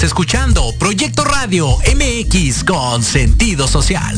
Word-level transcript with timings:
Estás 0.00 0.12
escuchando 0.12 0.74
Proyecto 0.78 1.24
Radio 1.24 1.76
MX 1.94 2.64
con 2.64 3.02
sentido 3.02 3.68
social. 3.68 4.16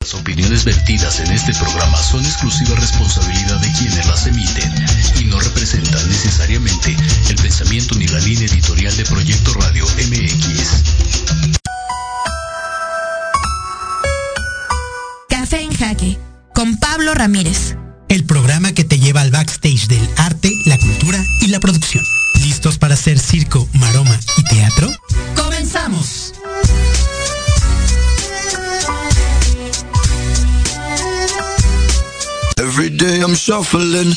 Las 0.00 0.12
opiniones 0.12 0.66
vertidas 0.66 1.18
en 1.18 1.32
este 1.32 1.54
programa 1.54 1.96
son 1.96 2.22
exclusiva 2.26 2.74
responsabilidad 2.78 3.58
de 3.58 3.72
quienes 3.72 4.06
las 4.06 4.26
emiten 4.26 4.70
y 5.18 5.24
no 5.24 5.40
representan 5.40 6.06
necesariamente 6.10 6.94
el 7.30 7.36
pensamiento 7.36 7.94
ni 7.94 8.06
la 8.06 8.18
línea 8.18 8.44
editorial 8.44 8.94
de 8.98 9.04
Proyecto 9.06 9.54
Radio 9.54 9.86
MX. 9.86 10.82
Café 15.30 15.62
en 15.62 15.74
Jaque 15.74 16.18
con 16.54 16.76
Pablo 16.76 17.14
Ramírez. 17.14 17.76
El 18.10 18.24
programa 18.26 18.74
que 18.74 18.84
te 18.84 18.98
lleva 18.98 19.22
al 19.22 19.30
backstage 19.30 19.86
del 19.88 20.06
arte, 20.18 20.52
la 20.66 20.76
cultura 20.76 21.18
y 21.40 21.46
la 21.46 21.60
producción. 21.60 22.03
¿Listos 22.84 22.90
para 22.90 22.94
hacer 22.94 23.18
circo, 23.18 23.68
maroma 23.72 24.20
y 24.36 24.44
teatro? 24.44 24.90
¡Comenzamos! 25.34 26.34
Every 32.58 32.90
day 32.90 33.20
I'm 33.20 33.34
shuffling. 33.34 34.14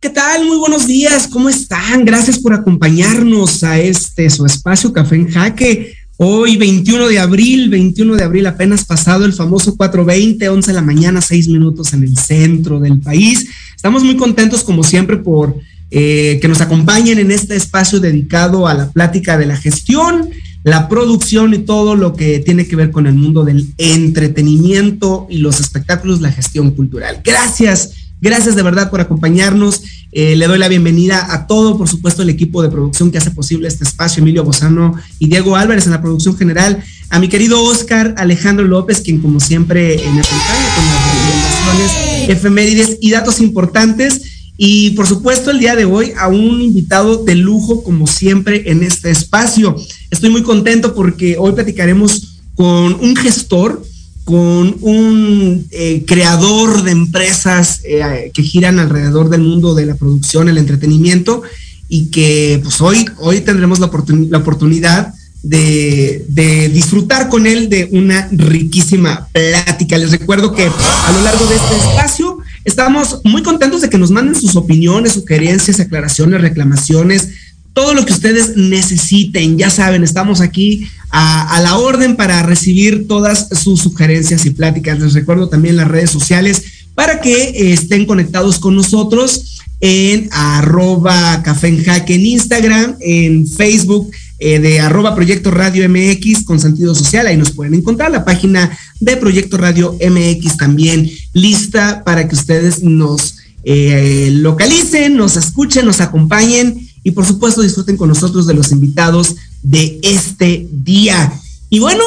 ¿Qué 0.00 0.08
tal? 0.10 0.46
Muy 0.46 0.56
buenos 0.56 0.86
días, 0.86 1.28
¿cómo 1.28 1.50
están? 1.50 2.06
Gracias 2.06 2.38
por 2.38 2.54
acompañarnos 2.54 3.62
a 3.62 3.78
este 3.78 4.30
su 4.30 4.46
espacio 4.46 4.92
Café 4.92 5.16
en 5.16 5.30
Jaque. 5.30 6.03
Hoy 6.16 6.56
21 6.56 7.08
de 7.08 7.18
abril, 7.18 7.68
21 7.70 8.14
de 8.14 8.22
abril 8.22 8.46
apenas 8.46 8.84
pasado 8.84 9.24
el 9.24 9.32
famoso 9.32 9.76
420, 9.76 10.48
11 10.48 10.70
de 10.70 10.74
la 10.74 10.82
mañana, 10.82 11.20
6 11.20 11.48
minutos 11.48 11.92
en 11.92 12.04
el 12.04 12.16
centro 12.16 12.78
del 12.78 13.00
país. 13.00 13.48
Estamos 13.74 14.04
muy 14.04 14.16
contentos 14.16 14.62
como 14.62 14.84
siempre 14.84 15.16
por 15.16 15.56
eh, 15.90 16.38
que 16.40 16.46
nos 16.46 16.60
acompañen 16.60 17.18
en 17.18 17.32
este 17.32 17.56
espacio 17.56 17.98
dedicado 17.98 18.68
a 18.68 18.74
la 18.74 18.92
plática 18.92 19.36
de 19.36 19.46
la 19.46 19.56
gestión, 19.56 20.30
la 20.62 20.88
producción 20.88 21.52
y 21.52 21.58
todo 21.58 21.96
lo 21.96 22.14
que 22.14 22.38
tiene 22.38 22.68
que 22.68 22.76
ver 22.76 22.92
con 22.92 23.08
el 23.08 23.14
mundo 23.14 23.44
del 23.44 23.74
entretenimiento 23.76 25.26
y 25.28 25.38
los 25.38 25.58
espectáculos, 25.58 26.20
la 26.20 26.30
gestión 26.30 26.70
cultural. 26.70 27.22
Gracias 27.24 28.03
Gracias 28.24 28.56
de 28.56 28.62
verdad 28.62 28.88
por 28.88 29.02
acompañarnos. 29.02 29.82
Eh, 30.10 30.34
le 30.34 30.46
doy 30.46 30.58
la 30.58 30.68
bienvenida 30.68 31.34
a 31.34 31.46
todo, 31.46 31.76
por 31.76 31.90
supuesto, 31.90 32.22
el 32.22 32.30
equipo 32.30 32.62
de 32.62 32.70
producción 32.70 33.10
que 33.10 33.18
hace 33.18 33.30
posible 33.30 33.68
este 33.68 33.84
espacio, 33.84 34.22
Emilio 34.22 34.42
Bozano 34.42 34.94
y 35.18 35.26
Diego 35.26 35.56
Álvarez 35.56 35.84
en 35.84 35.92
la 35.92 36.00
producción 36.00 36.34
general, 36.34 36.82
a 37.10 37.18
mi 37.18 37.28
querido 37.28 37.62
Oscar 37.62 38.14
Alejandro 38.16 38.66
López, 38.66 39.02
quien 39.02 39.20
como 39.20 39.40
siempre 39.40 39.96
me 39.98 40.22
acompaña 40.22 40.74
con 40.74 40.86
las 40.86 41.04
recomendaciones, 41.04 42.30
efemérides 42.30 42.98
y 43.02 43.10
datos 43.10 43.40
importantes. 43.40 44.22
Y 44.56 44.92
por 44.92 45.06
supuesto, 45.06 45.50
el 45.50 45.58
día 45.58 45.76
de 45.76 45.84
hoy 45.84 46.14
a 46.16 46.28
un 46.28 46.62
invitado 46.62 47.24
de 47.24 47.34
lujo, 47.34 47.84
como 47.84 48.06
siempre, 48.06 48.70
en 48.70 48.84
este 48.84 49.10
espacio. 49.10 49.76
Estoy 50.10 50.30
muy 50.30 50.42
contento 50.42 50.94
porque 50.94 51.36
hoy 51.38 51.52
platicaremos 51.52 52.38
con 52.54 52.94
un 52.94 53.16
gestor, 53.16 53.84
con 54.24 54.76
un 54.80 55.66
eh, 55.70 56.04
creador 56.06 56.82
de 56.82 56.92
empresas 56.92 57.80
eh, 57.84 58.30
que 58.32 58.42
giran 58.42 58.78
alrededor 58.78 59.28
del 59.28 59.42
mundo 59.42 59.74
de 59.74 59.86
la 59.86 59.94
producción, 59.96 60.48
el 60.48 60.58
entretenimiento, 60.58 61.42
y 61.88 62.06
que 62.06 62.58
pues 62.62 62.80
hoy, 62.80 63.04
hoy 63.18 63.42
tendremos 63.42 63.78
la, 63.78 63.86
oportunidad 63.86 65.12
de, 65.42 66.70
disfrutar 66.72 67.28
con 67.28 67.46
él 67.46 67.68
de 67.68 67.88
una 67.92 68.28
riquísima 68.32 69.28
plática. 69.30 69.98
Les 69.98 70.10
recuerdo 70.10 70.52
que 70.52 70.64
a 70.64 71.12
lo 71.12 71.22
largo 71.22 71.46
de 71.46 71.56
este 71.56 71.76
espacio 71.76 72.38
estamos 72.64 73.20
muy 73.24 73.42
contentos 73.42 73.82
de 73.82 73.90
que 73.90 73.98
nos 73.98 74.10
manden 74.10 74.34
sus 74.34 74.56
opiniones, 74.56 75.12
sugerencias, 75.12 75.80
aclaraciones, 75.80 76.40
reclamaciones, 76.40 77.28
todo 77.74 77.92
lo 77.92 78.06
que 78.06 78.12
ustedes 78.12 78.56
necesiten. 78.56 79.58
Ya 79.58 79.68
saben, 79.68 80.04
estamos 80.04 80.40
aquí 80.40 80.88
a, 81.10 81.60
la 81.60 81.76
orden 81.76 82.16
para 82.16 82.42
recibir 82.42 83.06
todas 83.06 83.48
sus 83.62 83.80
sugerencias 83.80 84.46
y 84.46 84.50
pláticas. 84.50 84.98
Les 85.00 85.12
recuerdo 85.12 85.48
también 85.48 85.76
las 85.76 85.88
redes 85.88 86.10
sociales 86.10 86.62
para 86.94 87.20
que 87.20 87.34
eh, 87.34 87.72
estén 87.72 88.06
conectados 88.06 88.58
con 88.58 88.76
nosotros 88.76 89.60
en 89.80 90.28
arroba 90.30 91.42
café 91.42 91.68
en 91.68 91.84
en 91.84 92.26
Instagram, 92.26 92.96
en 93.00 93.46
Facebook 93.46 94.10
eh, 94.38 94.60
de 94.60 94.80
arroba 94.80 95.14
Proyecto 95.14 95.50
Radio 95.50 95.88
MX 95.88 96.44
con 96.44 96.60
sentido 96.60 96.94
social. 96.94 97.26
Ahí 97.26 97.36
nos 97.36 97.50
pueden 97.50 97.74
encontrar 97.74 98.10
la 98.12 98.24
página 98.24 98.76
de 99.00 99.16
Proyecto 99.16 99.56
Radio 99.56 99.98
MX 100.00 100.56
también 100.56 101.10
lista 101.32 102.02
para 102.04 102.28
que 102.28 102.36
ustedes 102.36 102.82
nos 102.82 103.36
eh, 103.64 104.30
localicen, 104.32 105.16
nos 105.16 105.36
escuchen, 105.36 105.86
nos 105.86 106.00
acompañen 106.00 106.88
y 107.04 107.12
por 107.12 107.24
supuesto 107.24 107.62
disfruten 107.62 107.96
con 107.96 108.08
nosotros 108.08 108.46
de 108.46 108.54
los 108.54 108.72
invitados 108.72 109.36
de 109.62 110.00
este 110.02 110.66
día. 110.72 111.32
Y 111.70 111.78
bueno, 111.78 112.02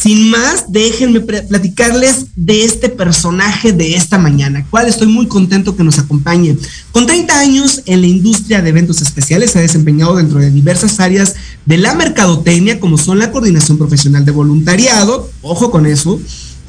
sin 0.00 0.30
más, 0.30 0.64
déjenme 0.72 1.20
platicarles 1.20 2.26
de 2.34 2.64
este 2.64 2.88
personaje 2.88 3.72
de 3.72 3.96
esta 3.96 4.16
mañana, 4.16 4.66
cual 4.70 4.88
estoy 4.88 5.08
muy 5.08 5.26
contento 5.26 5.76
que 5.76 5.84
nos 5.84 5.98
acompañe. 5.98 6.56
Con 6.90 7.06
30 7.06 7.38
años 7.38 7.82
en 7.84 8.00
la 8.00 8.06
industria 8.06 8.62
de 8.62 8.70
eventos 8.70 9.02
especiales, 9.02 9.50
se 9.50 9.58
ha 9.58 9.62
desempeñado 9.62 10.16
dentro 10.16 10.38
de 10.38 10.50
diversas 10.50 11.00
áreas 11.00 11.34
de 11.66 11.76
la 11.76 11.94
mercadotecnia, 11.94 12.80
como 12.80 12.96
son 12.96 13.18
la 13.18 13.30
coordinación 13.30 13.76
profesional 13.76 14.24
de 14.24 14.32
voluntariado, 14.32 15.30
ojo 15.42 15.70
con 15.70 15.84
eso, 15.84 16.18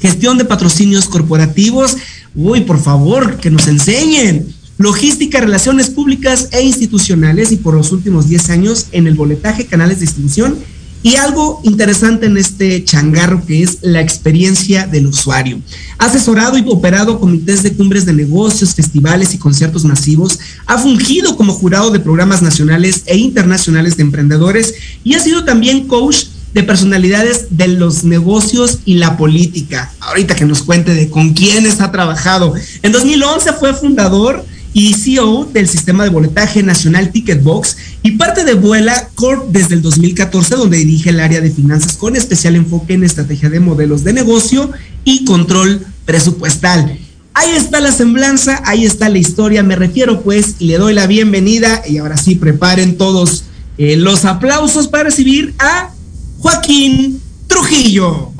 gestión 0.00 0.36
de 0.36 0.44
patrocinios 0.44 1.06
corporativos, 1.06 1.96
uy, 2.34 2.60
por 2.62 2.80
favor, 2.80 3.38
que 3.38 3.50
nos 3.50 3.66
enseñen, 3.66 4.54
logística, 4.82 5.40
relaciones 5.40 5.90
públicas 5.90 6.48
e 6.52 6.62
institucionales 6.62 7.52
y 7.52 7.56
por 7.56 7.74
los 7.74 7.92
últimos 7.92 8.28
10 8.28 8.50
años 8.50 8.86
en 8.92 9.06
el 9.06 9.14
boletaje, 9.14 9.66
canales 9.66 9.98
de 9.98 10.06
distribución 10.06 10.56
y 11.02 11.16
algo 11.16 11.60
interesante 11.64 12.26
en 12.26 12.36
este 12.36 12.84
changarro 12.84 13.44
que 13.44 13.62
es 13.62 13.78
la 13.82 14.00
experiencia 14.00 14.86
del 14.86 15.08
usuario. 15.08 15.60
Ha 15.98 16.06
asesorado 16.06 16.56
y 16.58 16.64
operado 16.68 17.18
comités 17.18 17.62
de 17.62 17.72
cumbres 17.72 18.06
de 18.06 18.12
negocios, 18.12 18.74
festivales 18.74 19.34
y 19.34 19.38
conciertos 19.38 19.84
masivos. 19.84 20.38
Ha 20.66 20.78
fungido 20.78 21.36
como 21.36 21.52
jurado 21.52 21.90
de 21.90 21.98
programas 21.98 22.40
nacionales 22.40 23.02
e 23.06 23.16
internacionales 23.16 23.96
de 23.96 24.04
emprendedores 24.04 24.74
y 25.02 25.14
ha 25.14 25.20
sido 25.20 25.44
también 25.44 25.88
coach 25.88 26.26
de 26.54 26.62
personalidades 26.62 27.46
de 27.50 27.68
los 27.68 28.04
negocios 28.04 28.80
y 28.84 28.94
la 28.94 29.16
política. 29.16 29.92
Ahorita 30.00 30.36
que 30.36 30.44
nos 30.44 30.62
cuente 30.62 30.94
de 30.94 31.08
con 31.08 31.32
quiénes 31.32 31.80
ha 31.80 31.90
trabajado. 31.90 32.54
En 32.82 32.92
2011 32.92 33.54
fue 33.54 33.74
fundador 33.74 34.44
y 34.74 34.94
CEO 34.94 35.44
del 35.52 35.68
sistema 35.68 36.04
de 36.04 36.10
boletaje 36.10 36.62
nacional 36.62 37.10
Ticketbox 37.10 37.76
y 38.02 38.12
parte 38.12 38.44
de 38.44 38.54
Vuela 38.54 39.08
Corp 39.14 39.50
desde 39.50 39.74
el 39.74 39.82
2014, 39.82 40.56
donde 40.56 40.78
dirige 40.78 41.10
el 41.10 41.20
área 41.20 41.40
de 41.40 41.50
finanzas 41.50 41.96
con 41.96 42.16
especial 42.16 42.56
enfoque 42.56 42.94
en 42.94 43.04
estrategia 43.04 43.50
de 43.50 43.60
modelos 43.60 44.04
de 44.04 44.12
negocio 44.12 44.70
y 45.04 45.24
control 45.24 45.84
presupuestal. 46.04 46.98
Ahí 47.34 47.50
está 47.50 47.80
la 47.80 47.92
semblanza, 47.92 48.60
ahí 48.64 48.84
está 48.84 49.08
la 49.08 49.18
historia, 49.18 49.62
me 49.62 49.76
refiero 49.76 50.22
pues 50.22 50.56
y 50.58 50.66
le 50.66 50.78
doy 50.78 50.92
la 50.92 51.06
bienvenida 51.06 51.82
y 51.88 51.98
ahora 51.98 52.16
sí 52.16 52.34
preparen 52.34 52.96
todos 52.98 53.44
eh, 53.78 53.96
los 53.96 54.24
aplausos 54.24 54.88
para 54.88 55.04
recibir 55.04 55.54
a 55.58 55.90
Joaquín 56.38 57.20
Trujillo. 57.46 58.32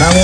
Bravo. 0.00 0.18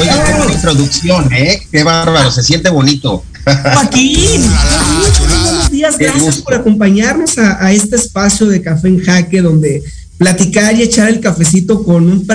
Oye, 0.00 0.10
qué 0.26 0.34
buena 0.34 0.52
introducción, 0.52 1.32
¿eh? 1.32 1.62
Qué 1.70 1.84
bárbaro, 1.84 2.28
se 2.32 2.42
siente 2.42 2.70
bonito. 2.70 3.22
Joaquín, 3.44 4.42
buenos 5.44 5.70
días, 5.70 5.96
gracias 5.96 6.38
por 6.38 6.54
acompañarnos 6.54 7.38
a, 7.38 7.70
este 7.70 7.94
espacio 7.94 8.48
de 8.48 8.60
Café 8.62 8.88
en 8.88 8.98
Jaque, 8.98 9.42
donde 9.42 9.84
platicar 10.18 10.74
y 10.74 10.82
echar 10.82 11.08
el 11.08 11.20
cafecito 11.20 11.84
con 11.84 12.10
un, 12.10 12.26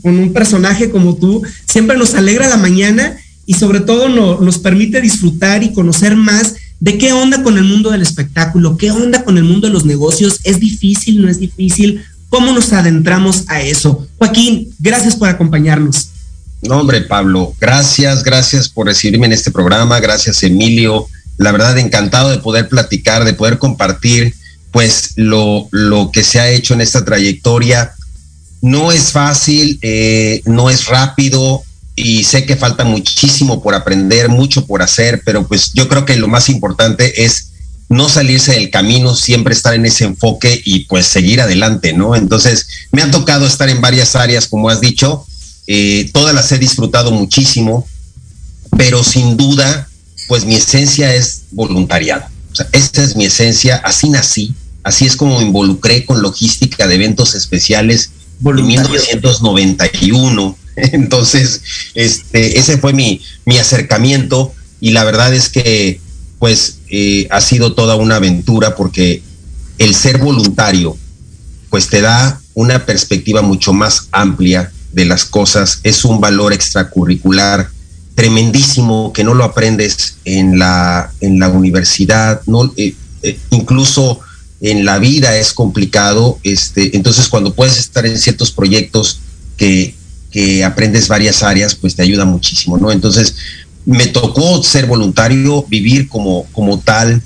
con 0.00 0.18
un 0.18 0.32
personaje 0.32 0.88
como 0.88 1.14
tú. 1.16 1.42
Siempre 1.66 1.98
nos 1.98 2.14
alegra 2.14 2.48
la 2.48 2.56
mañana 2.56 3.18
y 3.44 3.54
sobre 3.54 3.80
todo 3.80 4.08
nos 4.08 4.58
permite 4.58 5.02
disfrutar 5.02 5.62
y 5.62 5.74
conocer 5.74 6.16
más 6.16 6.54
de 6.80 6.96
qué 6.96 7.12
onda 7.12 7.42
con 7.42 7.58
el 7.58 7.64
mundo 7.64 7.90
del 7.90 8.00
espectáculo, 8.00 8.78
qué 8.78 8.90
onda 8.90 9.24
con 9.24 9.36
el 9.36 9.44
mundo 9.44 9.66
de 9.66 9.74
los 9.74 9.84
negocios, 9.84 10.40
es 10.44 10.58
difícil, 10.58 11.20
no 11.20 11.28
es 11.28 11.38
difícil, 11.38 12.02
cómo 12.28 12.52
nos 12.52 12.72
adentramos 12.72 13.44
a 13.48 13.60
eso. 13.60 14.06
Joaquín, 14.18 14.74
gracias 14.78 15.16
por 15.16 15.28
acompañarnos. 15.28 16.08
No, 16.62 16.80
hombre, 16.80 17.02
Pablo, 17.02 17.54
gracias, 17.60 18.24
gracias 18.24 18.68
por 18.68 18.86
recibirme 18.86 19.26
en 19.26 19.32
este 19.32 19.52
programa, 19.52 20.00
gracias 20.00 20.42
Emilio, 20.42 21.06
la 21.36 21.52
verdad 21.52 21.78
encantado 21.78 22.30
de 22.30 22.38
poder 22.38 22.68
platicar, 22.68 23.24
de 23.24 23.32
poder 23.32 23.58
compartir 23.58 24.34
pues 24.72 25.12
lo, 25.16 25.68
lo 25.70 26.10
que 26.10 26.24
se 26.24 26.40
ha 26.40 26.50
hecho 26.50 26.74
en 26.74 26.80
esta 26.80 27.04
trayectoria. 27.04 27.92
No 28.60 28.90
es 28.90 29.12
fácil, 29.12 29.78
eh, 29.82 30.42
no 30.46 30.68
es 30.68 30.86
rápido 30.86 31.62
y 31.94 32.24
sé 32.24 32.44
que 32.44 32.56
falta 32.56 32.84
muchísimo 32.84 33.62
por 33.62 33.74
aprender, 33.74 34.28
mucho 34.28 34.66
por 34.66 34.82
hacer, 34.82 35.22
pero 35.24 35.46
pues 35.46 35.72
yo 35.72 35.88
creo 35.88 36.04
que 36.04 36.16
lo 36.16 36.28
más 36.28 36.48
importante 36.48 37.24
es 37.24 37.52
no 37.88 38.08
salirse 38.08 38.52
del 38.52 38.70
camino, 38.70 39.14
siempre 39.14 39.54
estar 39.54 39.74
en 39.74 39.86
ese 39.86 40.04
enfoque 40.04 40.60
y 40.64 40.80
pues 40.80 41.06
seguir 41.06 41.40
adelante, 41.40 41.92
¿no? 41.92 42.14
Entonces, 42.14 42.68
me 42.92 43.02
ha 43.02 43.10
tocado 43.10 43.46
estar 43.46 43.68
en 43.68 43.80
varias 43.80 44.14
áreas, 44.14 44.46
como 44.46 44.68
has 44.68 44.80
dicho, 44.80 45.26
eh, 45.66 46.10
todas 46.12 46.34
las 46.34 46.52
he 46.52 46.58
disfrutado 46.58 47.10
muchísimo, 47.10 47.86
pero 48.76 49.02
sin 49.02 49.36
duda, 49.36 49.88
pues 50.28 50.44
mi 50.44 50.54
esencia 50.54 51.14
es 51.14 51.44
voluntariado. 51.50 52.24
O 52.52 52.54
sea, 52.54 52.68
esta 52.72 53.02
es 53.02 53.16
mi 53.16 53.24
esencia, 53.24 53.76
así 53.76 54.10
nací, 54.10 54.54
así 54.82 55.06
es 55.06 55.16
como 55.16 55.38
me 55.38 55.46
involucré 55.46 56.04
con 56.04 56.22
logística 56.22 56.86
de 56.86 56.94
eventos 56.94 57.34
especiales 57.34 58.10
en 58.44 58.66
1991. 58.66 60.58
Entonces, 60.76 61.62
este, 61.94 62.58
ese 62.58 62.78
fue 62.78 62.92
mi, 62.92 63.22
mi 63.46 63.58
acercamiento 63.58 64.52
y 64.80 64.90
la 64.90 65.04
verdad 65.04 65.34
es 65.34 65.48
que 65.48 66.00
pues 66.38 66.77
eh, 66.90 67.26
ha 67.30 67.40
sido 67.40 67.74
toda 67.74 67.96
una 67.96 68.16
aventura 68.16 68.74
porque 68.74 69.22
el 69.78 69.94
ser 69.94 70.18
voluntario 70.18 70.96
pues 71.70 71.88
te 71.88 72.00
da 72.00 72.40
una 72.54 72.86
perspectiva 72.86 73.42
mucho 73.42 73.72
más 73.72 74.08
amplia 74.10 74.72
de 74.92 75.04
las 75.04 75.24
cosas, 75.24 75.80
es 75.82 76.04
un 76.04 76.20
valor 76.20 76.52
extracurricular 76.52 77.70
tremendísimo 78.14 79.12
que 79.12 79.22
no 79.22 79.34
lo 79.34 79.44
aprendes 79.44 80.16
en 80.24 80.58
la, 80.58 81.12
en 81.20 81.38
la 81.38 81.48
universidad, 81.50 82.40
no, 82.46 82.72
eh, 82.76 82.94
eh, 83.22 83.38
incluso 83.50 84.20
en 84.60 84.84
la 84.84 84.98
vida 84.98 85.36
es 85.36 85.52
complicado, 85.52 86.38
este, 86.42 86.96
entonces 86.96 87.28
cuando 87.28 87.54
puedes 87.54 87.78
estar 87.78 88.06
en 88.06 88.18
ciertos 88.18 88.50
proyectos 88.50 89.20
que, 89.56 89.94
que 90.32 90.64
aprendes 90.64 91.06
varias 91.06 91.42
áreas, 91.42 91.74
pues 91.74 91.94
te 91.94 92.02
ayuda 92.02 92.24
muchísimo, 92.24 92.76
¿no? 92.76 92.90
Entonces, 92.90 93.36
me 93.88 94.06
tocó 94.06 94.62
ser 94.62 94.84
voluntario, 94.84 95.64
vivir 95.66 96.08
como, 96.08 96.44
como 96.52 96.78
tal, 96.78 97.22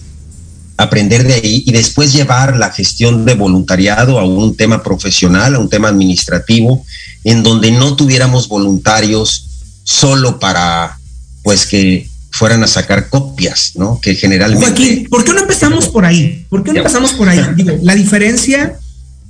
aprender 0.76 1.26
de 1.26 1.34
ahí 1.34 1.64
y 1.66 1.72
después 1.72 2.12
llevar 2.12 2.56
la 2.56 2.70
gestión 2.70 3.24
de 3.24 3.34
voluntariado 3.34 4.20
a 4.20 4.24
un 4.24 4.56
tema 4.56 4.80
profesional, 4.80 5.56
a 5.56 5.58
un 5.58 5.68
tema 5.68 5.88
administrativo, 5.88 6.84
en 7.24 7.42
donde 7.42 7.72
no 7.72 7.96
tuviéramos 7.96 8.46
voluntarios 8.46 9.48
solo 9.82 10.38
para, 10.38 11.00
pues, 11.42 11.66
que 11.66 12.08
fueran 12.30 12.62
a 12.62 12.68
sacar 12.68 13.08
copias, 13.08 13.72
¿no? 13.74 14.00
Que 14.00 14.14
generalmente... 14.14 14.64
Joaquín, 14.64 15.08
¿por 15.10 15.24
qué 15.24 15.32
no 15.32 15.40
empezamos 15.40 15.88
por 15.88 16.04
ahí? 16.04 16.46
¿Por 16.48 16.62
qué 16.62 16.72
no 16.72 16.78
empezamos 16.78 17.12
por 17.14 17.28
ahí? 17.28 17.40
Digo, 17.56 17.76
la 17.82 17.96
diferencia 17.96 18.78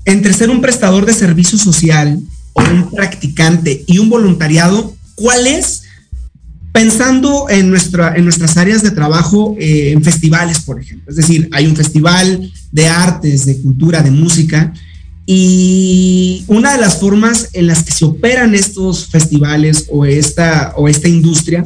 entre 0.04 0.34
ser 0.34 0.50
un 0.50 0.60
prestador 0.60 1.06
de 1.06 1.14
servicio 1.14 1.56
social 1.56 2.20
o 2.52 2.60
un 2.62 2.90
practicante 2.90 3.84
y 3.86 3.98
un 3.98 4.10
voluntariado, 4.10 4.94
¿cuál 5.14 5.46
es? 5.46 5.81
Pensando 6.72 7.50
en, 7.50 7.68
nuestra, 7.68 8.16
en 8.16 8.24
nuestras 8.24 8.56
áreas 8.56 8.82
de 8.82 8.90
trabajo, 8.90 9.54
eh, 9.58 9.92
en 9.92 10.02
festivales, 10.02 10.60
por 10.60 10.80
ejemplo. 10.80 11.10
Es 11.10 11.16
decir, 11.16 11.48
hay 11.52 11.66
un 11.66 11.76
festival 11.76 12.50
de 12.70 12.88
artes, 12.88 13.44
de 13.44 13.60
cultura, 13.60 14.02
de 14.02 14.10
música, 14.10 14.72
y 15.26 16.44
una 16.48 16.72
de 16.72 16.80
las 16.80 16.98
formas 16.98 17.50
en 17.52 17.66
las 17.66 17.82
que 17.84 17.92
se 17.92 18.04
operan 18.04 18.54
estos 18.54 19.06
festivales 19.06 19.86
o 19.90 20.04
esta, 20.04 20.72
o 20.76 20.88
esta 20.88 21.08
industria, 21.08 21.64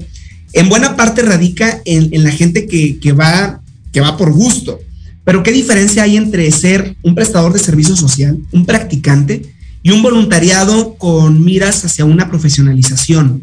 en 0.53 0.69
buena 0.69 0.97
parte 0.97 1.23
radica 1.23 1.81
en, 1.85 2.23
la 2.25 2.31
gente 2.31 2.67
que, 2.67 2.99
que, 2.99 3.13
va, 3.13 3.61
que 3.93 4.01
va 4.01 4.17
por 4.17 4.33
gusto. 4.33 4.81
Pero 5.25 5.43
¿qué 5.43 5.53
diferencia 5.53 6.03
hay 6.03 6.17
entre 6.17 6.51
ser 6.51 6.97
un 7.03 7.15
prestador 7.15 7.53
de 7.53 7.59
servicio 7.59 7.97
social, 7.97 8.39
un 8.53 8.67
practicante, 8.67 9.55
y 9.83 9.93
un 9.93 10.03
voluntariado 10.03 10.95
con 10.95 11.45
miras 11.45 11.85
hacia 11.85 12.05
una 12.05 12.29
profesionalización? 12.29 13.43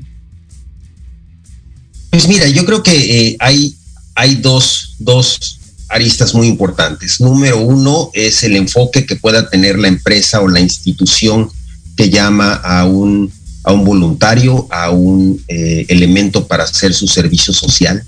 Pues 2.24 2.34
mira, 2.34 2.48
yo 2.48 2.64
creo 2.64 2.82
que 2.82 2.94
eh, 2.94 3.38
hay, 3.42 3.76
hay 4.16 4.36
dos, 4.36 4.96
dos 4.98 5.60
aristas 5.90 6.34
muy 6.34 6.48
importantes. 6.48 7.20
Número 7.20 7.60
uno 7.60 8.12
es 8.14 8.44
el 8.44 8.56
enfoque 8.56 9.06
que 9.06 9.18
pueda 9.18 9.50
tener 9.50 9.78
la 9.78 9.90
empresa 9.90 10.40
o 10.40 10.48
la 10.48 10.62
institución 10.62 11.50
que 11.98 12.10
llama 12.10 12.54
a 12.54 12.86
un, 12.86 13.30
a 13.66 13.74
un 13.74 13.84
voluntario, 13.84 14.70
a 14.72 14.90
un 14.90 15.44
eh, 15.50 15.86
elemento 15.90 16.48
para 16.48 16.64
hacer 16.64 16.94
su 16.94 17.08
servicio 17.08 17.54
social. 17.54 18.02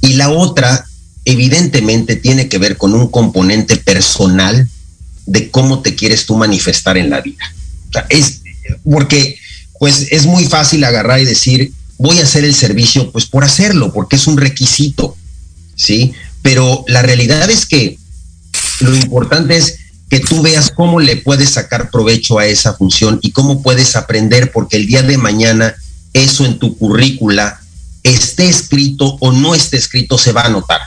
Y 0.00 0.14
la 0.14 0.30
otra, 0.30 0.84
evidentemente, 1.24 2.16
tiene 2.16 2.48
que 2.48 2.58
ver 2.58 2.76
con 2.76 2.92
un 2.94 3.06
componente 3.06 3.76
personal 3.76 4.68
de 5.26 5.48
cómo 5.52 5.78
te 5.78 5.94
quieres 5.94 6.26
tú 6.26 6.34
manifestar 6.34 6.98
en 6.98 7.08
la 7.08 7.20
vida. 7.20 7.54
es 8.08 8.40
porque, 8.82 9.38
pues, 9.78 10.08
es 10.10 10.26
muy 10.26 10.44
fácil 10.44 10.82
agarrar 10.82 11.20
y 11.20 11.24
decir, 11.24 11.72
voy 12.00 12.18
a 12.18 12.22
hacer 12.22 12.44
el 12.44 12.54
servicio, 12.54 13.12
pues 13.12 13.26
por 13.26 13.44
hacerlo, 13.44 13.92
porque 13.92 14.16
es 14.16 14.26
un 14.26 14.38
requisito, 14.38 15.16
¿sí? 15.76 16.14
Pero 16.40 16.82
la 16.88 17.02
realidad 17.02 17.50
es 17.50 17.66
que 17.66 17.98
lo 18.80 18.96
importante 18.96 19.58
es 19.58 19.76
que 20.08 20.18
tú 20.18 20.40
veas 20.40 20.70
cómo 20.74 20.98
le 20.98 21.18
puedes 21.18 21.50
sacar 21.50 21.90
provecho 21.90 22.38
a 22.38 22.46
esa 22.46 22.72
función 22.72 23.20
y 23.20 23.32
cómo 23.32 23.62
puedes 23.62 23.96
aprender, 23.96 24.50
porque 24.50 24.78
el 24.78 24.86
día 24.86 25.02
de 25.02 25.18
mañana 25.18 25.74
eso 26.14 26.46
en 26.46 26.58
tu 26.58 26.74
currícula 26.78 27.60
esté 28.02 28.48
escrito 28.48 29.18
o 29.20 29.30
no 29.30 29.54
esté 29.54 29.76
escrito, 29.76 30.16
se 30.16 30.32
va 30.32 30.46
a 30.46 30.48
notar. 30.48 30.80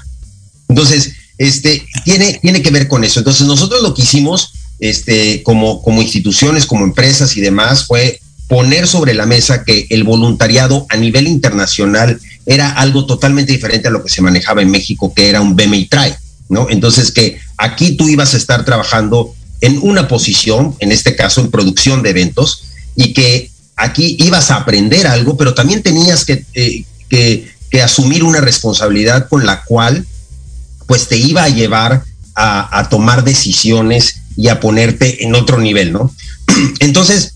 Entonces, 0.68 1.14
este, 1.38 1.86
tiene, 2.04 2.40
tiene 2.42 2.64
que 2.64 2.72
ver 2.72 2.88
con 2.88 3.04
eso. 3.04 3.20
Entonces, 3.20 3.46
nosotros 3.46 3.84
lo 3.84 3.94
que 3.94 4.02
hicimos, 4.02 4.54
este, 4.80 5.44
como, 5.44 5.84
como 5.84 6.02
instituciones, 6.02 6.66
como 6.66 6.84
empresas 6.84 7.38
y 7.38 7.42
demás, 7.42 7.86
fue 7.86 8.20
poner 8.48 8.88
sobre 8.88 9.14
la 9.14 9.26
mesa 9.26 9.64
que 9.64 9.88
el 9.90 10.04
voluntariado 10.04 10.86
a 10.90 10.98
nivel 10.98 11.28
internacional 11.28 12.20
era 12.46 12.72
algo 12.72 13.06
totalmente 13.06 13.52
diferente 13.52 13.88
a 13.88 13.92
lo 13.92 14.04
que 14.04 14.10
se 14.10 14.22
manejaba 14.22 14.62
en 14.62 14.72
México, 14.72 15.14
que 15.14 15.30
era 15.30 15.42
un 15.42 15.56
BMI 15.56 15.86
Try, 15.86 16.14
¿no? 16.50 16.70
Entonces 16.70 17.12
que 17.12 17.40
aquí 17.58 17.96
tú 17.96 18.10
ibas 18.10 18.34
a 18.34 18.38
estar 18.38 18.66
trabajando 18.66 19.34
en 19.62 19.80
una 19.82 20.08
posición, 20.08 20.76
en 20.80 20.92
este 20.92 21.16
caso 21.16 21.42
en 21.42 21.52
producción 21.52 22.04
de 22.04 22.10
eventos, 22.10 22.66
y 22.96 23.14
que 23.14 23.50
aquí 23.76 24.18
ibas 24.20 24.52
a 24.52 24.58
aprender 24.58 25.08
algo, 25.08 25.38
pero 25.38 25.54
también 25.54 25.82
tenías 25.82 26.26
que, 26.26 26.46
eh, 26.54 26.84
que 27.10 27.82
asumir 27.82 28.24
una 28.24 28.42
responsabilidad 28.42 29.28
con 29.30 29.46
la 29.46 29.64
cual 29.64 30.06
pues 30.86 31.08
te 31.08 31.18
iba 31.18 31.44
a 31.44 31.50
llevar 31.50 32.04
a, 32.36 32.80
a 32.80 32.90
tomar 32.90 33.24
decisiones 33.24 34.18
y 34.36 34.50
a 34.50 34.60
ponerte 34.60 35.24
en 35.24 35.34
otro 35.34 35.60
nivel, 35.60 35.94
¿no? 35.94 36.14
Entonces, 36.80 37.34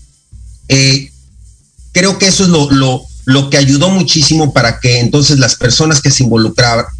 eh, 0.68 1.10
creo 1.92 2.18
que 2.18 2.26
eso 2.26 2.44
es 2.44 2.50
lo, 2.50 2.70
lo, 2.70 3.02
lo, 3.24 3.50
que 3.50 3.56
ayudó 3.56 3.90
muchísimo 3.90 4.52
para 4.52 4.80
que 4.80 5.00
entonces 5.00 5.38
las 5.38 5.56
personas 5.56 6.00
que 6.00 6.10
se, 6.10 6.24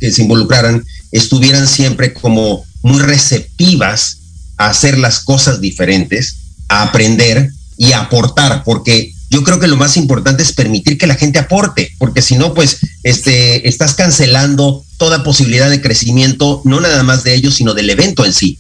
que 0.00 0.10
se 0.10 0.22
involucraran 0.22 0.84
estuvieran 1.12 1.66
siempre 1.66 2.12
como 2.12 2.64
muy 2.82 3.00
receptivas 3.00 4.18
a 4.56 4.70
hacer 4.70 4.98
las 4.98 5.20
cosas 5.20 5.60
diferentes, 5.60 6.37
a 6.68 6.82
aprender 6.82 7.50
y 7.76 7.92
a 7.92 8.00
aportar, 8.00 8.64
porque 8.64 9.12
yo 9.30 9.44
creo 9.44 9.60
que 9.60 9.68
lo 9.68 9.76
más 9.76 9.96
importante 9.96 10.42
es 10.42 10.52
permitir 10.52 10.96
que 10.96 11.06
la 11.06 11.14
gente 11.14 11.38
aporte, 11.38 11.92
porque 11.98 12.22
si 12.22 12.37
no, 12.37 12.54
pues 12.54 12.78
este, 13.02 13.68
estás 13.68 13.94
cancelando 13.94 14.84
toda 14.96 15.22
posibilidad 15.22 15.70
de 15.70 15.80
crecimiento, 15.80 16.62
no 16.64 16.80
nada 16.80 17.02
más 17.02 17.25
de 17.25 17.34
ellos, 17.34 17.54
sino 17.54 17.75
del 17.75 17.90
evento 17.90 18.25
en 18.25 18.32
sí. 18.32 18.58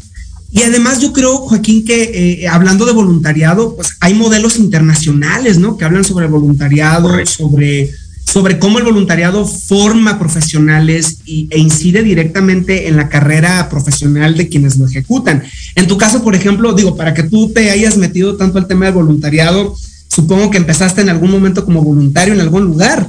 Y 0.50 0.62
además 0.62 1.00
yo 1.00 1.12
creo, 1.12 1.36
Joaquín, 1.38 1.84
que 1.84 2.42
eh, 2.42 2.48
hablando 2.48 2.86
de 2.86 2.92
voluntariado, 2.92 3.76
pues 3.76 3.96
hay 4.00 4.14
modelos 4.14 4.56
internacionales, 4.56 5.58
¿no? 5.58 5.76
Que 5.76 5.84
hablan 5.84 6.04
sobre 6.04 6.26
voluntariado, 6.26 7.10
sobre, 7.26 7.90
sobre 8.24 8.58
cómo 8.58 8.78
el 8.78 8.84
voluntariado 8.84 9.46
forma 9.46 10.18
profesionales 10.18 11.18
y, 11.26 11.48
e 11.50 11.58
incide 11.58 12.02
directamente 12.02 12.88
en 12.88 12.96
la 12.96 13.10
carrera 13.10 13.68
profesional 13.68 14.36
de 14.36 14.48
quienes 14.48 14.78
lo 14.78 14.86
ejecutan. 14.86 15.42
En 15.74 15.86
tu 15.86 15.98
caso, 15.98 16.24
por 16.24 16.34
ejemplo, 16.34 16.72
digo, 16.72 16.96
para 16.96 17.12
que 17.12 17.24
tú 17.24 17.50
te 17.52 17.70
hayas 17.70 17.98
metido 17.98 18.36
tanto 18.36 18.58
al 18.58 18.66
tema 18.66 18.86
del 18.86 18.94
voluntariado, 18.94 19.76
supongo 20.08 20.50
que 20.50 20.56
empezaste 20.56 21.02
en 21.02 21.10
algún 21.10 21.30
momento 21.30 21.66
como 21.66 21.82
voluntario 21.82 22.32
en 22.32 22.40
algún 22.40 22.64
lugar. 22.64 23.06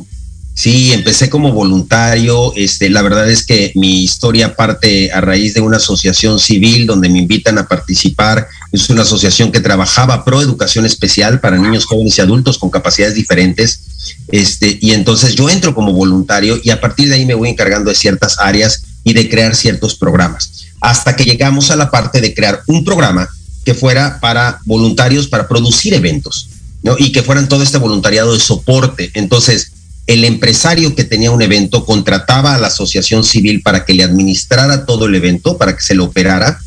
Sí, 0.59 0.91
empecé 0.91 1.29
como 1.29 1.53
voluntario. 1.53 2.51
Este, 2.53 2.89
la 2.89 3.01
verdad 3.01 3.31
es 3.31 3.45
que 3.45 3.71
mi 3.75 4.03
historia 4.03 4.57
parte 4.57 5.09
a 5.09 5.21
raíz 5.21 5.53
de 5.53 5.61
una 5.61 5.77
asociación 5.77 6.37
civil 6.37 6.85
donde 6.85 7.07
me 7.07 7.19
invitan 7.19 7.57
a 7.57 7.65
participar. 7.65 8.45
Es 8.73 8.89
una 8.89 9.03
asociación 9.03 9.53
que 9.53 9.61
trabajaba 9.61 10.25
pro 10.25 10.41
educación 10.41 10.85
especial 10.85 11.39
para 11.39 11.57
niños, 11.57 11.85
jóvenes 11.85 12.17
y 12.17 12.21
adultos 12.21 12.57
con 12.57 12.69
capacidades 12.69 13.15
diferentes. 13.15 13.79
Este, 14.27 14.77
y 14.81 14.91
entonces 14.91 15.33
yo 15.33 15.49
entro 15.49 15.73
como 15.73 15.93
voluntario 15.93 16.59
y 16.61 16.71
a 16.71 16.81
partir 16.81 17.07
de 17.07 17.15
ahí 17.15 17.25
me 17.25 17.35
voy 17.35 17.47
encargando 17.47 17.89
de 17.89 17.95
ciertas 17.95 18.37
áreas 18.37 18.83
y 19.05 19.13
de 19.13 19.29
crear 19.29 19.55
ciertos 19.55 19.95
programas. 19.95 20.51
Hasta 20.81 21.15
que 21.15 21.23
llegamos 21.23 21.71
a 21.71 21.77
la 21.77 21.89
parte 21.89 22.19
de 22.19 22.33
crear 22.33 22.63
un 22.67 22.83
programa 22.83 23.29
que 23.63 23.75
fuera 23.75 24.19
para 24.19 24.59
voluntarios 24.65 25.29
para 25.29 25.47
producir 25.47 25.93
eventos, 25.93 26.49
¿no? 26.83 26.97
Y 26.99 27.13
que 27.13 27.23
fueran 27.23 27.47
todo 27.47 27.63
este 27.63 27.77
voluntariado 27.77 28.33
de 28.33 28.41
soporte. 28.41 29.09
Entonces, 29.13 29.71
el 30.09 30.25
empresario 30.25 30.95
que 30.95 31.03
tenía 31.03 31.29
un 31.29 31.43
evento 31.43 31.85
contrataba 31.85 32.55
a 32.55 32.57
la 32.57 32.67
asociación 32.67 33.23
civil 33.23 33.61
para 33.61 33.85
que 33.85 33.93
le 33.93 34.03
administrara 34.03 34.87
todo 34.87 35.05
el 35.05 35.13
evento, 35.13 35.55
para 35.59 35.75
que 35.75 35.83
se 35.83 35.93
lo 35.93 36.05
operara. 36.05 36.59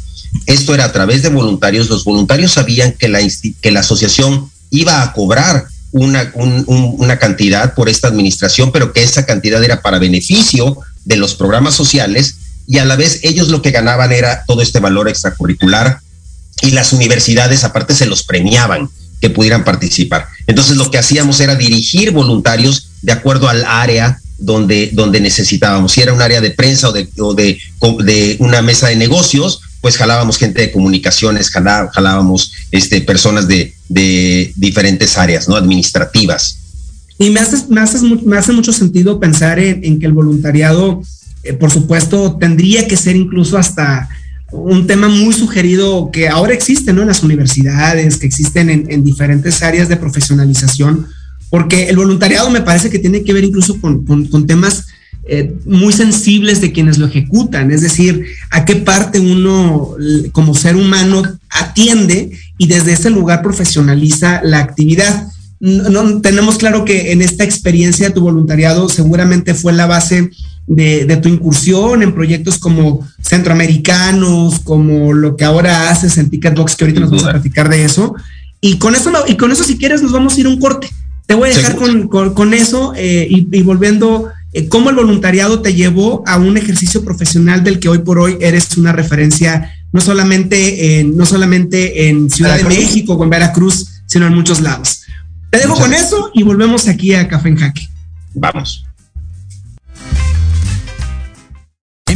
Esto 0.47 0.75
era 0.75 0.85
a 0.85 0.93
través 0.93 1.25
de 1.25 1.29
voluntarios. 1.29 1.89
Los 1.89 2.05
voluntarios 2.05 2.53
sabían 2.53 2.93
que 2.93 3.09
la, 3.09 3.19
que 3.61 3.71
la 3.73 3.81
asociación 3.81 4.49
iba 4.71 5.03
a 5.03 5.13
cobrar 5.13 5.67
una, 5.91 6.33
una 6.37 7.19
cantidad 7.19 7.75
por 7.75 7.89
esta 7.89 8.07
administración, 8.07 8.71
pero 8.71 8.93
que 8.93 9.03
esa 9.03 9.27
cantidad 9.27 9.63
era 9.65 9.83
para 9.83 9.99
beneficio 9.99 10.79
de 11.05 11.17
los 11.17 11.35
programas 11.35 11.75
sociales 11.75 12.37
y 12.69 12.79
a 12.79 12.85
la 12.85 12.95
vez 12.95 13.25
ellos 13.25 13.49
lo 13.49 13.61
que 13.61 13.73
ganaban 13.73 14.13
era 14.13 14.45
todo 14.47 14.63
este 14.63 14.79
valor 14.79 15.09
extracurricular 15.09 15.99
y 16.63 16.71
las 16.71 16.93
universidades 16.93 17.65
aparte 17.65 17.93
se 17.93 18.07
los 18.07 18.23
premiaban 18.23 18.89
que 19.21 19.31
pudieran 19.31 19.65
participar. 19.65 20.29
Entonces 20.47 20.77
lo 20.77 20.93
que 20.93 20.99
hacíamos 20.99 21.41
era 21.41 21.57
dirigir 21.57 22.13
voluntarios 22.13 22.92
de 23.03 23.13
acuerdo 23.13 23.49
al 23.49 23.65
área 23.65 24.19
donde, 24.39 24.91
donde 24.93 25.21
necesitábamos. 25.21 25.93
Si 25.93 26.01
era 26.01 26.13
un 26.13 26.23
área 26.23 26.41
de 26.41 26.51
prensa 26.51 26.89
o 26.89 26.93
de, 26.93 27.09
de, 28.05 28.37
una 28.41 28.63
mesa 28.63 28.89
de 28.89 28.97
negocios, 28.97 29.61
pues 29.81 29.97
jalábamos 29.97 30.39
gente 30.39 30.63
de 30.63 30.73
comunicaciones, 30.73 31.51
jalábamos 31.51 32.53
este, 32.71 33.01
personas 33.01 33.47
de, 33.49 33.75
de 33.89 34.53
diferentes 34.57 35.19
áreas, 35.19 35.49
¿no? 35.49 35.57
Administrativas. 35.57 36.59
Y 37.19 37.31
me 37.31 37.41
hace, 37.41 37.57
me 37.69 37.81
hace, 37.81 37.99
me 38.01 38.37
hace 38.37 38.53
mucho 38.53 38.73
sentido 38.73 39.21
pensar 39.21 39.59
en, 39.59 40.01
que 40.01 40.07
el 40.07 40.13
voluntariado, 40.13 41.03
eh, 41.45 41.53
por 41.53 41.71
supuesto, 41.71 42.37
tendría 42.37 42.89
que 42.89 42.97
ser 42.97 43.15
incluso 43.17 43.59
hasta 43.59 44.09
un 44.51 44.87
tema 44.87 45.09
muy 45.09 45.33
sugerido 45.33 46.11
que 46.11 46.29
ahora 46.29 46.53
existe 46.53 46.93
¿no? 46.93 47.03
en 47.03 47.09
las 47.09 47.23
universidades, 47.23 48.17
que 48.17 48.27
existen 48.27 48.69
en, 48.71 49.05
diferentes 49.05 49.63
áreas 49.63 49.89
de 49.89 49.97
profesionalización, 49.97 51.07
porque 51.53 51.91
el 51.91 51.97
voluntariado 51.97 52.49
me 52.49 52.63
parece 52.63 52.89
que 52.89 52.99
tiene 52.99 53.25
que 53.25 53.35
ver 53.35 53.45
incluso 53.45 53.79
con, 53.79 54.07
con, 54.07 54.47
temas 54.47 54.87
eh, 55.29 55.55
muy 55.67 55.93
sensibles 55.93 56.63
de 56.63 56.73
quienes 56.73 56.97
lo 56.97 57.05
ejecutan, 57.05 57.71
es 57.71 57.83
decir, 57.83 58.25
a 58.51 58.65
qué 58.65 58.77
parte 58.77 59.21
uno 59.21 59.91
como 60.33 60.55
ser 60.55 60.77
humano 60.77 61.23
atiende 61.51 62.31
y 62.57 62.69
desde 62.69 62.95
ese 62.95 63.11
lugar 63.11 63.43
profesionaliza 63.43 64.41
la 64.43 64.61
actividad 64.61 65.29
no, 65.61 66.23
tenemos 66.23 66.57
claro 66.57 66.87
que 66.87 67.13
en 67.13 67.21
esta 67.21 67.45
experiencia 67.45 68.09
de 68.09 68.15
tu 68.15 68.23
voluntariado 68.23 68.89
seguramente 68.89 69.55
fue 69.55 69.75
la 69.75 69.87
base 69.87 70.31
de, 70.67 71.21
tu 71.23 71.29
incursión 71.29 72.03
en 72.03 72.15
proyectos 72.15 72.59
como 72.59 73.07
centroamericanos, 73.21 74.59
como 74.61 75.13
lo 75.13 75.37
que 75.37 75.45
ahora 75.45 75.91
haces 75.91 76.17
en 76.17 76.31
Ticketbox, 76.31 76.75
que 76.75 76.85
ahorita 76.85 77.01
nos 77.01 77.11
vamos 77.11 77.27
a 77.27 77.33
platicar 77.33 77.69
de 77.69 77.85
eso. 77.85 78.17
Y 78.61 78.79
con 78.79 78.97
eso, 78.97 79.13
y 79.29 79.37
con 79.37 79.53
eso 79.53 79.63
si 79.63 79.77
quieres, 79.77 80.03
nos 80.03 80.11
vamos 80.11 80.35
a 80.35 80.41
ir 80.41 80.49
un 80.49 80.59
corte. 80.59 80.91
Te 81.33 81.37
voy 81.37 81.51
a 81.51 81.57
dejar 81.57 81.77
con, 82.35 82.53
eso 82.53 82.93
eh, 82.95 83.27
y, 83.27 83.63
volviendo, 83.63 84.31
eh, 84.53 84.69
cómo 84.69 84.91
el 84.91 84.97
voluntariado 84.97 85.63
te 85.63 85.73
llevó 85.73 86.23
a 86.27 86.37
un 86.37 86.59
ejercicio 86.59 87.03
profesional 87.07 87.65
del 87.65 87.79
que 87.79 87.89
hoy 87.89 88.01
por 88.01 88.19
hoy 88.19 88.37
eres 88.39 88.77
una 88.77 88.93
referencia, 88.93 89.73
no 89.93 90.03
solamente 90.03 91.01
en, 91.01 91.17
no 91.17 91.25
solamente 91.25 92.11
en 92.11 92.29
Ciudad 92.29 92.59
de 92.59 92.65
México 92.65 93.15
o 93.15 93.25
en 93.25 93.31
Veracruz, 93.31 94.03
sino 94.05 94.27
en 94.27 94.35
muchos 94.35 94.61
lados. 94.61 95.05
Te 95.49 95.57
dejo 95.57 95.75
con 95.75 95.95
eso 95.95 96.31
y 96.35 96.43
volvemos 96.43 96.87
aquí 96.87 97.15
a 97.15 97.27
Café 97.27 97.49
en 97.49 97.57
Jaque. 97.57 97.89
Vamos. 98.35 98.85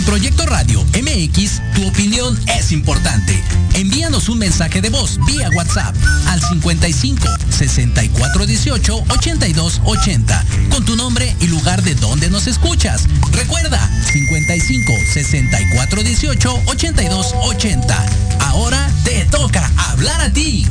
Proyecto 0.06 0.46
Radio 0.46 0.82
MX, 0.94 1.60
tu 1.74 1.86
opinión 1.88 2.38
es 2.56 2.70
importante. 2.70 3.42
Envíanos 3.74 4.28
un 4.28 4.38
mensaje 4.38 4.80
de 4.80 4.88
voz 4.88 5.18
vía 5.26 5.50
WhatsApp 5.50 5.94
al 6.28 6.40
55 6.40 7.26
64 7.50 8.46
18 8.46 9.04
82 9.08 9.80
80 9.84 10.44
con 10.70 10.84
tu 10.84 10.94
nombre 10.96 11.34
y 11.40 11.48
lugar 11.48 11.82
de 11.82 11.96
donde 11.96 12.30
nos 12.30 12.46
escuchas. 12.46 13.08
Recuerda 13.32 13.90
55 14.12 14.92
64 15.12 16.02
18 16.04 16.62
82 16.66 17.34
80. 17.42 18.06
Ahora 18.40 18.88
te 19.04 19.24
toca 19.24 19.70
hablar 19.76 20.20
a 20.20 20.32
ti. 20.32 20.66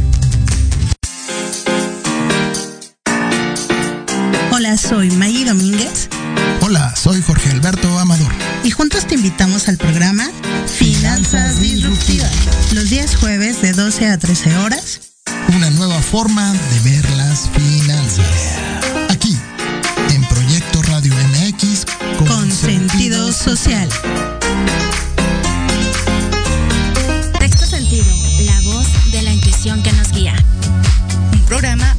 Hola, 4.58 4.78
soy 4.78 5.12
Maggie 5.12 5.44
Domínguez. 5.44 6.08
Hola, 6.62 6.96
soy 6.96 7.22
Jorge 7.22 7.50
Alberto 7.50 8.00
Amador. 8.00 8.32
Y 8.64 8.72
juntos 8.72 9.06
te 9.06 9.16
invitamos 9.16 9.68
al 9.68 9.76
programa 9.76 10.32
Finanzas 10.66 11.60
Disruptivas, 11.60 12.32
los 12.72 12.90
días 12.90 13.18
jueves 13.18 13.62
de 13.62 13.74
12 13.74 14.08
a 14.08 14.18
13 14.18 14.56
horas. 14.60 15.12
Una 15.54 15.70
nueva 15.72 16.02
forma 16.02 16.54
de 16.54 16.80
ver 16.90 17.10
las 17.18 17.50
finanzas. 17.50 18.26
Aquí, 19.10 19.38
en 20.14 20.24
Proyecto 20.24 20.82
Radio 20.84 21.14
MX, 21.14 21.86
con, 22.26 22.50
sentido 22.50 23.34
social. 23.34 23.90
Texto 27.40 27.66
sentido, 27.66 28.08
la 28.46 28.62
voz 28.62 28.88
de 29.12 29.22
la 29.22 29.34
intuición 29.34 29.84
que 29.84 29.92
nos 29.92 30.14
guía. 30.14 30.34
Un 31.34 31.42
programa 31.42 31.95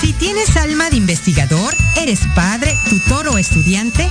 Si 0.00 0.12
tienes 0.14 0.56
alma 0.56 0.90
de 0.90 0.96
investigador, 0.96 1.72
eres 1.96 2.22
padre, 2.34 2.76
tutor 2.88 3.28
o 3.28 3.38
estudiante, 3.38 4.10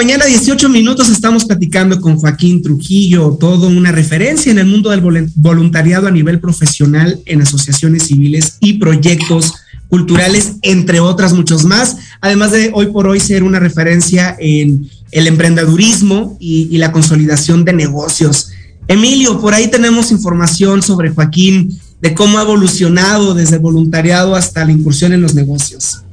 Mañana, 0.00 0.24
18 0.24 0.70
minutos, 0.70 1.10
estamos 1.10 1.44
platicando 1.44 2.00
con 2.00 2.16
Joaquín 2.16 2.62
Trujillo, 2.62 3.36
todo 3.38 3.66
una 3.66 3.92
referencia 3.92 4.50
en 4.50 4.58
el 4.58 4.64
mundo 4.64 4.88
del 4.88 5.02
voluntariado 5.34 6.06
a 6.08 6.10
nivel 6.10 6.40
profesional 6.40 7.20
en 7.26 7.42
asociaciones 7.42 8.04
civiles 8.04 8.56
y 8.60 8.78
proyectos 8.78 9.52
culturales, 9.90 10.52
entre 10.62 11.00
otras 11.00 11.34
muchos 11.34 11.66
más, 11.66 11.98
además 12.22 12.50
de 12.52 12.70
hoy 12.72 12.86
por 12.86 13.08
hoy 13.08 13.20
ser 13.20 13.42
una 13.42 13.58
referencia 13.58 14.34
en 14.40 14.88
el 15.12 15.26
emprendedurismo 15.26 16.38
y, 16.40 16.68
y 16.70 16.78
la 16.78 16.92
consolidación 16.92 17.66
de 17.66 17.74
negocios. 17.74 18.52
Emilio, 18.88 19.38
por 19.38 19.52
ahí 19.52 19.68
tenemos 19.68 20.12
información 20.12 20.80
sobre 20.80 21.10
Joaquín, 21.10 21.78
de 22.00 22.14
cómo 22.14 22.38
ha 22.38 22.42
evolucionado 22.42 23.34
desde 23.34 23.56
el 23.56 23.60
voluntariado 23.60 24.34
hasta 24.34 24.64
la 24.64 24.72
incursión 24.72 25.12
en 25.12 25.20
los 25.20 25.34
negocios. 25.34 26.04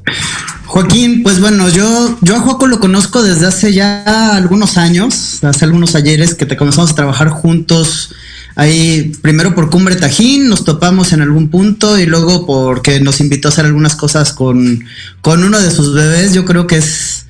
Joaquín, 0.67 1.23
pues 1.23 1.39
bueno, 1.39 1.69
yo, 1.69 2.17
yo 2.21 2.35
a 2.35 2.39
Joaco 2.41 2.67
lo 2.67 2.79
conozco 2.79 3.23
desde 3.23 3.47
hace 3.47 3.73
ya 3.73 4.35
algunos 4.35 4.77
años, 4.77 5.43
hace 5.43 5.65
algunos 5.65 5.95
ayeres 5.95 6.35
que 6.35 6.45
te 6.45 6.57
comenzamos 6.57 6.91
a 6.91 6.95
trabajar 6.95 7.29
juntos 7.29 8.13
ahí, 8.55 9.13
primero 9.21 9.55
por 9.55 9.69
Cumbre 9.69 9.95
Tajín, 9.95 10.49
nos 10.49 10.65
topamos 10.65 11.13
en 11.13 11.21
algún 11.21 11.49
punto 11.49 11.97
y 11.97 12.05
luego 12.05 12.45
porque 12.45 12.99
nos 12.99 13.21
invitó 13.21 13.47
a 13.47 13.51
hacer 13.51 13.65
algunas 13.65 13.95
cosas 13.95 14.33
con, 14.33 14.83
con 15.21 15.43
uno 15.43 15.59
de 15.59 15.71
sus 15.71 15.93
bebés, 15.93 16.33
yo 16.33 16.43
creo 16.43 16.67
que 16.67 16.77
es 16.77 17.25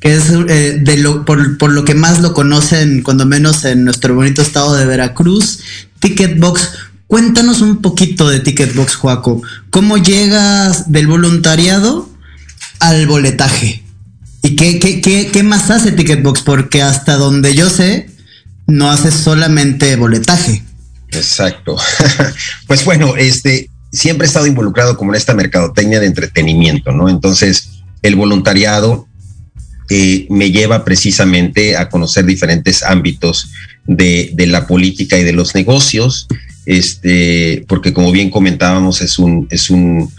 que 0.00 0.14
es 0.14 0.30
eh, 0.30 0.78
de 0.80 0.96
lo, 0.96 1.24
por, 1.24 1.58
por, 1.58 1.72
lo 1.72 1.84
que 1.84 1.94
más 1.94 2.20
lo 2.20 2.32
conocen, 2.32 3.02
cuando 3.02 3.26
menos 3.26 3.64
en 3.64 3.84
nuestro 3.84 4.14
bonito 4.14 4.40
estado 4.40 4.76
de 4.76 4.86
Veracruz, 4.86 5.58
Ticketbox. 5.98 6.70
Cuéntanos 7.08 7.62
un 7.62 7.82
poquito 7.82 8.28
de 8.28 8.38
Ticketbox, 8.38 8.94
Joaco. 8.94 9.42
¿Cómo 9.70 9.96
llegas 9.96 10.92
del 10.92 11.08
voluntariado 11.08 12.08
al 12.80 13.06
boletaje. 13.06 13.82
¿Y 14.42 14.56
qué, 14.56 14.78
qué, 14.78 15.30
qué, 15.32 15.42
más 15.42 15.70
hace 15.70 15.92
Ticketbox? 15.92 16.42
Porque 16.42 16.82
hasta 16.82 17.16
donde 17.16 17.54
yo 17.54 17.68
sé, 17.70 18.08
no 18.66 18.90
hace 18.90 19.10
solamente 19.10 19.96
boletaje. 19.96 20.62
Exacto. 21.10 21.76
pues 22.66 22.84
bueno, 22.84 23.16
este 23.16 23.68
siempre 23.92 24.26
he 24.26 24.28
estado 24.28 24.46
involucrado 24.46 24.96
como 24.96 25.12
en 25.12 25.16
esta 25.16 25.34
mercadotecnia 25.34 26.00
de 26.00 26.06
entretenimiento, 26.06 26.92
¿no? 26.92 27.08
Entonces, 27.08 27.70
el 28.02 28.16
voluntariado 28.16 29.08
eh, 29.90 30.26
me 30.28 30.50
lleva 30.50 30.84
precisamente 30.84 31.76
a 31.76 31.88
conocer 31.88 32.26
diferentes 32.26 32.82
ámbitos 32.82 33.50
de, 33.86 34.34
la 34.46 34.66
política 34.66 35.18
y 35.18 35.24
de 35.24 35.32
los 35.32 35.54
negocios, 35.54 36.28
este, 36.66 37.64
porque 37.66 37.94
como 37.94 38.12
bien 38.12 38.30
comentábamos, 38.30 39.00
es 39.00 39.18
un, 39.18 39.48
es 39.50 39.70
un, 39.70 40.12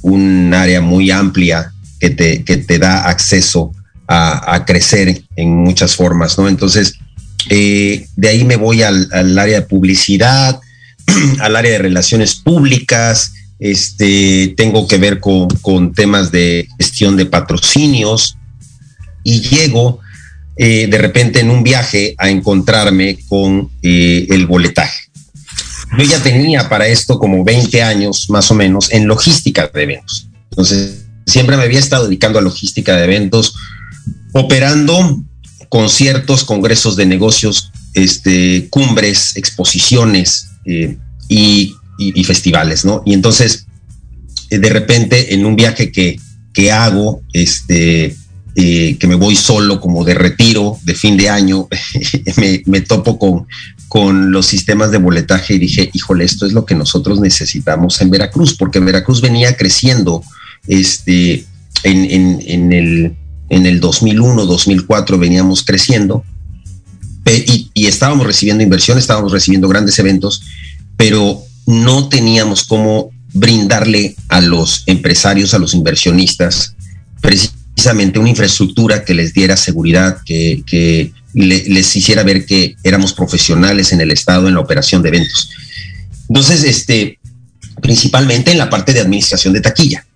un 0.00 0.54
área 0.54 0.80
muy 0.80 1.10
amplia 1.10 1.73
que 2.04 2.10
te, 2.10 2.44
que 2.44 2.58
te 2.58 2.78
da 2.78 3.08
acceso 3.08 3.72
a, 4.06 4.62
crecer 4.66 5.22
en 5.36 5.56
muchas 5.56 5.96
formas, 5.96 6.36
¿no? 6.36 6.50
Entonces, 6.50 6.98
eh, 7.48 8.06
de 8.14 8.28
ahí 8.28 8.44
me 8.44 8.56
voy 8.56 8.82
al, 8.82 9.08
al 9.10 9.38
área 9.38 9.60
de 9.60 9.66
publicidad, 9.66 10.60
al 11.40 11.56
área 11.56 11.72
de 11.72 11.78
relaciones 11.78 12.34
públicas, 12.34 13.32
este, 13.58 14.52
tengo 14.54 14.86
que 14.86 14.98
ver 14.98 15.18
con, 15.18 15.94
temas 15.94 16.30
de 16.30 16.68
gestión 16.76 17.16
de 17.16 17.24
patrocinios 17.24 18.36
y 19.22 19.40
llego 19.40 20.00
eh, 20.58 20.86
de 20.90 20.98
repente 20.98 21.40
en 21.40 21.48
un 21.48 21.62
viaje 21.62 22.14
a 22.18 22.28
encontrarme 22.28 23.16
con 23.28 23.70
eh, 23.80 24.26
el 24.28 24.46
boletaje. 24.46 25.04
Yo 25.96 26.04
ya 26.04 26.22
tenía 26.22 26.68
para 26.68 26.86
esto 26.86 27.18
como 27.18 27.42
20 27.44 27.82
años 27.82 28.28
más 28.28 28.50
o 28.50 28.54
menos 28.54 28.92
en 28.92 29.06
logística 29.06 29.70
de 29.72 29.82
eventos. 29.82 30.28
Entonces, 30.50 31.03
siempre 31.26 31.56
me 31.56 31.64
había 31.64 31.78
estado 31.78 32.04
dedicando 32.04 32.38
a 32.38 32.42
logística 32.42 32.96
de 32.96 33.04
eventos, 33.04 33.54
operando 34.32 35.22
conciertos, 35.68 36.44
congresos 36.44 36.96
de 36.96 37.06
negocios, 37.06 37.72
este, 37.94 38.68
cumbres, 38.70 39.36
exposiciones 39.36 40.48
eh, 40.64 40.96
y 41.28 42.24
festivales, 42.24 42.84
¿no? 42.84 43.02
Y 43.04 43.14
entonces, 43.14 43.66
eh, 44.50 44.58
de 44.58 44.68
repente, 44.68 45.34
en 45.34 45.46
un 45.46 45.56
viaje 45.56 45.90
que, 45.90 46.18
que 46.52 46.70
hago, 46.70 47.22
este, 47.32 48.16
eh, 48.56 48.96
que 48.98 49.06
me 49.08 49.16
voy 49.16 49.34
solo 49.34 49.80
como 49.80 50.04
de 50.04 50.14
retiro 50.14 50.78
de 50.84 50.94
fin 50.94 51.16
de 51.16 51.28
año, 51.28 51.68
me, 52.66 52.80
topo 52.82 53.18
con, 53.18 53.46
con 53.88 54.30
los 54.30 54.46
sistemas 54.46 54.92
de 54.92 54.98
boletaje 54.98 55.54
y 55.54 55.58
dije, 55.58 55.90
híjole, 55.92 56.24
esto 56.24 56.46
es 56.46 56.52
lo 56.52 56.64
que 56.64 56.76
nosotros 56.76 57.20
necesitamos 57.20 58.00
en 58.00 58.10
Veracruz, 58.10 58.56
porque 58.56 58.78
Veracruz 58.78 59.20
venía 59.20 59.56
creciendo 59.56 60.22
este, 60.66 61.44
en, 61.82 62.40
en, 62.40 62.72
el, 62.72 63.16
en 63.48 63.66
el 63.66 63.80
2001, 63.80 64.46
2004 64.46 65.18
veníamos 65.18 65.62
creciendo 65.64 66.24
y, 67.26 67.70
y, 67.72 67.86
estábamos 67.86 68.26
recibiendo 68.26 68.62
inversión, 68.62 68.98
estábamos 68.98 69.32
recibiendo 69.32 69.68
grandes 69.68 69.98
eventos, 69.98 70.42
pero 70.96 71.42
no 71.66 72.08
teníamos 72.08 72.64
cómo 72.64 73.10
brindarle 73.32 74.14
a 74.28 74.40
los 74.40 74.84
empresarios, 74.86 75.54
a 75.54 75.58
los 75.58 75.74
inversionistas, 75.74 76.74
precisamente 77.20 78.18
una 78.18 78.30
infraestructura 78.30 79.04
que 79.04 79.14
les 79.14 79.32
diera 79.32 79.56
seguridad, 79.56 80.18
que, 80.24 81.12
les 81.34 81.96
hiciera 81.96 82.22
ver 82.22 82.46
que 82.46 82.76
éramos 82.84 83.12
profesionales 83.12 83.92
en 83.92 84.00
el 84.00 84.12
Estado 84.12 84.46
en 84.46 84.54
la 84.54 84.60
operación 84.60 85.02
de 85.02 85.08
eventos. 85.08 85.50
Entonces, 86.28 86.62
este, 86.62 87.18
principalmente 87.82 88.52
en 88.52 88.58
la 88.58 88.70
parte 88.70 88.92
de 88.92 89.00
administración 89.00 89.52
de 89.52 89.60
taquilla. 89.60 90.06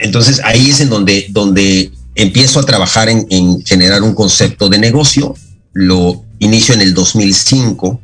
Entonces, 0.00 0.40
ahí 0.44 0.70
es 0.70 0.80
en 0.80 0.88
donde, 0.88 1.26
donde 1.30 1.92
empiezo 2.14 2.60
a 2.60 2.64
trabajar 2.64 3.08
en, 3.08 3.26
en 3.30 3.62
generar 3.64 4.02
un 4.02 4.14
concepto 4.14 4.68
de 4.68 4.78
negocio. 4.78 5.34
Lo 5.72 6.24
inicio 6.38 6.74
en 6.74 6.80
el 6.80 6.94
2005 6.94 8.00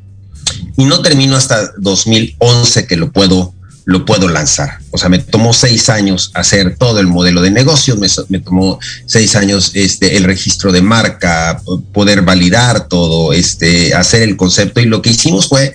y 0.77 0.85
no 0.85 1.03
termino 1.03 1.37
hasta 1.37 1.73
2011 1.79 2.87
que 2.87 2.97
lo 2.97 3.13
puedo, 3.13 3.55
lo 3.85 4.05
puedo 4.05 4.29
lanzar. 4.29 4.79
O 4.91 4.99
sea, 4.99 5.09
me 5.09 5.19
tomó 5.19 5.53
seis 5.53 5.89
años 5.89 6.31
hacer 6.35 6.77
todo 6.77 7.01
el 7.01 7.07
modelo 7.07 7.43
de 7.43 7.51
negocio, 7.51 7.97
me, 7.97 8.39
tomó 8.41 8.79
seis 9.07 9.37
años 9.37 9.73
este, 9.75 10.17
el 10.17 10.25
registro 10.25 10.73
de 10.73 10.83
marca, 10.83 11.63
poder 11.93 12.23
validar 12.23 12.89
todo, 12.89 13.33
este, 13.33 13.95
hacer 13.95 14.23
el 14.23 14.37
concepto 14.37 14.81
y 14.81 14.87
lo 14.87 15.03
que 15.03 15.11
hicimos 15.11 15.49
fue 15.49 15.75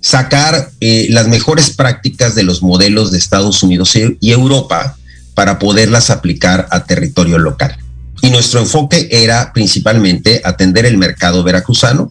sacar 0.00 0.70
eh, 0.80 1.06
las 1.10 1.28
mejores 1.28 1.70
prácticas 1.70 2.34
de 2.34 2.44
los 2.44 2.62
modelos 2.62 3.10
de 3.10 3.18
Estados 3.18 3.62
Unidos 3.62 3.96
y 3.96 4.30
Europa 4.30 4.97
para 5.38 5.60
poderlas 5.60 6.10
aplicar 6.10 6.66
a 6.72 6.82
territorio 6.82 7.38
local. 7.38 7.76
Y 8.22 8.30
nuestro 8.30 8.58
enfoque 8.58 9.08
era 9.08 9.52
principalmente 9.52 10.42
atender 10.44 10.84
el 10.84 10.98
mercado 10.98 11.44
veracruzano, 11.44 12.10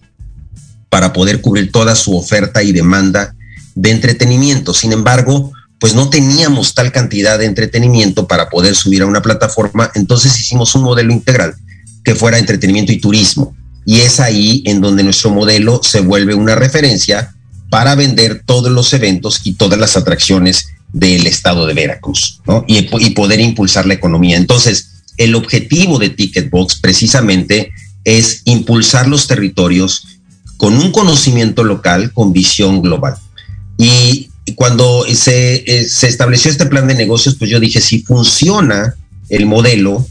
para 0.90 1.12
poder 1.12 1.42
cubrir 1.42 1.70
toda 1.70 1.94
su 1.96 2.16
oferta 2.16 2.63
y 2.63 2.72
demanda 2.72 3.36
de 3.76 3.92
entretenimiento. 3.92 4.74
Sin 4.74 4.94
embargo, 4.94 5.52
pues 5.78 5.94
no 5.94 6.10
teníamos 6.10 6.74
tal 6.74 6.94
cantidad 6.94 7.38
de 7.38 7.44
entretenimiento 7.44 8.28
para 8.28 8.48
poder 8.48 8.76
subir 8.76 9.02
a 9.02 9.08
una 9.08 9.22
plataforma, 9.22 9.92
entonces 9.96 10.40
hicimos 10.40 10.74
un 10.76 10.84
modelo 10.84 11.12
integral 11.12 11.54
que 12.06 12.16
fuera 12.16 12.40
entretenimiento 12.40 12.94
y 12.94 13.02
turismo. 13.02 13.54
Y 13.86 14.00
es 14.00 14.22
ahí 14.22 14.63
en 14.66 14.80
donde 14.80 15.04
nuestro 15.04 15.32
modelo 15.32 15.82
se 15.84 16.00
vuelve 16.00 16.34
una 16.34 16.56
referencia 16.56 17.36
para 17.70 17.94
vender 17.96 18.44
todos 18.46 18.72
los 18.72 18.94
eventos 18.94 19.42
y 19.44 19.56
todas 19.56 19.78
las 19.78 19.98
atracciones 19.98 20.70
del 20.93 21.28
estado 21.28 21.65
de 21.65 21.73
Veracruz, 21.73 22.41
¿no? 22.47 22.63
Y, 22.67 22.78
y 22.78 23.10
poder 23.12 23.39
impulsar 23.39 23.86
la 23.86 23.93
economía. 23.93 24.38
Entonces, 24.38 25.04
el 25.17 25.36
objetivo 25.36 26.00
de 26.00 26.10
Ticketbox 26.10 26.80
precisamente 26.80 27.71
es 28.04 28.41
impulsar 28.45 29.08
los 29.08 29.28
territorios 29.28 30.08
con 30.58 30.76
un 30.76 30.91
conocimiento 30.91 31.63
local, 31.63 32.12
con 32.13 32.34
visión 32.34 32.82
global. 32.82 33.15
Y 33.78 34.30
cuando 34.56 35.06
se, 35.13 35.63
eh, 35.67 35.86
se, 35.86 36.08
estableció 36.08 36.50
este 36.50 36.65
plan 36.65 36.88
de 36.88 36.95
negocios, 36.95 37.36
pues 37.36 37.50
yo 37.50 37.60
dije, 37.60 37.82
si 37.82 38.02
funciona 38.02 38.95
el 39.30 39.45
modelo, 39.45 40.06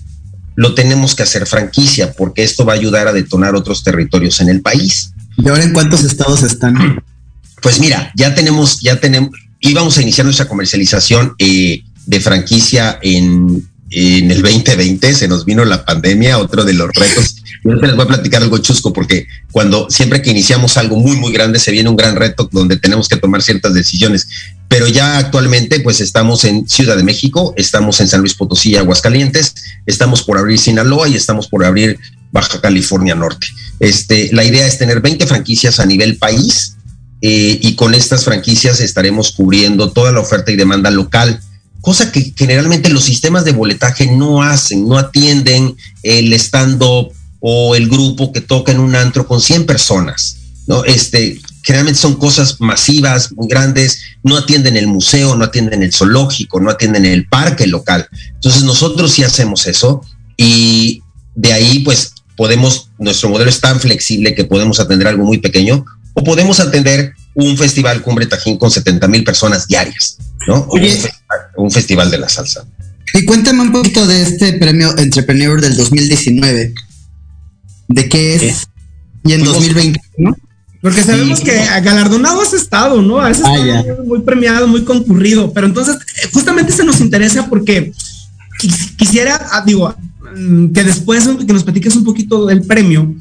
lo 0.55 0.75
tenemos 0.75 1.15
que 1.15 1.23
hacer 1.23 1.47
franquicia, 1.47 2.13
porque 2.13 2.43
esto 2.43 2.65
va 2.65 2.75
a 2.75 2.77
ayudar 2.77 3.09
a 3.09 3.13
detonar 3.13 3.55
otros 3.55 3.83
territorios 3.83 4.41
en 4.41 4.49
el 4.49 4.61
país. 4.61 5.13
¿Y 5.37 5.49
ahora 5.49 5.65
en 5.65 5.73
cuántos 5.73 6.05
estados 6.05 6.43
están? 6.43 7.03
Pues 7.63 7.81
mira, 7.81 8.13
ya 8.15 8.35
tenemos, 8.35 8.81
ya 8.81 9.01
tenemos, 9.01 9.31
íbamos 9.61 9.99
a 9.99 10.03
iniciar 10.03 10.25
nuestra 10.25 10.49
comercialización 10.49 11.35
eh, 11.39 11.83
de 12.07 12.21
franquicia 12.21 12.99
en, 13.03 13.69
en 13.91 14.31
el 14.31 14.43
2020, 14.43 15.15
se 15.15 15.29
nos 15.29 15.45
vino 15.45 15.65
la 15.65 15.85
pandemia, 15.85 16.39
otro 16.39 16.65
de 16.65 16.75
los 16.75 16.89
retos 16.95 17.37
yo 17.67 17.75
les 17.75 17.97
voy 17.97 18.05
a 18.05 18.09
platicar 18.09 18.43
algo 18.43 18.59
chusco 18.59 18.93
porque 18.93 19.27
cuando 19.51 19.89
siempre 19.91 20.23
que 20.23 20.31
iniciamos 20.31 20.77
algo 20.77 20.97
muy, 20.97 21.17
muy 21.17 21.33
grande 21.33 21.59
se 21.59 21.73
viene 21.73 21.89
un 21.89 21.97
gran 21.97 22.17
reto 22.17 22.49
donde 22.53 22.77
tenemos 22.77 23.09
que 23.09 23.17
tomar 23.17 23.43
ciertas 23.43 23.75
decisiones. 23.75 24.29
Pero 24.69 24.87
ya 24.87 25.19
actualmente 25.19 25.81
pues 25.81 26.01
estamos 26.01 26.45
en 26.45 26.69
Ciudad 26.69 26.97
de 26.97 27.03
México, 27.03 27.55
estamos 27.57 28.01
en 28.01 28.09
San 28.09 28.21
Luis 28.21 28.35
Potosí 28.35 28.77
Aguascalientes, 28.77 29.55
estamos 29.87 30.23
por 30.23 30.39
abrir 30.39 30.59
Sinaloa 30.59 31.09
y 31.09 31.17
estamos 31.17 31.49
por 31.49 31.65
abrir 31.65 31.99
Baja 32.31 32.61
California 32.61 33.15
Norte. 33.15 33.47
Este, 33.81 34.31
la 34.33 34.45
idea 34.45 34.67
es 34.67 34.79
tener 34.79 35.01
20 35.01 35.27
franquicias 35.27 35.81
a 35.81 35.87
nivel 35.87 36.19
país 36.19 36.76
eh, 37.21 37.59
y 37.61 37.75
con 37.75 37.95
estas 37.95 38.25
franquicias 38.25 38.81
estaremos 38.81 39.33
cubriendo 39.33 39.91
toda 39.93 40.13
la 40.13 40.21
oferta 40.21 40.53
y 40.53 40.57
demanda 40.57 40.91
local 40.91 41.41
cosa 41.81 42.11
que 42.11 42.33
generalmente 42.37 42.91
los 42.91 43.05
sistemas 43.05 43.45
de 43.45 43.53
boletaje 43.53 44.11
no 44.11 44.43
hacen, 44.43 44.89
no 44.89 44.99
atienden 44.99 45.77
el 46.03 46.33
stand-up, 46.33 47.13
o 47.49 47.77
el 47.77 47.89
grupo 47.89 48.33
que 48.33 48.41
toca 48.41 48.73
en 48.73 48.81
un 48.81 48.97
antro 48.97 49.27
con 49.27 49.41
100 49.41 49.67
personas, 49.67 50.39
¿no? 50.67 50.85
Este, 50.85 51.41
generalmente 51.63 52.01
son 52.01 52.17
cosas 52.17 52.61
masivas, 52.61 53.33
muy 53.33 53.47
grandes, 53.47 54.01
no 54.25 54.37
atienden 54.37 54.77
el 54.77 54.89
museo, 54.89 55.37
no 55.37 55.45
atienden 55.45 55.85
el 55.85 55.93
zoológico, 55.93 56.61
no 56.61 56.71
atienden 56.71 57.05
el 57.05 57.29
parque 57.29 57.69
local. 57.69 58.09
Entonces 58.35 58.65
nosotros 58.65 59.13
sí 59.13 59.23
hacemos 59.23 59.67
eso 59.67 60.01
y 60.37 61.03
de 61.37 61.53
ahí 61.53 61.81
pues 61.81 62.15
podemos, 62.37 62.91
nuestro 62.99 63.29
modelo 63.29 63.51
es 63.51 63.61
tan 63.61 63.79
flexible 63.79 64.35
que 64.35 64.45
podemos 64.45 64.81
atender 64.81 65.07
algo 65.07 65.25
muy 65.25 65.39
pequeño 65.39 65.85
o 66.17 66.25
podemos 66.25 66.59
atender 66.61 67.13
un 67.35 67.57
festival 67.59 68.01
Cumbre 68.01 68.27
Tajín 68.27 68.57
con 68.57 68.71
70 68.71 69.07
mil 69.07 69.23
personas 69.23 69.69
diarias, 69.69 70.17
¿no? 70.49 70.67
un, 70.71 70.83
un 71.57 71.71
festival 71.71 72.11
de 72.11 72.19
la 72.19 72.29
salsa. 72.29 72.65
Y 73.13 73.25
cuéntame 73.27 73.61
un 73.61 73.73
poquito 73.73 74.07
de 74.07 74.23
este 74.23 74.55
premio 74.55 74.97
Entrepreneur 74.97 75.61
del 75.61 75.77
2019 75.77 76.75
de 77.89 78.09
qué 78.09 78.35
es 78.35 78.67
y 79.25 79.33
en 79.33 79.45
2020, 79.45 80.01
¿no? 80.19 80.37
Porque 80.81 81.03
sabemos 81.03 81.41
que 81.41 81.53
galardonado 81.83 82.41
has 82.41 82.53
estado, 82.53 83.03
¿no? 83.03 83.21
Has 83.21 83.43
ah, 83.45 83.57
estado 83.57 84.05
muy 84.05 84.23
premiado, 84.23 84.69
muy 84.69 84.85
concurrido, 84.85 85.53
pero 85.53 85.67
entonces 85.67 85.97
eh, 85.97 86.29
justamente 86.33 86.73
se 86.73 86.85
nos 86.85 87.01
interesa 87.01 87.47
porque 87.49 87.93
quisiera, 88.97 89.49
ah, 89.51 89.63
digo, 89.67 89.95
mm, 90.37 90.69
que 90.69 90.85
después 90.85 91.29
que 91.47 91.53
nos 91.53 91.65
platiques 91.65 91.97
un 91.97 92.05
poquito 92.05 92.47
del 92.47 92.63
premio, 92.63 93.15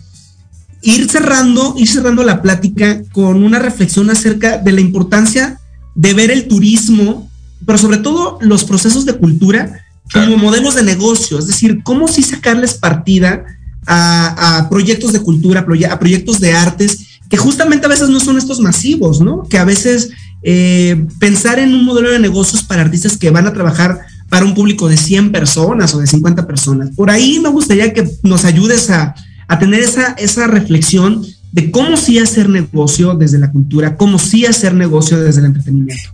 ir 0.85 1.09
cerrando, 1.09 1.73
ir 1.77 1.87
cerrando 1.87 2.23
la 2.23 2.41
plática 2.41 3.01
con 3.11 3.43
una 3.43 3.57
reflexión 3.57 4.09
acerca 4.11 4.59
de 4.59 4.71
la 4.71 4.81
importancia 4.81 5.59
de 5.95 6.13
ver 6.13 6.29
el 6.29 6.47
turismo, 6.47 7.29
pero 7.65 7.79
sobre 7.79 7.97
todo 7.97 8.37
los 8.41 8.63
procesos 8.63 9.05
de 9.05 9.13
cultura 9.13 9.81
como 10.13 10.37
modelos 10.37 10.75
de 10.75 10.83
negocio, 10.83 11.39
es 11.39 11.47
decir, 11.47 11.81
cómo 11.83 12.07
sí 12.07 12.21
sacarles 12.21 12.75
partida 12.75 13.43
a, 13.87 14.67
proyectos 14.69 15.11
de 15.11 15.21
cultura, 15.21 15.61
a 15.89 15.99
proyectos 15.99 16.39
de 16.39 16.53
artes, 16.53 17.19
que 17.29 17.37
justamente 17.37 17.87
a 17.87 17.89
veces 17.89 18.09
no 18.09 18.19
son 18.19 18.37
estos 18.37 18.59
masivos, 18.59 19.19
¿no? 19.19 19.43
Que 19.49 19.57
a 19.57 19.65
veces 19.65 20.11
eh, 20.43 21.07
pensar 21.19 21.57
en 21.57 21.73
un 21.73 21.83
modelo 21.83 22.11
de 22.11 22.19
negocios 22.19 22.61
para 22.61 22.83
artistas 22.83 23.17
que 23.17 23.31
van 23.31 23.47
a 23.47 23.53
trabajar 23.53 23.99
para 24.29 24.45
un 24.45 24.53
público 24.53 24.87
de 24.87 24.97
100 24.97 25.31
personas 25.31 25.95
o 25.95 25.99
de 25.99 26.05
50 26.05 26.45
personas. 26.45 26.91
Por 26.95 27.09
ahí 27.09 27.39
me 27.39 27.49
gustaría 27.49 27.91
que 27.93 28.07
nos 28.21 28.45
ayudes 28.45 28.91
a, 28.91 29.15
tener 29.59 29.81
esa, 29.81 30.13
esa 30.17 30.47
reflexión 30.47 31.25
de 31.51 31.71
cómo 31.71 31.95
sí 31.95 32.19
hacer 32.19 32.49
negocio 32.49 33.13
desde 33.13 33.39
la 33.39 33.51
cultura, 33.51 33.95
cómo 33.95 34.19
sí 34.19 34.45
hacer 34.45 34.73
negocio 34.73 35.19
desde 35.19 35.39
el 35.39 35.47
entretenimiento. 35.47 36.09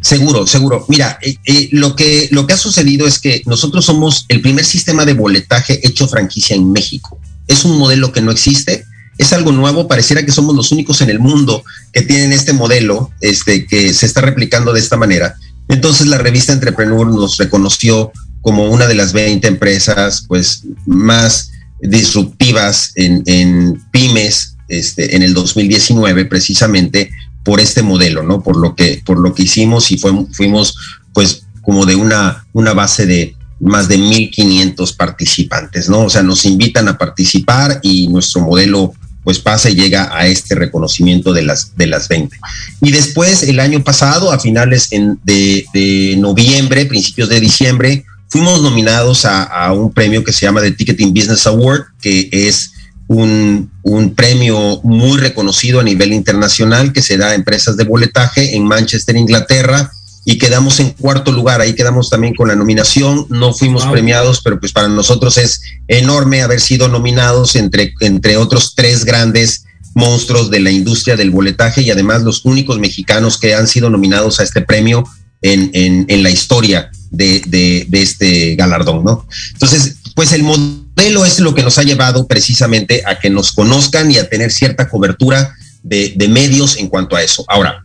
Seguro, 0.00 0.46
seguro. 0.46 0.84
Mira, 0.88 1.18
eh, 1.22 1.36
eh, 1.44 1.68
lo, 1.72 1.96
que, 1.96 2.28
lo 2.30 2.46
que 2.46 2.54
ha 2.54 2.58
sucedido 2.58 3.06
es 3.06 3.18
que 3.18 3.42
nosotros 3.46 3.84
somos 3.84 4.24
el 4.28 4.40
primer 4.40 4.64
sistema 4.64 5.04
de 5.04 5.14
boletaje 5.14 5.86
hecho 5.86 6.08
franquicia 6.08 6.56
en 6.56 6.72
México. 6.72 7.18
Es 7.46 7.64
un 7.64 7.78
modelo 7.78 8.12
que 8.12 8.22
no 8.22 8.30
existe, 8.30 8.84
es 9.18 9.32
algo 9.32 9.50
nuevo, 9.50 9.88
pareciera 9.88 10.24
que 10.24 10.30
somos 10.30 10.54
los 10.54 10.70
únicos 10.70 11.00
en 11.00 11.10
el 11.10 11.18
mundo 11.18 11.64
que 11.92 12.02
tienen 12.02 12.32
este 12.32 12.52
modelo, 12.52 13.10
este, 13.20 13.66
que 13.66 13.92
se 13.92 14.06
está 14.06 14.20
replicando 14.20 14.72
de 14.72 14.80
esta 14.80 14.96
manera. 14.96 15.34
Entonces 15.68 16.06
la 16.06 16.18
revista 16.18 16.52
Entrepreneur 16.52 17.06
nos 17.06 17.36
reconoció 17.36 18.12
como 18.40 18.70
una 18.70 18.86
de 18.86 18.94
las 18.94 19.12
20 19.12 19.46
empresas 19.48 20.24
pues, 20.28 20.62
más 20.86 21.50
disruptivas 21.80 22.92
en, 22.96 23.22
en 23.26 23.82
pymes 23.90 24.56
este, 24.68 25.16
en 25.16 25.22
el 25.22 25.34
2019 25.34 26.26
precisamente 26.26 27.10
por 27.44 27.60
este 27.60 27.82
modelo, 27.82 28.22
¿no? 28.22 28.42
Por 28.42 28.56
lo 28.56 28.74
que, 28.74 29.02
por 29.04 29.18
lo 29.18 29.34
que 29.34 29.44
hicimos 29.44 29.90
y 29.90 29.98
fuimos 29.98 30.76
pues 31.14 31.42
como 31.62 31.86
de 31.86 31.96
una, 31.96 32.46
una 32.52 32.74
base 32.74 33.06
de 33.06 33.36
más 33.60 33.88
de 33.88 33.98
1.500 33.98 34.96
participantes, 34.96 35.88
¿no? 35.88 36.04
O 36.04 36.10
sea, 36.10 36.22
nos 36.22 36.44
invitan 36.44 36.88
a 36.88 36.98
participar 36.98 37.80
y 37.82 38.08
nuestro 38.08 38.42
modelo 38.42 38.92
pues 39.24 39.38
pasa 39.38 39.68
y 39.68 39.74
llega 39.74 40.16
a 40.16 40.26
este 40.26 40.54
reconocimiento 40.54 41.32
de 41.32 41.42
las, 41.42 41.76
de 41.76 41.86
las 41.86 42.08
20. 42.08 42.38
Y 42.80 42.90
después, 42.90 43.42
el 43.42 43.60
año 43.60 43.82
pasado, 43.84 44.32
a 44.32 44.38
finales 44.38 44.88
de, 44.90 45.66
de, 45.74 46.16
noviembre, 46.16 46.86
principios 46.86 47.28
de 47.28 47.40
diciembre, 47.40 48.06
fuimos 48.28 48.62
nominados 48.62 49.24
a, 49.24 49.42
a, 49.42 49.72
un 49.72 49.92
premio 49.92 50.22
que 50.22 50.32
se 50.32 50.46
llama 50.46 50.60
The 50.60 50.72
Ticketing 50.72 51.12
Business 51.12 51.46
Award, 51.46 51.84
que 52.00 52.28
es 52.30 52.72
un, 53.08 53.70
un, 53.82 54.14
premio 54.14 54.80
muy 54.82 55.18
reconocido 55.18 55.80
a 55.80 55.82
nivel 55.82 56.12
internacional 56.12 56.92
que 56.92 57.02
se 57.02 57.16
da 57.16 57.28
a 57.28 57.34
empresas 57.34 57.76
de 57.76 57.84
boletaje 57.84 58.54
en 58.54 58.64
Manchester, 58.64 59.16
Inglaterra, 59.16 59.90
y 60.26 60.36
quedamos 60.36 60.78
en 60.80 60.90
cuarto 60.90 61.32
lugar. 61.32 61.62
Ahí 61.62 61.74
quedamos 61.74 62.10
también 62.10 62.34
con 62.34 62.48
la 62.48 62.54
nominación. 62.54 63.26
No 63.30 63.54
fuimos 63.54 63.86
premiados, 63.86 64.42
pero 64.42 64.60
pues 64.60 64.72
para 64.72 64.88
nosotros 64.88 65.38
es 65.38 65.62
enorme 65.86 66.42
haber 66.42 66.60
sido 66.60 66.88
nominados 66.88 67.56
entre, 67.56 67.94
entre 68.00 68.36
otros 68.36 68.74
tres 68.74 69.06
grandes 69.06 69.64
monstruos 69.94 70.50
de 70.50 70.60
la 70.60 70.70
industria 70.70 71.16
del 71.16 71.30
boletaje 71.30 71.80
y 71.80 71.90
además 71.90 72.22
los 72.22 72.44
únicos 72.44 72.78
mexicanos 72.78 73.38
que 73.38 73.54
han 73.54 73.66
sido 73.66 73.88
nominados 73.88 74.38
a 74.38 74.42
este 74.42 74.60
premio 74.60 75.02
en, 75.40 75.70
en, 75.72 76.04
en 76.08 76.22
la 76.22 76.28
historia 76.28 76.90
de, 77.10 77.42
de, 77.46 77.86
de, 77.88 78.02
este 78.02 78.56
galardón, 78.56 79.04
¿no? 79.04 79.26
Entonces, 79.52 79.96
pues 80.14 80.32
el 80.32 80.42
modelo 80.42 81.24
es 81.24 81.40
lo 81.40 81.54
que 81.54 81.62
nos 81.62 81.78
ha 81.78 81.82
llevado 81.82 82.26
precisamente 82.26 83.02
a 83.06 83.18
que 83.18 83.30
nos 83.30 83.52
conozcan 83.52 84.10
y 84.10 84.18
a 84.18 84.28
tener 84.28 84.50
cierta 84.50 84.88
cobertura 84.88 85.54
de, 85.82 86.14
de 86.16 86.28
medios 86.28 86.76
en 86.76 86.88
cuanto 86.88 87.16
a 87.16 87.22
eso. 87.22 87.44
Ahora, 87.48 87.84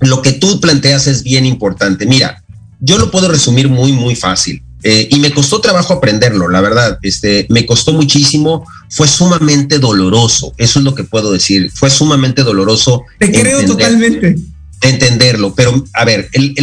lo 0.00 0.22
que 0.22 0.32
tú 0.32 0.60
planteas 0.60 1.06
es 1.06 1.22
bien 1.22 1.46
importante. 1.46 2.06
Mira, 2.06 2.42
yo 2.80 2.98
lo 2.98 3.10
puedo 3.10 3.28
resumir 3.28 3.68
muy, 3.68 3.92
muy 3.92 4.14
fácil. 4.14 4.62
Eh, 4.82 5.08
y 5.10 5.18
me 5.18 5.32
costó 5.32 5.60
trabajo 5.60 5.94
aprenderlo, 5.94 6.48
la 6.48 6.60
verdad. 6.60 6.98
Este, 7.02 7.46
me 7.48 7.66
costó 7.66 7.92
muchísimo, 7.92 8.64
fue 8.88 9.08
sumamente 9.08 9.78
doloroso. 9.78 10.52
Eso 10.58 10.78
es 10.78 10.84
lo 10.84 10.94
que 10.94 11.04
puedo 11.04 11.32
decir. 11.32 11.70
Fue 11.74 11.90
sumamente 11.90 12.42
doloroso. 12.42 13.02
Te 13.18 13.32
creo 13.32 13.64
totalmente. 13.64 14.36
Entenderlo, 14.82 15.54
pero 15.54 15.84
a 15.94 16.04
ver, 16.04 16.28
el, 16.32 16.54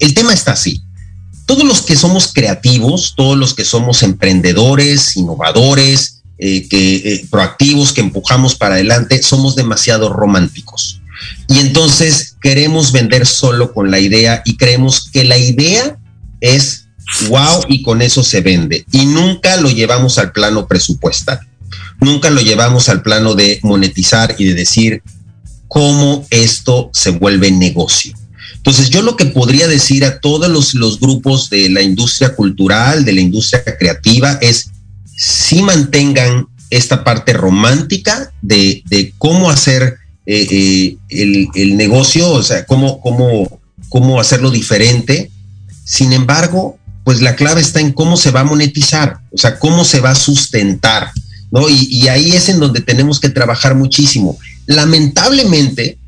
el, 0.00 0.14
tema 0.14 0.34
está 0.34 0.52
así. 0.52 0.82
Todos 1.46 1.64
los 1.64 1.82
que 1.82 1.96
somos 1.96 2.32
creativos, 2.32 3.14
todos 3.16 3.36
los 3.36 3.54
que 3.54 3.64
somos 3.64 4.02
emprendedores, 4.02 5.16
innovadores, 5.16 6.22
eh, 6.38 6.68
que, 6.68 6.96
eh, 6.96 7.26
proactivos, 7.30 7.92
que 7.92 8.00
empujamos 8.00 8.54
para 8.54 8.74
adelante, 8.74 9.22
somos 9.22 9.54
demasiado 9.54 10.08
románticos. 10.12 11.00
Y 11.48 11.58
entonces 11.58 12.36
queremos 12.40 12.92
vender 12.92 13.26
solo 13.26 13.72
con 13.72 13.90
la 13.90 14.00
idea 14.00 14.42
y 14.44 14.56
creemos 14.56 15.08
que 15.10 15.24
la 15.24 15.38
idea 15.38 15.98
es 16.40 16.86
wow 17.28 17.64
y 17.68 17.82
con 17.82 18.02
eso 18.02 18.24
se 18.24 18.40
vende. 18.40 18.84
Y 18.90 19.06
nunca 19.06 19.56
lo 19.56 19.70
llevamos 19.70 20.18
al 20.18 20.32
plano 20.32 20.66
presupuestal. 20.66 21.40
Nunca 22.00 22.30
lo 22.30 22.40
llevamos 22.40 22.88
al 22.88 23.02
plano 23.02 23.34
de 23.34 23.60
monetizar 23.62 24.34
y 24.38 24.44
de 24.46 24.54
decir 24.54 25.02
cómo 25.68 26.26
esto 26.30 26.90
se 26.92 27.10
vuelve 27.10 27.50
negocio. 27.50 28.14
Entonces 28.64 28.90
yo 28.90 29.02
lo 29.02 29.16
que 29.16 29.24
podría 29.24 29.66
decir 29.66 30.04
a 30.04 30.20
todos 30.20 30.48
los, 30.48 31.00
grupos 31.00 31.50
de 31.50 31.68
la 31.68 31.82
industria 31.82 32.36
cultural, 32.36 33.04
de 33.04 33.12
la 33.12 33.20
industria 33.20 33.64
creativa, 33.76 34.38
es 34.40 34.70
si 35.16 35.62
mantengan 35.62 36.46
esta 36.70 37.02
parte 37.02 37.32
romántica 37.32 38.32
de, 38.40 38.84
cómo 39.18 39.50
hacer 39.50 39.96
eh, 40.26 40.96
eh, 41.10 41.48
el, 41.56 41.76
negocio, 41.76 42.30
o 42.30 42.42
sea, 42.44 42.64
cómo, 42.64 43.00
cómo, 43.00 43.60
cómo 43.88 44.20
hacerlo 44.20 44.52
diferente. 44.52 45.28
Sin 45.84 46.12
embargo, 46.12 46.78
pues 47.02 47.20
la 47.20 47.34
clave 47.34 47.62
está 47.62 47.80
en 47.80 47.90
cómo 47.90 48.16
se 48.16 48.30
va 48.30 48.40
a 48.40 48.44
monetizar, 48.44 49.18
o 49.32 49.38
sea, 49.38 49.58
cómo 49.58 49.84
se 49.84 49.98
va 49.98 50.10
a 50.10 50.14
sustentar, 50.14 51.10
¿no? 51.50 51.68
Y 51.68 52.06
ahí 52.06 52.30
es 52.30 52.48
en 52.48 52.60
donde 52.60 52.80
tenemos 52.80 53.18
que 53.18 53.28
trabajar 53.28 53.74
muchísimo. 53.74 54.38
Lamentablemente, 54.66 55.98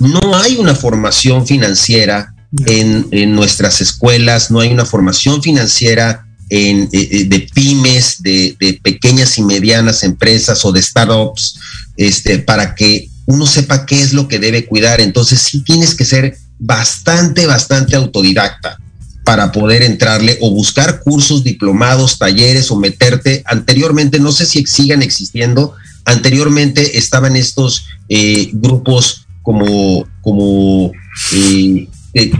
no 0.00 0.36
hay 0.36 0.56
una 0.56 0.74
formación 0.74 1.46
financiera 1.46 2.34
en, 2.66 3.06
en, 3.10 3.34
nuestras 3.34 3.80
escuelas, 3.80 4.50
no 4.50 4.60
hay 4.60 4.72
una 4.72 4.84
formación 4.84 5.42
financiera 5.42 6.26
en, 6.48 6.88
eh, 6.92 7.24
de 7.26 7.40
pymes, 7.54 8.22
de, 8.22 8.56
de, 8.60 8.74
pequeñas 8.82 9.36
y 9.38 9.42
medianas 9.42 10.02
empresas 10.02 10.64
o 10.64 10.72
de 10.72 10.82
startups, 10.82 11.58
este, 11.96 12.38
para 12.38 12.74
que 12.74 13.08
uno 13.26 13.46
sepa 13.46 13.84
qué 13.84 14.00
es 14.00 14.12
lo 14.12 14.28
que 14.28 14.38
debe 14.38 14.66
cuidar. 14.66 15.00
Entonces 15.00 15.40
sí 15.40 15.62
tienes 15.62 15.94
que 15.94 16.04
ser 16.04 16.36
bastante, 16.58 17.46
bastante 17.46 17.96
autodidacta 17.96 18.78
para 19.24 19.50
poder 19.50 19.82
entrarle 19.82 20.38
o 20.40 20.50
buscar 20.50 21.00
cursos, 21.00 21.42
diplomados, 21.42 22.18
talleres 22.18 22.70
o 22.70 22.76
meterte. 22.76 23.42
Anteriormente, 23.46 24.20
no 24.20 24.30
sé 24.30 24.46
si 24.46 24.64
sigan 24.66 25.02
existiendo, 25.02 25.74
anteriormente 26.04 26.96
estaban 26.96 27.34
estos 27.34 27.86
eh, 28.08 28.50
grupos 28.52 29.25
como, 29.46 30.04
como 30.22 30.90
eh, 31.32 31.88
eh, 32.14 32.32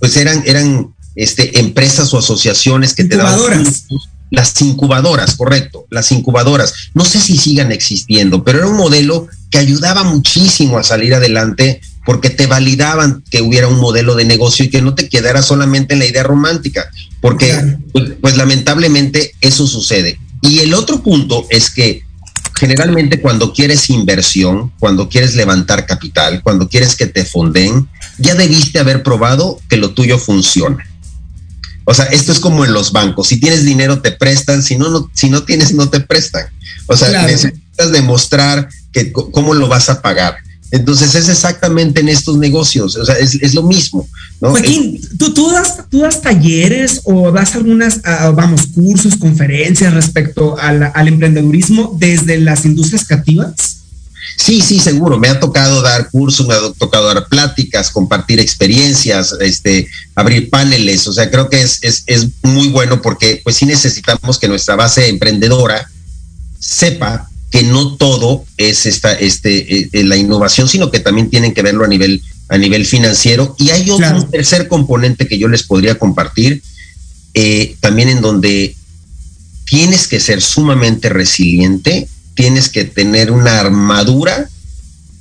pues 0.00 0.16
eran, 0.16 0.42
eran 0.46 0.94
este, 1.14 1.60
empresas 1.60 2.14
o 2.14 2.18
asociaciones 2.18 2.94
que 2.94 3.04
te 3.04 3.18
daban 3.18 3.62
las 4.30 4.62
incubadoras, 4.62 5.36
correcto, 5.36 5.86
las 5.90 6.10
incubadoras. 6.10 6.72
No 6.94 7.04
sé 7.04 7.20
si 7.20 7.36
sigan 7.36 7.70
existiendo, 7.70 8.44
pero 8.44 8.60
era 8.60 8.66
un 8.66 8.78
modelo 8.78 9.28
que 9.50 9.58
ayudaba 9.58 10.04
muchísimo 10.04 10.78
a 10.78 10.84
salir 10.84 11.12
adelante 11.12 11.82
porque 12.06 12.30
te 12.30 12.46
validaban 12.46 13.22
que 13.30 13.42
hubiera 13.42 13.68
un 13.68 13.78
modelo 13.78 14.14
de 14.14 14.24
negocio 14.24 14.64
y 14.64 14.70
que 14.70 14.80
no 14.80 14.94
te 14.94 15.10
quedara 15.10 15.42
solamente 15.42 15.92
en 15.92 15.98
la 15.98 16.06
idea 16.06 16.22
romántica, 16.22 16.90
porque 17.20 17.76
pues, 17.92 18.12
pues, 18.22 18.38
lamentablemente 18.38 19.34
eso 19.42 19.66
sucede. 19.66 20.18
Y 20.40 20.60
el 20.60 20.72
otro 20.72 21.02
punto 21.02 21.46
es 21.50 21.68
que 21.68 22.03
generalmente 22.66 23.20
cuando 23.20 23.52
quieres 23.52 23.90
inversión, 23.90 24.72
cuando 24.78 25.08
quieres 25.08 25.34
levantar 25.34 25.86
capital, 25.86 26.42
cuando 26.42 26.68
quieres 26.68 26.96
que 26.96 27.06
te 27.06 27.24
fonden, 27.24 27.88
ya 28.18 28.34
debiste 28.34 28.78
haber 28.78 29.02
probado 29.02 29.60
que 29.68 29.76
lo 29.76 29.90
tuyo 29.90 30.18
funciona. 30.18 30.86
O 31.84 31.92
sea, 31.92 32.06
esto 32.06 32.32
es 32.32 32.40
como 32.40 32.64
en 32.64 32.72
los 32.72 32.92
bancos. 32.92 33.28
Si 33.28 33.38
tienes 33.38 33.64
dinero, 33.64 34.00
te 34.00 34.10
prestan. 34.10 34.62
Si 34.62 34.76
no, 34.76 34.88
no 34.88 35.10
si 35.12 35.28
no 35.28 35.42
tienes, 35.42 35.74
no 35.74 35.90
te 35.90 36.00
prestan. 36.00 36.46
O 36.86 36.96
sea, 36.96 37.08
claro. 37.08 37.28
necesitas 37.28 37.92
demostrar 37.92 38.68
que 38.92 39.12
cómo 39.12 39.52
lo 39.52 39.68
vas 39.68 39.90
a 39.90 40.00
pagar. 40.00 40.38
Entonces 40.74 41.14
es 41.14 41.28
exactamente 41.28 42.00
en 42.00 42.08
estos 42.08 42.36
negocios, 42.36 42.96
o 42.96 43.04
sea, 43.04 43.14
es, 43.14 43.36
es 43.40 43.54
lo 43.54 43.62
mismo. 43.62 44.08
¿no? 44.40 44.50
Joaquín, 44.50 45.00
¿tú, 45.16 45.32
tú, 45.32 45.48
das, 45.52 45.88
¿tú 45.88 46.00
das 46.00 46.20
talleres 46.20 47.00
o 47.04 47.30
das 47.30 47.54
algunas, 47.54 47.98
uh, 47.98 48.32
vamos, 48.34 48.62
cursos, 48.74 49.14
conferencias 49.14 49.94
respecto 49.94 50.58
a 50.58 50.72
la, 50.72 50.86
al 50.88 51.06
emprendedurismo 51.06 51.96
desde 52.00 52.40
las 52.40 52.64
industrias 52.64 53.04
creativas? 53.06 53.54
Sí, 54.36 54.60
sí, 54.60 54.80
seguro. 54.80 55.16
Me 55.16 55.28
ha 55.28 55.38
tocado 55.38 55.80
dar 55.80 56.10
cursos, 56.10 56.44
me 56.48 56.54
ha 56.54 56.60
tocado 56.76 57.06
dar 57.06 57.28
pláticas, 57.28 57.92
compartir 57.92 58.40
experiencias, 58.40 59.32
este, 59.40 59.86
abrir 60.16 60.50
paneles. 60.50 61.06
O 61.06 61.12
sea, 61.12 61.30
creo 61.30 61.48
que 61.48 61.62
es, 61.62 61.78
es, 61.82 62.02
es 62.06 62.26
muy 62.42 62.66
bueno 62.70 63.00
porque 63.00 63.40
pues 63.44 63.54
sí 63.54 63.64
necesitamos 63.64 64.40
que 64.40 64.48
nuestra 64.48 64.74
base 64.74 65.08
emprendedora 65.08 65.88
sepa 66.58 67.30
que 67.54 67.62
no 67.62 67.94
todo 67.94 68.44
es 68.56 68.84
esta, 68.84 69.12
este, 69.12 69.82
eh, 69.92 70.02
la 70.02 70.16
innovación, 70.16 70.68
sino 70.68 70.90
que 70.90 70.98
también 70.98 71.30
tienen 71.30 71.54
que 71.54 71.62
verlo 71.62 71.84
a 71.84 71.88
nivel, 71.88 72.20
a 72.48 72.58
nivel 72.58 72.84
financiero. 72.84 73.54
Y 73.60 73.70
hay 73.70 73.82
otro 73.82 73.98
claro. 73.98 74.22
un 74.22 74.28
tercer 74.28 74.66
componente 74.66 75.28
que 75.28 75.38
yo 75.38 75.46
les 75.46 75.62
podría 75.62 75.96
compartir, 75.96 76.64
eh, 77.34 77.76
también 77.78 78.08
en 78.08 78.20
donde 78.22 78.74
tienes 79.66 80.08
que 80.08 80.18
ser 80.18 80.42
sumamente 80.42 81.08
resiliente 81.10 82.08
tienes 82.34 82.70
que 82.70 82.84
tener 82.84 83.30
una 83.30 83.60
armadura 83.60 84.48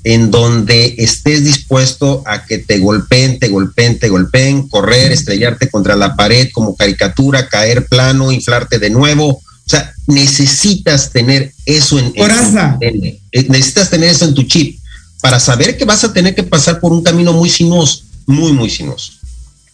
en 0.04 0.32
donde 0.32 0.96
estés 0.98 1.46
dispuesto 1.46 2.24
a 2.26 2.48
que 2.48 2.58
te 2.58 2.80
golpeen, 2.80 3.38
te 3.38 3.50
golpeen, 3.50 4.00
te 4.00 4.10
golpeen, 4.10 4.68
correr, 4.70 5.12
estrellarte 5.12 5.70
contra 5.70 5.96
la 5.96 6.16
pared 6.16 6.50
como 6.52 6.76
caricatura, 6.76 7.48
caer 7.48 7.86
plano, 7.86 8.32
inflarte 8.32 8.80
de 8.80 8.90
nuevo. 8.90 9.44
O 9.66 9.70
sea, 9.70 9.94
necesitas 10.08 11.12
tener 11.12 11.54
eso 11.66 11.98
en, 11.98 12.14
en, 12.16 13.06
eh, 13.06 13.20
necesitas 13.50 13.90
tener 13.90 14.10
eso 14.10 14.26
en 14.26 14.34
tu 14.34 14.44
chip 14.44 14.78
para 15.22 15.40
saber 15.40 15.78
que 15.78 15.86
vas 15.86 16.04
a 16.04 16.12
tener 16.12 16.36
que 16.36 16.44
pasar 16.44 16.80
por 16.82 16.92
un 16.92 17.02
camino 17.02 17.32
muy 17.32 17.50
sinuoso, 17.50 18.04
muy, 18.26 18.52
muy 18.52 18.70
sinuoso. 18.70 19.14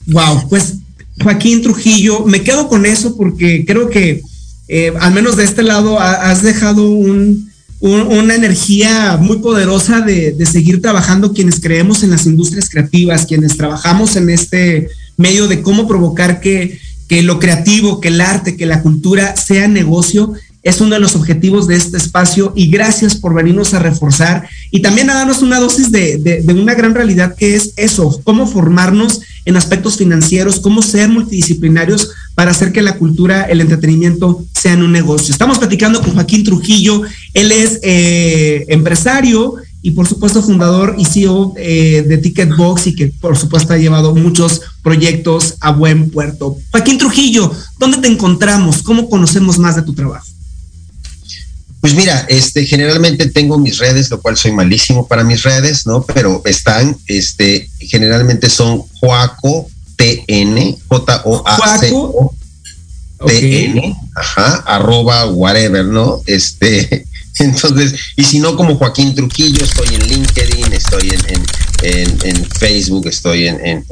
Wow, 0.06 0.48
pues 0.48 0.76
Joaquín 1.22 1.62
Trujillo, 1.62 2.26
me 2.26 2.44
quedo 2.44 2.68
con 2.68 2.86
eso 2.86 3.16
porque 3.18 3.66
creo 3.66 3.90
que 3.90 4.22
eh, 4.68 4.94
al 5.00 5.14
menos 5.14 5.36
de 5.36 5.44
este 5.44 5.64
lado 5.64 6.00
has 6.00 6.44
dejado 6.44 6.88
una 6.88 8.36
energía 8.36 9.18
muy 9.20 9.40
poderosa 9.40 10.02
de, 10.02 10.36
seguir 10.46 10.82
trabajando 10.82 11.34
quienes 11.34 11.60
creemos 11.60 12.04
en 12.04 12.12
las 12.12 12.28
industrias 12.28 12.70
creativas, 12.70 13.26
quienes 13.26 13.58
trabajamos 13.58 14.16
en 14.16 14.30
este 14.30 14.90
medio 15.18 15.48
de 15.48 15.62
cómo 15.62 15.88
provocar 15.88 16.40
que, 16.40 16.80
que 17.10 17.24
lo 17.24 17.40
creativo, 17.40 18.00
que 18.00 18.08
el 18.08 18.22
arte, 18.22 18.56
que 18.56 18.66
la 18.66 18.82
cultura 18.82 19.36
sea 19.36 19.68
negocio 19.68 20.34
es 20.62 20.82
uno 20.82 20.96
de 20.96 21.00
los 21.00 21.16
objetivos 21.16 21.68
de 21.68 21.76
este 21.76 21.98
espacio 21.98 22.54
y 22.56 22.70
gracias 22.70 23.16
por 23.16 23.34
venirnos 23.34 23.74
a 23.74 23.80
reforzar 23.80 24.48
y 24.72 24.82
también 24.82 25.10
a 25.10 25.16
darnos 25.16 25.42
una 25.42 25.60
dosis 25.60 25.92
de, 25.92 26.44
una 26.48 26.76
gran 26.76 26.94
realidad 26.94 27.36
que 27.36 27.56
es 27.56 27.74
eso, 27.78 28.22
cómo 28.24 28.46
formarnos 28.46 29.22
en 29.46 29.56
aspectos 29.56 29.98
financieros, 29.98 30.60
cómo 30.60 30.82
ser 30.82 31.10
multidisciplinarios 31.10 32.12
para 32.36 32.52
hacer 32.52 32.72
que 32.72 32.82
la 32.82 32.98
cultura, 32.98 33.44
el 33.44 33.62
entretenimiento 33.62 34.46
sean 34.54 34.84
un 34.84 34.92
negocio. 34.92 35.32
Estamos 35.32 35.60
platicando 35.60 36.02
con 36.02 36.14
Joaquín 36.14 36.44
Trujillo, 36.44 37.04
él 37.34 37.52
es 37.52 37.80
eh, 37.82 38.66
empresario 38.68 39.56
y 39.82 39.92
por 39.92 40.08
supuesto 40.08 40.42
fundador 40.42 40.96
y 40.98 41.06
CEO 41.06 41.54
eh, 41.58 42.04
de 42.08 42.18
Ticketbox 42.18 42.88
y 42.88 42.96
que 42.96 43.08
por 43.08 43.38
supuesto 43.38 43.74
ha 43.74 43.78
llevado 43.78 44.14
muchos 44.14 44.62
proyectos 44.84 45.56
a 45.62 45.72
buen 45.72 46.10
puerto. 46.10 46.58
Joaquín 46.72 46.98
Trujillo, 46.98 47.52
¿dónde 47.78 47.98
te 47.98 48.08
encontramos? 48.08 48.84
¿Cómo 48.84 49.10
conocemos 49.10 49.58
más 49.58 49.76
de 49.76 49.84
tu 49.84 49.94
trabajo? 49.94 50.26
Pues 51.82 51.96
mira, 51.96 52.26
este, 52.28 52.66
generalmente 52.66 53.28
tengo 53.28 53.58
mis 53.58 53.78
redes, 53.78 54.10
lo 54.10 54.20
cual 54.22 54.36
soy 54.36 54.52
malísimo 54.52 55.08
para 55.08 55.24
mis 55.24 55.44
redes, 55.44 55.88
¿no? 55.88 56.04
Pero 56.04 56.42
están, 56.44 56.98
este, 57.08 57.70
generalmente 57.80 58.50
son 58.50 58.80
Joaco 59.00 59.70
TN, 59.96 60.78
J-O-A-C-O. 60.88 62.34
TN, 63.26 63.96
ajá, 64.16 64.64
arroba 64.66 65.26
whatever, 65.28 65.86
¿no? 65.86 66.22
Este, 66.26 67.06
entonces, 67.44 67.96
y 68.16 68.24
si 68.24 68.40
no, 68.40 68.56
como 68.56 68.76
Joaquín 68.76 69.16
Trujillo, 69.16 69.64
estoy 69.64 69.96
en 69.96 70.08
LinkedIn, 70.08 70.74
estoy 70.74 71.10
en, 71.10 72.20
en, 72.24 72.46
Facebook, 72.46 73.08
estoy 73.08 73.48
en, 73.48 73.86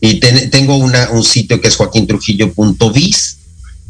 y 0.00 0.18
tengo 0.18 0.76
una, 0.76 1.10
un 1.10 1.22
sitio 1.22 1.60
que 1.60 1.68
es 1.68 1.76
joaquintrujillo.biz, 1.76 3.36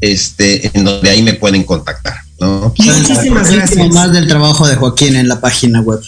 este, 0.00 0.70
en 0.74 0.84
donde 0.84 1.10
ahí 1.10 1.22
me 1.22 1.34
pueden 1.34 1.64
contactar. 1.64 2.16
Muchísimas 2.38 3.50
gracias. 3.50 3.88
Más 3.90 4.12
del 4.12 4.26
trabajo 4.26 4.66
de 4.66 4.76
Joaquín 4.76 5.16
en 5.16 5.28
la 5.28 5.40
página 5.40 5.80
web. 5.80 6.00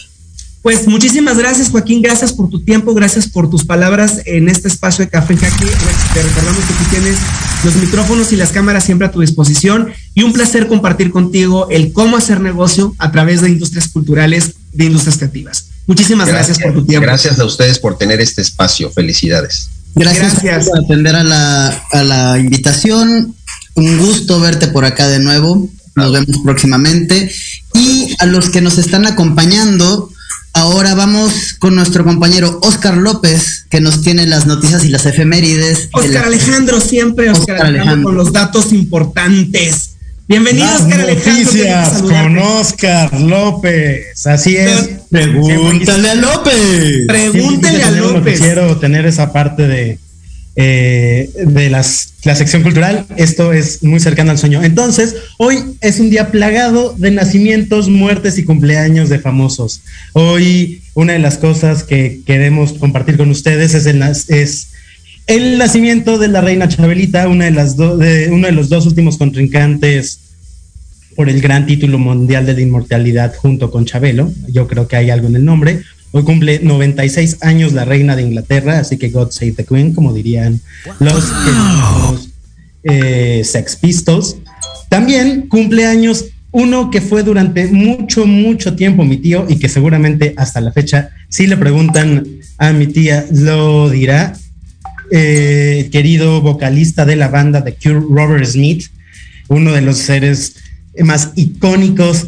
Pues 0.65 0.87
muchísimas 0.87 1.37
gracias, 1.37 1.69
Joaquín. 1.69 2.01
Gracias 2.01 2.33
por 2.33 2.49
tu 2.49 2.59
tiempo, 2.59 2.95
gracias 2.95 3.27
por 3.27 3.51
tus 3.51 3.65
palabras 3.65 4.23
en 4.25 4.49
este 4.49 4.67
espacio 4.67 5.05
de 5.05 5.11
Café 5.11 5.35
Jackie. 5.35 5.67
Te 6.11 6.23
recordamos 6.23 6.59
que 6.65 6.73
tú 6.73 6.89
tienes 6.89 7.17
los 7.63 7.75
micrófonos 7.75 8.33
y 8.33 8.35
las 8.35 8.51
cámaras 8.51 8.83
siempre 8.83 9.05
a 9.05 9.11
tu 9.11 9.21
disposición 9.21 9.93
y 10.15 10.23
un 10.23 10.33
placer 10.33 10.67
compartir 10.67 11.11
contigo 11.11 11.67
el 11.69 11.93
cómo 11.93 12.17
hacer 12.17 12.41
negocio 12.41 12.95
a 12.97 13.11
través 13.11 13.41
de 13.41 13.49
industrias 13.49 13.89
culturales, 13.89 14.55
de 14.73 14.85
industrias 14.85 15.17
creativas. 15.17 15.67
Muchísimas 15.85 16.29
gracias, 16.29 16.57
por 16.57 16.73
tu 16.73 16.83
tiempo. 16.83 17.05
Gracias 17.05 17.37
a 17.37 17.45
ustedes 17.45 17.77
por 17.77 17.99
tener 17.99 18.19
este 18.19 18.41
espacio. 18.41 18.89
Felicidades. 18.89 19.69
Gracias, 19.93 20.33
por 20.67 20.79
atender 20.83 21.15
a 21.15 21.23
la, 21.23 21.67
a 21.91 22.03
la 22.03 22.39
invitación. 22.39 23.35
Un 23.75 23.99
gusto 23.99 24.39
verte 24.39 24.69
por 24.69 24.83
acá 24.83 25.07
de 25.09 25.19
nuevo. 25.19 25.69
Nos 25.95 26.11
vemos 26.11 26.39
próximamente. 26.43 27.31
Y 27.75 28.15
a 28.17 28.25
los 28.25 28.49
que 28.49 28.61
nos 28.61 28.79
están 28.79 29.05
acompañando, 29.05 30.09
ahora 30.55 30.95
vamos 30.95 31.55
con 31.59 31.75
nuestro 31.75 32.03
compañero 32.03 32.59
Oscar 32.63 32.97
López, 32.97 33.65
que 33.69 33.81
nos 33.81 34.01
tiene 34.01 34.25
las 34.25 34.47
noticias 34.47 34.83
y 34.85 34.89
las 34.89 35.05
efemérides. 35.05 35.89
Oscar 35.91 36.25
Alejandro, 36.25 36.79
siempre 36.79 37.29
Oscar, 37.29 37.61
Alejandro, 37.61 38.05
con 38.05 38.15
los 38.15 38.31
datos 38.33 38.71
importantes. 38.71 39.91
Bienvenido, 40.27 40.65
Oscar 40.73 41.01
Alejandro. 41.01 41.43
Noticias 41.43 42.01
con 42.01 42.37
Oscar 42.39 43.19
López. 43.19 44.25
Así 44.25 44.55
es. 44.55 44.89
Pregúntale 45.11 46.09
a 46.09 46.15
López. 46.15 47.05
Pregúntale 47.05 47.83
a 47.83 47.91
López. 47.91 48.39
Quiero 48.39 48.77
tener 48.77 49.05
esa 49.05 49.31
parte 49.33 49.67
de 49.67 49.99
eh, 50.55 51.29
de 51.35 51.69
las, 51.69 52.13
la 52.23 52.35
sección 52.35 52.63
cultural. 52.63 53.05
Esto 53.17 53.51
es 53.51 53.83
muy 53.83 53.99
cercano 53.99 54.31
al 54.31 54.37
sueño. 54.37 54.63
Entonces, 54.63 55.15
hoy 55.37 55.57
es 55.81 55.99
un 55.99 56.09
día 56.09 56.31
plagado 56.31 56.95
de 56.97 57.11
nacimientos, 57.11 57.89
muertes 57.89 58.37
y 58.37 58.43
cumpleaños 58.43 59.09
de 59.09 59.19
famosos. 59.19 59.81
Hoy 60.13 60.81
una 60.93 61.13
de 61.13 61.19
las 61.19 61.37
cosas 61.37 61.83
que 61.83 62.21
queremos 62.25 62.73
compartir 62.73 63.17
con 63.17 63.29
ustedes 63.29 63.73
es 63.73 63.85
el, 63.85 64.01
es 64.01 64.69
el 65.27 65.57
nacimiento 65.57 66.17
de 66.17 66.29
la 66.29 66.41
reina 66.41 66.69
Chabelita, 66.69 67.27
una 67.27 67.45
de 67.45 67.51
las 67.51 67.75
de, 67.75 68.29
uno 68.31 68.47
de 68.47 68.53
los 68.53 68.69
dos 68.69 68.85
últimos 68.85 69.17
contrincantes 69.17 70.19
por 71.15 71.29
el 71.29 71.41
gran 71.41 71.65
título 71.65 71.97
mundial 71.97 72.45
de 72.45 72.53
la 72.53 72.61
inmortalidad 72.61 73.35
junto 73.35 73.71
con 73.71 73.85
Chabelo. 73.85 74.31
Yo 74.47 74.67
creo 74.67 74.87
que 74.87 74.95
hay 74.95 75.09
algo 75.09 75.27
en 75.27 75.35
el 75.35 75.45
nombre. 75.45 75.81
Hoy 76.15 76.23
cumple 76.23 76.61
96 76.63 77.39
años 77.41 77.73
la 77.73 77.83
reina 77.83 78.15
de 78.15 78.21
Inglaterra, 78.21 78.79
así 78.79 78.95
que 78.95 79.09
God 79.09 79.31
Save 79.31 79.51
the 79.51 79.65
Queen, 79.65 79.93
como 79.93 80.13
dirían 80.13 80.61
los, 81.01 81.29
eh, 82.83 83.41
Sex 83.43 83.75
Pistols. 83.75 84.37
También 84.87 85.49
cumple 85.49 85.85
años 85.85 86.27
uno 86.51 86.89
que 86.89 87.01
fue 87.01 87.23
durante 87.23 87.67
mucho, 87.67 88.25
mucho 88.25 88.77
tiempo 88.77 89.03
mi 89.03 89.17
tío 89.17 89.45
y 89.49 89.57
que 89.57 89.67
seguramente 89.67 90.33
hasta 90.37 90.61
la 90.61 90.71
fecha, 90.71 91.09
si 91.27 91.47
le 91.47 91.57
preguntan 91.57 92.25
a 92.59 92.71
mi 92.71 92.87
tía, 92.87 93.25
lo 93.33 93.89
dirá. 93.89 94.37
Eh, 95.11 95.89
querido 95.91 96.39
vocalista 96.39 97.05
de 97.05 97.17
la 97.17 97.27
banda 97.27 97.61
The 97.61 97.73
Cure, 97.73 98.05
Robert 98.09 98.45
Smith, 98.45 98.85
uno 99.49 99.73
de 99.73 99.81
los 99.81 99.97
seres 99.97 100.55
más 100.97 101.33
icónicos 101.35 102.27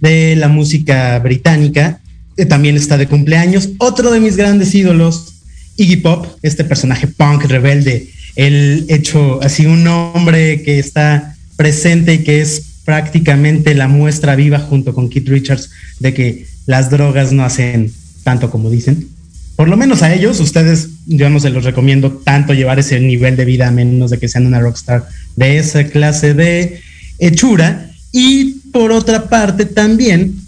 de 0.00 0.34
la 0.34 0.48
música 0.48 1.16
británica 1.20 2.00
también 2.48 2.76
está 2.76 2.96
de 2.98 3.06
cumpleaños. 3.06 3.70
Otro 3.78 4.10
de 4.10 4.20
mis 4.20 4.36
grandes 4.36 4.74
ídolos, 4.74 5.34
Iggy 5.76 5.96
Pop, 5.96 6.26
este 6.42 6.64
personaje 6.64 7.06
punk 7.06 7.44
rebelde, 7.44 8.08
el 8.36 8.86
hecho 8.88 9.42
así 9.42 9.66
un 9.66 9.86
hombre 9.86 10.62
que 10.62 10.78
está 10.78 11.36
presente 11.56 12.14
y 12.14 12.18
que 12.18 12.40
es 12.40 12.62
prácticamente 12.84 13.74
la 13.74 13.88
muestra 13.88 14.34
viva 14.34 14.58
junto 14.58 14.94
con 14.94 15.08
Keith 15.08 15.28
Richards 15.28 15.70
de 16.00 16.14
que 16.14 16.46
las 16.66 16.90
drogas 16.90 17.32
no 17.32 17.44
hacen 17.44 17.92
tanto 18.24 18.50
como 18.50 18.70
dicen. 18.70 19.08
Por 19.56 19.68
lo 19.68 19.76
menos 19.76 20.02
a 20.02 20.12
ellos, 20.12 20.40
ustedes, 20.40 20.88
yo 21.06 21.28
no 21.28 21.38
se 21.38 21.50
los 21.50 21.64
recomiendo 21.64 22.10
tanto 22.24 22.54
llevar 22.54 22.78
ese 22.78 22.98
nivel 23.00 23.36
de 23.36 23.44
vida 23.44 23.68
a 23.68 23.70
menos 23.70 24.10
de 24.10 24.18
que 24.18 24.28
sean 24.28 24.46
una 24.46 24.60
rockstar 24.60 25.06
de 25.36 25.58
esa 25.58 25.84
clase 25.84 26.34
de 26.34 26.80
hechura. 27.18 27.90
Y 28.12 28.60
por 28.72 28.92
otra 28.92 29.28
parte, 29.28 29.66
también 29.66 30.41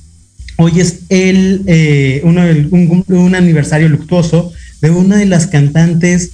Hoy 0.56 0.80
es 0.80 1.00
el, 1.08 1.62
eh, 1.66 2.20
uno 2.22 2.42
un, 2.70 3.34
aniversario 3.34 3.88
luctuoso 3.88 4.52
de 4.80 4.90
una 4.90 5.16
de 5.16 5.26
las 5.26 5.48
cantantes 5.48 6.30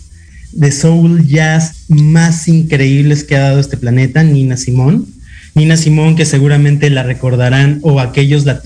de 0.53 0.73
soul 0.73 1.27
jazz 1.27 1.85
más 1.89 2.47
increíbles 2.49 3.25
que 3.25 3.37
ha 3.37 3.41
dado 3.41 3.61
este 3.61 3.77
planeta, 3.77 4.23
Nina 4.23 4.57
Simón. 4.57 5.07
Nina 5.55 5.77
Simón, 5.77 6.17
que 6.17 6.27
seguramente 6.27 6.91
la 6.91 7.03
recordarán 7.03 7.79
o 7.83 8.01
aquellos 8.01 8.45
la, 8.45 8.61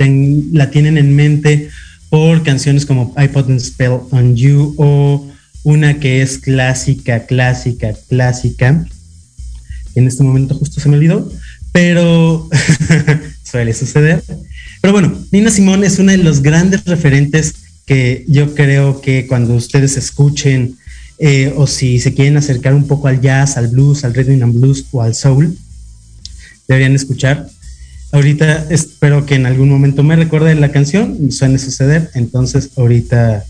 la 0.52 0.70
tienen 0.70 0.98
en 0.98 1.14
mente 1.14 1.68
por 2.10 2.42
canciones 2.42 2.84
como 2.84 3.14
I 3.16 3.28
Put 3.28 3.48
a 3.48 3.58
Spell 3.58 4.00
on 4.10 4.36
You 4.36 4.74
o 4.76 5.30
una 5.62 6.00
que 6.00 6.20
es 6.20 6.38
clásica, 6.38 7.26
clásica, 7.26 7.94
clásica. 8.08 8.86
En 9.94 10.08
este 10.08 10.24
momento 10.24 10.54
justo 10.54 10.80
se 10.80 10.88
me 10.88 10.96
olvidó, 10.96 11.30
pero 11.72 12.48
suele 13.44 13.72
suceder. 13.72 14.22
Pero 14.84 14.92
bueno, 14.92 15.18
Nina 15.30 15.50
Simón 15.50 15.82
es 15.82 15.98
una 15.98 16.12
de 16.12 16.18
los 16.18 16.42
grandes 16.42 16.84
referentes 16.84 17.54
que 17.86 18.26
yo 18.28 18.54
creo 18.54 19.00
que 19.00 19.26
cuando 19.26 19.54
ustedes 19.54 19.96
escuchen 19.96 20.76
eh, 21.18 21.54
o 21.56 21.66
si 21.66 21.98
se 21.98 22.12
quieren 22.12 22.36
acercar 22.36 22.74
un 22.74 22.86
poco 22.86 23.08
al 23.08 23.22
jazz, 23.22 23.56
al 23.56 23.68
blues, 23.68 24.04
al 24.04 24.12
rhythm 24.12 24.42
and 24.42 24.52
blues 24.52 24.84
o 24.92 25.00
al 25.00 25.14
soul, 25.14 25.56
deberían 26.68 26.94
escuchar. 26.94 27.48
Ahorita 28.12 28.66
espero 28.68 29.24
que 29.24 29.36
en 29.36 29.46
algún 29.46 29.70
momento 29.70 30.02
me 30.02 30.16
recuerden 30.16 30.60
la 30.60 30.70
canción, 30.70 31.32
suene 31.32 31.58
suceder, 31.58 32.10
entonces 32.12 32.68
ahorita 32.76 33.42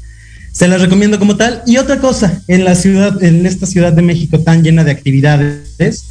se 0.52 0.68
las 0.68 0.80
recomiendo 0.80 1.18
como 1.18 1.36
tal. 1.36 1.64
Y 1.66 1.78
otra 1.78 1.98
cosa, 1.98 2.44
en 2.46 2.64
la 2.64 2.76
ciudad, 2.76 3.20
en 3.24 3.44
esta 3.44 3.66
ciudad 3.66 3.92
de 3.92 4.02
México 4.02 4.38
tan 4.38 4.62
llena 4.62 4.84
de 4.84 4.92
actividades 4.92 6.04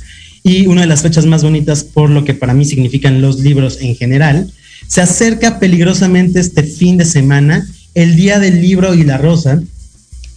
y 0.43 0.67
una 0.67 0.81
de 0.81 0.87
las 0.87 1.01
fechas 1.01 1.25
más 1.25 1.43
bonitas 1.43 1.85
por 1.85 2.09
lo 2.09 2.25
que 2.25 2.33
para 2.33 2.53
mí 2.53 2.65
significan 2.65 3.21
los 3.21 3.39
libros 3.39 3.77
en 3.79 3.95
general, 3.95 4.51
se 4.87 5.01
acerca 5.01 5.59
peligrosamente 5.59 6.39
este 6.39 6.63
fin 6.63 6.97
de 6.97 7.05
semana 7.05 7.67
el 7.95 8.15
Día 8.15 8.39
del 8.39 8.61
Libro 8.61 8.93
y 8.93 9.03
la 9.03 9.17
Rosa, 9.17 9.61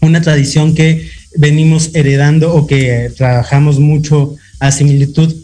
una 0.00 0.20
tradición 0.20 0.74
que 0.74 1.08
venimos 1.36 1.90
heredando 1.94 2.54
o 2.54 2.66
que 2.66 3.10
trabajamos 3.16 3.78
mucho 3.78 4.36
a 4.60 4.72
similitud 4.72 5.34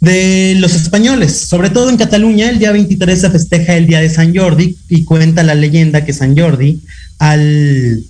de 0.00 0.54
los 0.58 0.74
españoles. 0.74 1.36
Sobre 1.36 1.70
todo 1.70 1.90
en 1.90 1.96
Cataluña, 1.96 2.50
el 2.50 2.58
día 2.58 2.72
23 2.72 3.20
se 3.20 3.30
festeja 3.30 3.76
el 3.76 3.86
Día 3.86 4.00
de 4.00 4.10
San 4.10 4.34
Jordi 4.34 4.76
y 4.88 5.04
cuenta 5.04 5.42
la 5.42 5.54
leyenda 5.54 6.04
que 6.04 6.12
San 6.12 6.36
Jordi, 6.36 6.80
al 7.18 8.04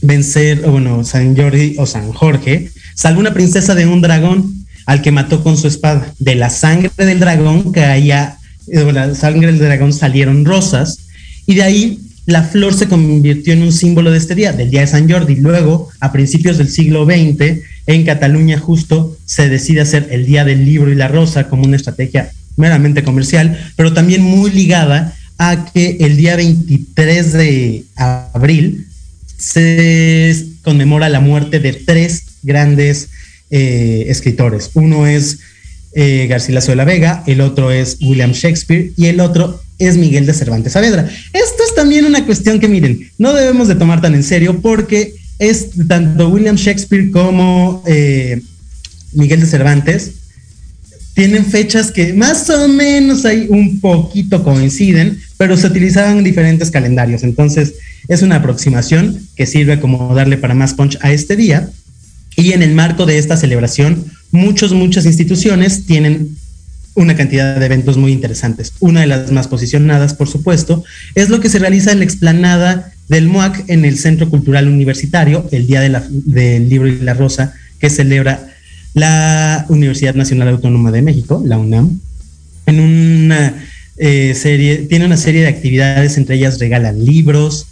vencer, 0.00 0.60
bueno, 0.60 1.04
San 1.04 1.36
Jordi 1.36 1.76
o 1.78 1.86
San 1.86 2.12
Jorge, 2.12 2.70
salvó 2.94 3.20
una 3.20 3.34
princesa 3.34 3.74
de 3.74 3.86
un 3.86 4.00
dragón 4.00 4.66
al 4.86 5.02
que 5.02 5.12
mató 5.12 5.42
con 5.42 5.56
su 5.56 5.68
espada. 5.68 6.14
De 6.18 6.34
la 6.34 6.48
sangre 6.50 6.90
del 6.96 7.20
dragón 7.20 7.72
caía, 7.72 8.37
de 8.70 8.92
la 8.92 9.14
sangre 9.14 9.48
del 9.48 9.58
dragón 9.58 9.92
salieron 9.92 10.44
rosas 10.44 11.00
y 11.46 11.54
de 11.54 11.62
ahí 11.62 12.00
la 12.26 12.42
flor 12.42 12.74
se 12.74 12.88
convirtió 12.88 13.54
en 13.54 13.62
un 13.62 13.72
símbolo 13.72 14.10
de 14.10 14.18
este 14.18 14.34
día, 14.34 14.52
del 14.52 14.70
Día 14.70 14.82
de 14.82 14.86
San 14.86 15.10
Jordi. 15.10 15.36
Luego, 15.36 15.88
a 15.98 16.12
principios 16.12 16.58
del 16.58 16.68
siglo 16.68 17.06
XX, 17.06 17.62
en 17.86 18.04
Cataluña 18.04 18.58
justo 18.58 19.16
se 19.24 19.48
decide 19.48 19.80
hacer 19.80 20.08
el 20.10 20.26
Día 20.26 20.44
del 20.44 20.66
Libro 20.66 20.92
y 20.92 20.94
la 20.94 21.08
Rosa 21.08 21.48
como 21.48 21.64
una 21.64 21.76
estrategia 21.76 22.30
meramente 22.56 23.02
comercial, 23.02 23.58
pero 23.76 23.94
también 23.94 24.20
muy 24.20 24.50
ligada 24.50 25.14
a 25.38 25.72
que 25.72 25.96
el 26.00 26.16
día 26.16 26.36
23 26.36 27.32
de 27.32 27.84
abril 27.96 28.86
se 29.38 30.44
conmemora 30.62 31.08
la 31.08 31.20
muerte 31.20 31.60
de 31.60 31.72
tres 31.72 32.24
grandes 32.42 33.08
eh, 33.50 34.04
escritores. 34.08 34.72
Uno 34.74 35.06
es 35.06 35.38
eh, 35.92 36.26
Garcilaso 36.28 36.72
de 36.72 36.76
la 36.76 36.84
Vega, 36.84 37.22
el 37.26 37.40
otro 37.40 37.70
es 37.70 37.96
William 38.00 38.32
Shakespeare 38.32 38.92
y 38.96 39.06
el 39.06 39.20
otro 39.20 39.60
es 39.78 39.96
Miguel 39.96 40.26
de 40.26 40.34
Cervantes 40.34 40.72
Saavedra. 40.72 41.08
Esto 41.32 41.62
es 41.66 41.74
también 41.74 42.04
una 42.04 42.24
cuestión 42.26 42.60
que 42.60 42.68
miren, 42.68 43.10
no 43.18 43.32
debemos 43.32 43.68
de 43.68 43.74
tomar 43.74 44.00
tan 44.00 44.14
en 44.14 44.22
serio 44.22 44.60
porque 44.60 45.14
es 45.38 45.70
tanto 45.86 46.28
William 46.28 46.56
Shakespeare 46.56 47.10
como 47.10 47.82
eh, 47.86 48.40
Miguel 49.12 49.40
de 49.40 49.46
Cervantes 49.46 50.12
tienen 51.18 51.44
fechas 51.46 51.90
que 51.90 52.12
más 52.12 52.48
o 52.48 52.68
menos 52.68 53.24
ahí 53.24 53.48
un 53.50 53.80
poquito 53.80 54.44
coinciden, 54.44 55.18
pero 55.36 55.56
se 55.56 55.66
utilizaban 55.66 56.22
diferentes 56.22 56.70
calendarios. 56.70 57.24
Entonces, 57.24 57.74
es 58.06 58.22
una 58.22 58.36
aproximación 58.36 59.20
que 59.34 59.44
sirve 59.44 59.80
como 59.80 60.14
darle 60.14 60.36
para 60.36 60.54
más 60.54 60.74
punch 60.74 60.96
a 61.00 61.10
este 61.10 61.34
día. 61.34 61.70
Y 62.36 62.52
en 62.52 62.62
el 62.62 62.72
marco 62.72 63.04
de 63.04 63.18
esta 63.18 63.36
celebración, 63.36 64.04
muchas, 64.30 64.72
muchas 64.72 65.06
instituciones 65.06 65.86
tienen 65.86 66.36
una 66.94 67.16
cantidad 67.16 67.56
de 67.56 67.66
eventos 67.66 67.96
muy 67.96 68.12
interesantes. 68.12 68.72
Una 68.80 69.02
de 69.02 69.06
las 69.06 69.30
más 69.30 69.46
posicionadas, 69.46 70.14
por 70.14 70.28
supuesto, 70.28 70.84
es 71.14 71.28
lo 71.28 71.40
que 71.40 71.48
se 71.48 71.58
realiza 71.58 71.92
en 71.92 71.98
la 71.98 72.04
explanada 72.04 72.92
del 73.08 73.28
MOAC 73.28 73.64
en 73.68 73.84
el 73.84 73.98
Centro 73.98 74.28
Cultural 74.28 74.68
Universitario, 74.68 75.46
el 75.52 75.66
Día 75.66 75.80
del 75.80 76.68
Libro 76.68 76.88
y 76.88 76.98
la 76.98 77.14
Rosa, 77.14 77.54
que 77.78 77.88
celebra 77.88 78.48
la 78.94 79.64
Universidad 79.68 80.14
Nacional 80.14 80.48
Autónoma 80.48 80.90
de 80.90 81.02
México, 81.02 81.42
la 81.44 81.56
UNAM, 81.56 82.00
en 82.66 82.80
una 82.80 83.54
eh, 83.96 84.34
serie, 84.34 84.78
tiene 84.78 85.06
una 85.06 85.16
serie 85.16 85.42
de 85.42 85.48
actividades, 85.48 86.16
entre 86.18 86.36
ellas 86.36 86.58
regalan 86.58 87.04
libros, 87.04 87.66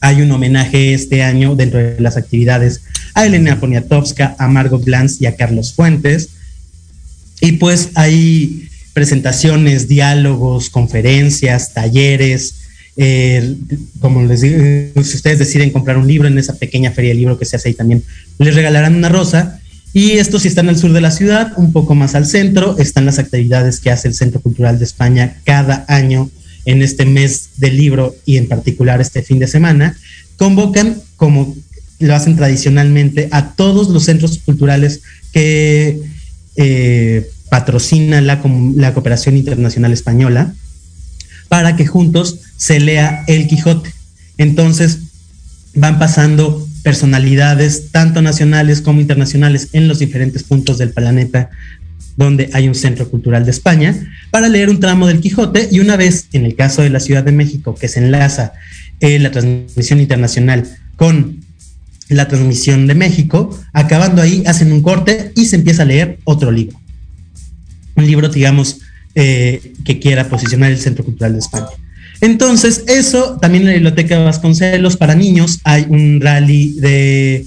hay 0.00 0.20
un 0.20 0.30
homenaje 0.32 0.94
este 0.94 1.22
año 1.22 1.54
dentro 1.56 1.78
de 1.78 2.00
las 2.00 2.16
actividades 2.16 2.82
a 3.14 3.26
Elena 3.26 3.58
Poniatowska, 3.58 4.36
a 4.38 4.48
Margot 4.48 4.84
Glantz 4.84 5.20
y 5.20 5.26
a 5.26 5.36
Carlos 5.36 5.72
Fuentes, 5.72 6.30
y 7.40 7.52
pues 7.52 7.90
hay 7.94 8.68
presentaciones, 8.94 9.88
diálogos, 9.88 10.70
conferencias, 10.70 11.74
talleres. 11.74 12.54
Eh, 12.96 13.56
como 14.00 14.22
les 14.22 14.40
digo, 14.40 15.02
si 15.02 15.16
ustedes 15.16 15.40
deciden 15.40 15.70
comprar 15.70 15.98
un 15.98 16.06
libro 16.06 16.28
en 16.28 16.38
esa 16.38 16.54
pequeña 16.54 16.92
feria 16.92 17.10
de 17.10 17.16
libro 17.16 17.38
que 17.38 17.44
se 17.44 17.56
hace 17.56 17.68
ahí 17.68 17.74
también, 17.74 18.02
les 18.38 18.54
regalarán 18.54 18.94
una 18.94 19.08
rosa. 19.08 19.60
Y 19.92 20.12
esto 20.12 20.40
si 20.40 20.48
están 20.48 20.68
al 20.68 20.78
sur 20.78 20.92
de 20.92 21.00
la 21.00 21.10
ciudad, 21.10 21.52
un 21.56 21.72
poco 21.72 21.94
más 21.94 22.14
al 22.14 22.26
centro, 22.26 22.78
están 22.78 23.04
las 23.04 23.18
actividades 23.18 23.78
que 23.78 23.90
hace 23.90 24.08
el 24.08 24.14
Centro 24.14 24.40
Cultural 24.40 24.78
de 24.78 24.84
España 24.84 25.36
cada 25.44 25.84
año 25.88 26.30
en 26.64 26.82
este 26.82 27.04
mes 27.04 27.50
del 27.58 27.76
libro 27.76 28.16
y 28.24 28.38
en 28.38 28.48
particular 28.48 29.00
este 29.00 29.22
fin 29.22 29.38
de 29.38 29.46
semana. 29.46 29.96
Convocan, 30.36 31.00
como 31.16 31.54
lo 32.04 32.14
hacen 32.14 32.36
tradicionalmente, 32.36 33.28
a 33.30 33.52
todos 33.52 33.88
los 33.88 34.04
centros 34.04 34.38
culturales 34.44 35.00
que 35.32 36.00
eh, 36.56 37.30
patrocina 37.48 38.20
la, 38.20 38.42
la 38.76 38.92
Cooperación 38.92 39.36
Internacional 39.36 39.92
Española 39.92 40.54
para 41.48 41.76
que 41.76 41.86
juntos 41.86 42.40
se 42.56 42.78
lea 42.80 43.24
El 43.26 43.46
Quijote. 43.46 43.92
Entonces 44.38 44.98
van 45.74 45.98
pasando 45.98 46.66
personalidades, 46.82 47.90
tanto 47.90 48.20
nacionales 48.20 48.82
como 48.82 49.00
internacionales, 49.00 49.68
en 49.72 49.88
los 49.88 49.98
diferentes 49.98 50.42
puntos 50.42 50.78
del 50.78 50.90
planeta 50.90 51.50
donde 52.16 52.50
hay 52.52 52.68
un 52.68 52.74
centro 52.74 53.08
cultural 53.10 53.44
de 53.44 53.50
España, 53.50 53.94
para 54.30 54.48
leer 54.48 54.68
un 54.68 54.78
tramo 54.78 55.06
del 55.06 55.20
Quijote 55.20 55.68
y 55.72 55.80
una 55.80 55.96
vez, 55.96 56.28
en 56.32 56.44
el 56.44 56.54
caso 56.54 56.82
de 56.82 56.90
la 56.90 57.00
Ciudad 57.00 57.24
de 57.24 57.32
México, 57.32 57.74
que 57.74 57.88
se 57.88 58.00
enlaza 58.00 58.52
eh, 59.00 59.18
la 59.18 59.30
transmisión 59.30 60.00
internacional 60.00 60.68
con 60.96 61.43
la 62.08 62.28
transmisión 62.28 62.86
de 62.86 62.94
México, 62.94 63.58
acabando 63.72 64.22
ahí, 64.22 64.42
hacen 64.46 64.72
un 64.72 64.82
corte 64.82 65.32
y 65.34 65.46
se 65.46 65.56
empieza 65.56 65.82
a 65.82 65.86
leer 65.86 66.18
otro 66.24 66.50
libro 66.50 66.78
un 67.96 68.06
libro, 68.06 68.28
digamos, 68.28 68.78
eh, 69.14 69.72
que 69.84 69.98
quiera 69.98 70.28
posicionar 70.28 70.70
el 70.70 70.78
Centro 70.78 71.04
Cultural 71.04 71.32
de 71.32 71.38
España. 71.38 71.66
Entonces, 72.20 72.84
eso 72.86 73.38
también 73.40 73.62
en 73.62 73.68
la 73.68 73.74
Biblioteca 73.74 74.18
Vasconcelos 74.20 74.96
para 74.96 75.14
niños 75.14 75.60
hay 75.64 75.86
un 75.88 76.20
rally 76.20 76.74
de 76.78 77.44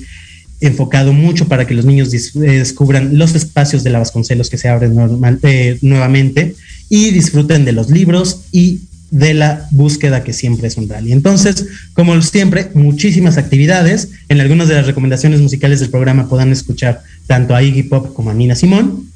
enfocado 0.59 1.13
mucho 1.13 1.47
para 1.47 1.67
que 1.67 1.75
los 1.75 1.85
niños 1.85 2.13
eh, 2.13 2.39
descubran 2.39 3.17
los 3.17 3.35
espacios 3.35 3.83
de 3.83 3.91
la 3.91 3.99
Vasconcelos 3.99 4.49
que 4.49 4.57
se 4.57 4.69
abren 4.69 4.95
normal, 4.95 5.39
eh, 5.43 5.77
nuevamente 5.81 6.55
y 6.89 7.11
disfruten 7.11 7.63
de 7.63 7.73
los 7.73 7.89
libros 7.89 8.41
y 8.51 8.81
de 9.11 9.33
la 9.33 9.67
búsqueda 9.71 10.23
que 10.23 10.33
siempre 10.33 10.67
es 10.67 10.77
un 10.77 10.89
rally. 10.89 11.11
Entonces, 11.11 11.65
como 11.93 12.21
siempre, 12.21 12.69
muchísimas 12.73 13.37
actividades. 13.37 14.09
En 14.29 14.41
algunas 14.41 14.67
de 14.67 14.75
las 14.75 14.85
recomendaciones 14.85 15.41
musicales 15.41 15.79
del 15.79 15.89
programa 15.89 16.27
puedan 16.27 16.51
escuchar 16.51 17.03
tanto 17.25 17.55
a 17.55 17.63
Iggy 17.63 17.83
Pop 17.83 18.13
como 18.13 18.29
a 18.29 18.33
Nina 18.33 18.55
Simón. 18.55 19.09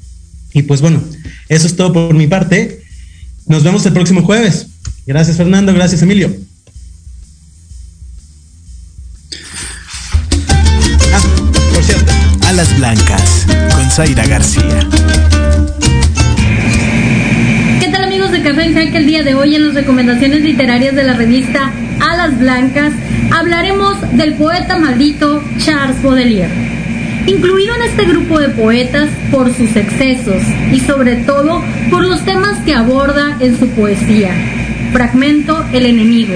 Y 0.54 0.62
pues 0.62 0.80
bueno, 0.80 1.02
eso 1.48 1.66
es 1.66 1.76
todo 1.76 1.92
por 1.92 2.14
mi 2.14 2.26
parte. 2.26 2.82
Nos 3.46 3.62
vemos 3.62 3.84
el 3.86 3.92
próximo 3.92 4.22
jueves. 4.22 4.66
Gracias 5.06 5.36
Fernando, 5.36 5.74
gracias 5.74 6.02
Emilio. 6.02 6.34
Ah, 11.12 11.22
por 11.74 11.82
cierto. 11.82 12.12
Alas 12.46 12.76
Blancas 12.78 13.46
con 13.74 13.90
Zaira 13.90 14.26
García. 14.26 14.88
¿Qué 18.32 18.38
tal 18.38 18.52
amigos 18.52 18.64
de 18.64 18.72
Café 18.72 18.86
Jaque? 18.86 18.98
El 18.98 19.06
día 19.06 19.22
de 19.22 19.34
hoy 19.34 19.54
en 19.56 19.66
las 19.66 19.74
recomendaciones 19.74 20.40
literarias 20.40 20.94
de 20.94 21.02
la 21.02 21.12
revista 21.12 21.70
Alas 22.00 22.38
Blancas 22.38 22.94
hablaremos 23.30 24.00
del 24.16 24.34
poeta 24.34 24.78
maldito 24.78 25.44
Charles 25.58 26.02
Baudelaire 26.02 26.48
incluido 27.26 27.74
en 27.74 27.82
este 27.82 28.06
grupo 28.06 28.38
de 28.38 28.48
poetas 28.48 29.10
por 29.30 29.52
sus 29.54 29.76
excesos 29.76 30.42
y 30.72 30.80
sobre 30.80 31.16
todo 31.16 31.62
por 31.90 32.06
los 32.06 32.24
temas 32.24 32.58
que 32.60 32.74
aborda 32.74 33.36
en 33.40 33.58
su 33.58 33.68
poesía. 33.68 34.30
Fragmento 34.92 35.66
El 35.72 35.84
enemigo. 35.84 36.34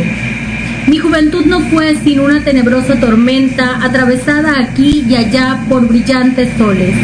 Mi 0.88 0.98
juventud 0.98 1.46
no 1.46 1.60
fue 1.60 1.96
sin 2.04 2.20
una 2.20 2.44
tenebrosa 2.44 3.00
tormenta 3.00 3.82
atravesada 3.82 4.60
aquí 4.60 5.04
y 5.08 5.16
allá 5.16 5.64
por 5.68 5.88
brillantes 5.88 6.50
soles. 6.58 6.94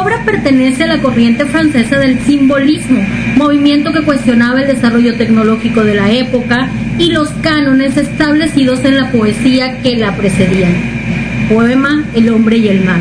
Obra 0.00 0.24
pertenece 0.24 0.84
a 0.84 0.86
la 0.86 1.02
corriente 1.02 1.44
francesa 1.44 1.98
del 1.98 2.18
simbolismo, 2.20 3.04
movimiento 3.36 3.92
que 3.92 4.00
cuestionaba 4.00 4.62
el 4.62 4.66
desarrollo 4.66 5.16
tecnológico 5.16 5.84
de 5.84 5.94
la 5.94 6.10
época 6.10 6.70
y 6.98 7.10
los 7.10 7.28
cánones 7.42 7.98
establecidos 7.98 8.82
en 8.86 8.96
la 8.96 9.10
poesía 9.12 9.82
que 9.82 9.96
la 9.96 10.16
precedían. 10.16 10.72
Poema 11.52 12.06
El 12.14 12.30
hombre 12.30 12.56
y 12.56 12.68
el 12.68 12.82
mar. 12.84 13.00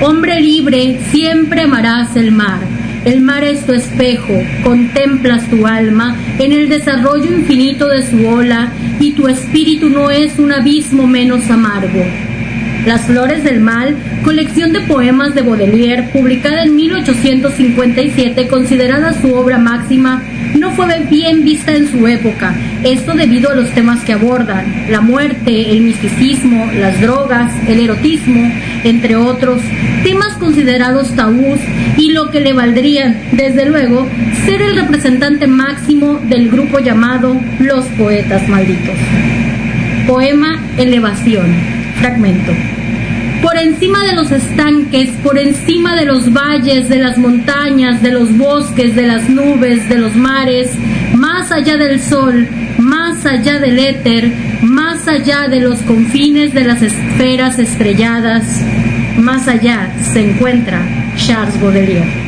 Hombre 0.00 0.40
libre, 0.40 0.98
siempre 1.12 1.62
amarás 1.62 2.16
el 2.16 2.32
mar. 2.32 2.58
El 3.04 3.20
mar 3.20 3.44
es 3.44 3.64
tu 3.64 3.72
espejo, 3.72 4.34
contemplas 4.64 5.48
tu 5.50 5.68
alma 5.68 6.16
en 6.40 6.52
el 6.52 6.68
desarrollo 6.68 7.30
infinito 7.30 7.86
de 7.86 8.02
su 8.02 8.26
ola 8.26 8.72
y 8.98 9.12
tu 9.12 9.28
espíritu 9.28 9.88
no 9.88 10.10
es 10.10 10.36
un 10.40 10.52
abismo 10.52 11.06
menos 11.06 11.48
amargo. 11.48 12.04
Las 12.86 13.02
Flores 13.02 13.44
del 13.44 13.60
Mal, 13.60 13.96
colección 14.24 14.72
de 14.72 14.80
poemas 14.80 15.34
de 15.34 15.42
Baudelaire, 15.42 16.10
publicada 16.12 16.64
en 16.64 16.74
1857, 16.74 18.48
considerada 18.48 19.12
su 19.20 19.32
obra 19.34 19.58
máxima, 19.58 20.22
no 20.58 20.72
fue 20.72 20.98
bien 21.08 21.44
vista 21.44 21.74
en 21.74 21.90
su 21.90 22.06
época, 22.08 22.54
esto 22.82 23.14
debido 23.14 23.50
a 23.50 23.54
los 23.54 23.70
temas 23.70 24.02
que 24.04 24.12
abordan, 24.12 24.86
la 24.90 25.00
muerte, 25.00 25.70
el 25.70 25.82
misticismo, 25.82 26.70
las 26.74 27.00
drogas, 27.00 27.52
el 27.68 27.80
erotismo, 27.80 28.50
entre 28.84 29.16
otros, 29.16 29.62
temas 30.02 30.34
considerados 30.34 31.14
tabús 31.14 31.58
y 31.96 32.10
lo 32.10 32.30
que 32.30 32.40
le 32.40 32.52
valdrían, 32.52 33.16
desde 33.32 33.66
luego, 33.66 34.08
ser 34.44 34.60
el 34.60 34.76
representante 34.76 35.46
máximo 35.46 36.20
del 36.28 36.50
grupo 36.50 36.80
llamado 36.80 37.40
Los 37.60 37.84
Poetas 37.86 38.48
Malditos. 38.48 38.96
Poema 40.06 40.60
Elevación, 40.76 41.81
fragmento. 42.02 42.52
Por 43.42 43.56
encima 43.56 44.02
de 44.04 44.14
los 44.14 44.30
estanques, 44.32 45.10
por 45.22 45.38
encima 45.38 45.94
de 45.94 46.04
los 46.04 46.32
valles, 46.32 46.88
de 46.88 46.98
las 46.98 47.16
montañas, 47.16 48.02
de 48.02 48.10
los 48.10 48.36
bosques, 48.36 48.96
de 48.96 49.06
las 49.06 49.28
nubes, 49.28 49.88
de 49.88 49.98
los 49.98 50.14
mares, 50.16 50.72
más 51.14 51.52
allá 51.52 51.76
del 51.76 52.00
sol, 52.00 52.48
más 52.78 53.24
allá 53.24 53.60
del 53.60 53.78
éter, 53.78 54.32
más 54.62 55.06
allá 55.06 55.48
de 55.48 55.60
los 55.60 55.78
confines 55.80 56.52
de 56.54 56.64
las 56.64 56.82
esferas 56.82 57.58
estrelladas, 57.60 58.44
más 59.18 59.46
allá 59.46 59.90
se 60.12 60.30
encuentra 60.30 60.80
Charles 61.16 61.60
Baudelaire. 61.60 62.21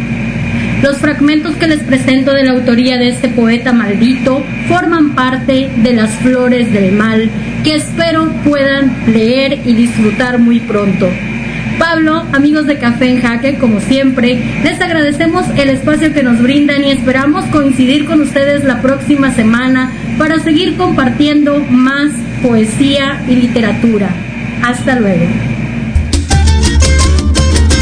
Los 0.85 0.99
fragmentos 0.99 1.57
que 1.57 1.67
les 1.67 1.81
presento 1.81 2.35
de 2.35 2.45
la 2.45 2.51
autoría 2.51 2.99
de 2.99 3.09
este 3.09 3.31
poeta 3.31 3.73
maldito 3.73 4.45
forman 4.69 5.15
parte 5.15 5.71
de 5.79 5.95
las 5.95 6.11
flores 6.17 6.71
del 6.75 6.93
mal 6.93 7.31
que 7.65 7.77
espero 7.77 8.31
puedan 8.45 8.95
leer 9.07 9.61
y 9.65 9.73
disfrutar 9.73 10.39
muy 10.39 10.61
pronto. 10.61 11.09
Pablo, 11.79 12.27
amigos 12.35 12.67
de 12.67 12.77
Café 12.77 13.09
en 13.09 13.23
Jaque, 13.23 13.57
como 13.57 13.81
siempre, 13.81 14.39
les 14.63 14.79
agradecemos 14.79 15.47
el 15.57 15.71
espacio 15.71 16.13
que 16.13 16.23
nos 16.23 16.43
brindan 16.43 16.85
y 16.85 16.91
esperamos 16.91 17.47
coincidir 17.47 18.05
con 18.05 18.21
ustedes 18.21 18.63
la 18.65 18.83
próxima 18.83 19.31
semana 19.35 19.91
para 20.19 20.39
seguir 20.41 20.77
compartiendo 20.77 21.61
más 21.61 22.13
poesía 22.43 23.23
y 23.27 23.37
literatura. 23.37 24.11
Hasta 24.63 25.01
luego. 25.01 25.25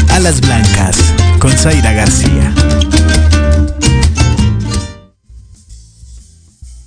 Alas 0.09 0.39
Blancas, 0.39 1.13
con 1.37 1.51
Zaira 1.51 1.91
García. 1.91 2.53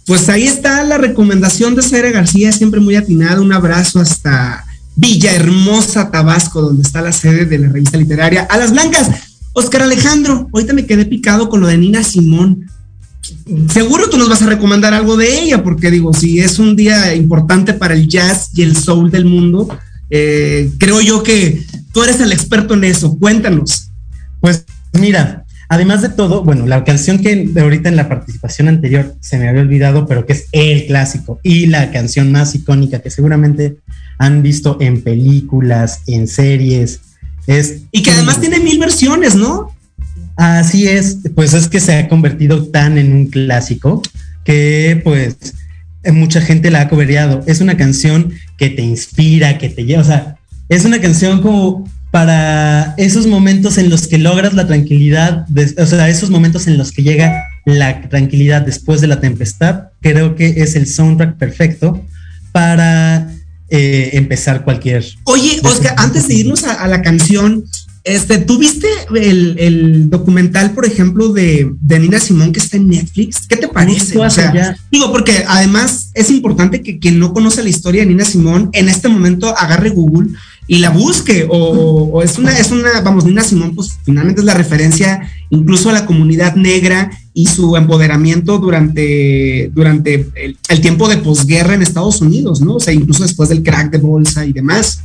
Pues 0.07 0.28
ahí 0.28 0.46
está 0.46 0.84
la 0.84 0.98
recomendación 0.98 1.74
de 1.74 1.82
Zaira 1.82 2.12
García, 2.12 2.52
siempre 2.52 2.78
muy 2.78 2.94
atinada. 2.94 3.40
Un 3.40 3.52
abrazo 3.52 3.98
hasta 3.98 4.64
Villahermosa, 4.94 6.12
Tabasco, 6.12 6.62
donde 6.62 6.82
está 6.82 7.02
la 7.02 7.11
sede 7.11 7.44
de 7.44 7.59
la 7.59 7.68
revista 7.68 7.98
literaria 7.98 8.46
Alas 8.48 8.70
Blancas. 8.70 9.09
Oscar 9.52 9.82
Alejandro, 9.82 10.48
ahorita 10.52 10.74
me 10.74 10.86
quedé 10.86 11.07
picado 11.07 11.48
con 11.48 11.61
lo 11.61 11.66
de 11.66 11.78
Nina 11.78 12.04
Simón. 12.04 12.66
Seguro 13.72 14.09
tú 14.09 14.16
nos 14.16 14.28
vas 14.28 14.42
a 14.42 14.46
recomendar 14.46 14.94
algo 14.94 15.16
de 15.16 15.40
ella, 15.40 15.64
porque 15.64 15.90
digo, 15.90 16.14
si 16.14 16.38
es 16.38 16.61
un 16.61 16.76
día 16.76 17.14
importante 17.16 17.72
para 17.72 17.94
el 17.94 18.07
jazz 18.07 18.50
y 18.54 18.62
el 18.62 18.76
soul 18.76 19.11
del 19.11 19.24
mundo, 19.24 19.68
eh, 20.11 20.70
creo 20.78 21.00
yo 21.00 21.24
que 21.24 21.64
tú 21.92 22.04
eres 22.04 22.20
el 22.20 22.30
experto 22.30 22.74
en 22.74 22.84
eso. 22.84 23.18
Cuéntanos. 23.18 23.90
Pues 24.40 24.64
mira, 24.92 25.45
Además 25.68 26.02
de 26.02 26.10
todo, 26.10 26.44
bueno, 26.44 26.66
la 26.66 26.84
canción 26.84 27.18
que 27.18 27.50
ahorita 27.58 27.88
en 27.88 27.96
la 27.96 28.08
participación 28.08 28.68
anterior 28.68 29.16
se 29.20 29.38
me 29.38 29.48
había 29.48 29.62
olvidado, 29.62 30.06
pero 30.06 30.24
que 30.24 30.34
es 30.34 30.46
el 30.52 30.86
clásico 30.86 31.40
y 31.42 31.66
la 31.66 31.90
canción 31.90 32.30
más 32.30 32.54
icónica 32.54 33.00
que 33.00 33.10
seguramente 33.10 33.76
han 34.18 34.42
visto 34.42 34.78
en 34.80 35.02
películas, 35.02 36.02
en 36.06 36.28
series, 36.28 37.00
es... 37.46 37.82
Y 37.90 38.02
que 38.02 38.10
además 38.10 38.40
tiene 38.40 38.60
mil 38.60 38.78
versiones, 38.78 39.34
¿no? 39.34 39.72
Así 40.36 40.86
es, 40.86 41.18
pues 41.34 41.54
es 41.54 41.68
que 41.68 41.80
se 41.80 41.96
ha 41.96 42.08
convertido 42.08 42.66
tan 42.66 42.98
en 42.98 43.12
un 43.12 43.26
clásico 43.26 44.02
que 44.44 45.00
pues 45.02 45.36
mucha 46.12 46.40
gente 46.40 46.70
la 46.70 46.82
ha 46.82 46.88
cobereado. 46.88 47.42
Es 47.46 47.60
una 47.60 47.76
canción 47.76 48.32
que 48.56 48.70
te 48.70 48.82
inspira, 48.82 49.58
que 49.58 49.68
te 49.68 49.84
lleva, 49.84 50.02
o 50.02 50.04
sea, 50.04 50.36
es 50.68 50.84
una 50.84 51.00
canción 51.00 51.42
como 51.42 51.88
para 52.16 52.94
esos 52.96 53.26
momentos 53.26 53.76
en 53.76 53.90
los 53.90 54.06
que 54.06 54.16
logras 54.16 54.54
la 54.54 54.66
tranquilidad, 54.66 55.44
o 55.76 55.84
sea, 55.84 56.08
esos 56.08 56.30
momentos 56.30 56.66
en 56.66 56.78
los 56.78 56.90
que 56.90 57.02
llega 57.02 57.44
la 57.66 58.08
tranquilidad 58.08 58.62
después 58.62 59.02
de 59.02 59.06
la 59.06 59.20
tempestad, 59.20 59.88
creo 60.00 60.34
que 60.34 60.62
es 60.62 60.76
el 60.76 60.86
soundtrack 60.86 61.36
perfecto 61.36 62.02
para 62.52 63.30
eh, 63.68 64.12
empezar 64.14 64.64
cualquier. 64.64 65.04
Oye, 65.24 65.60
Oscar, 65.62 65.94
antes 65.98 66.26
de 66.28 66.36
irnos 66.36 66.64
a, 66.64 66.88
la 66.88 67.02
canción, 67.02 67.66
este, 68.02 68.38
¿tú 68.38 68.56
viste 68.56 68.88
el, 69.14 70.08
documental, 70.08 70.70
por 70.70 70.86
ejemplo, 70.86 71.34
de, 71.34 71.70
Nina 71.82 72.18
Simón 72.18 72.50
que 72.50 72.60
está 72.60 72.78
en 72.78 72.88
Netflix? 72.88 73.46
¿Qué 73.46 73.58
te 73.58 73.68
parece? 73.68 74.16
O 74.16 74.30
sea, 74.30 74.74
digo, 74.90 75.12
porque 75.12 75.44
además 75.46 76.12
es 76.14 76.30
importante 76.30 76.80
que 76.80 76.98
quien 76.98 77.18
no 77.18 77.34
conoce 77.34 77.62
la 77.62 77.68
historia 77.68 78.00
de 78.00 78.06
Nina 78.06 78.24
Simón 78.24 78.70
en 78.72 78.88
este 78.88 79.08
momento 79.08 79.54
agarre 79.54 79.90
Google 79.90 80.28
y 80.68 80.78
la 80.78 80.90
busque 80.90 81.46
o, 81.48 82.22
es 82.22 82.38
una 82.38 82.58
es 82.58 82.72
una 82.72 83.00
vamos 83.00 83.24
Nina 83.24 83.44
Simón 83.44 83.74
pues 83.74 83.98
finalmente 84.04 84.40
es 84.40 84.44
la 84.44 84.54
referencia 84.54 85.30
incluso 85.50 85.90
a 85.90 85.92
la 85.92 86.06
comunidad 86.06 86.56
negra 86.56 87.10
y 87.34 87.46
su 87.46 87.76
empoderamiento 87.76 88.58
durante 88.58 89.70
durante 89.72 90.28
el, 90.34 90.80
tiempo 90.80 91.08
de 91.08 91.18
posguerra 91.18 91.74
en 91.74 91.82
Estados 91.82 92.20
Unidos 92.20 92.60
no 92.60 92.74
o 92.74 92.80
sea 92.80 92.94
incluso 92.94 93.22
después 93.22 93.48
del 93.48 93.62
crack 93.62 93.90
de 93.90 93.98
bolsa 93.98 94.44
y 94.44 94.52
demás. 94.52 95.02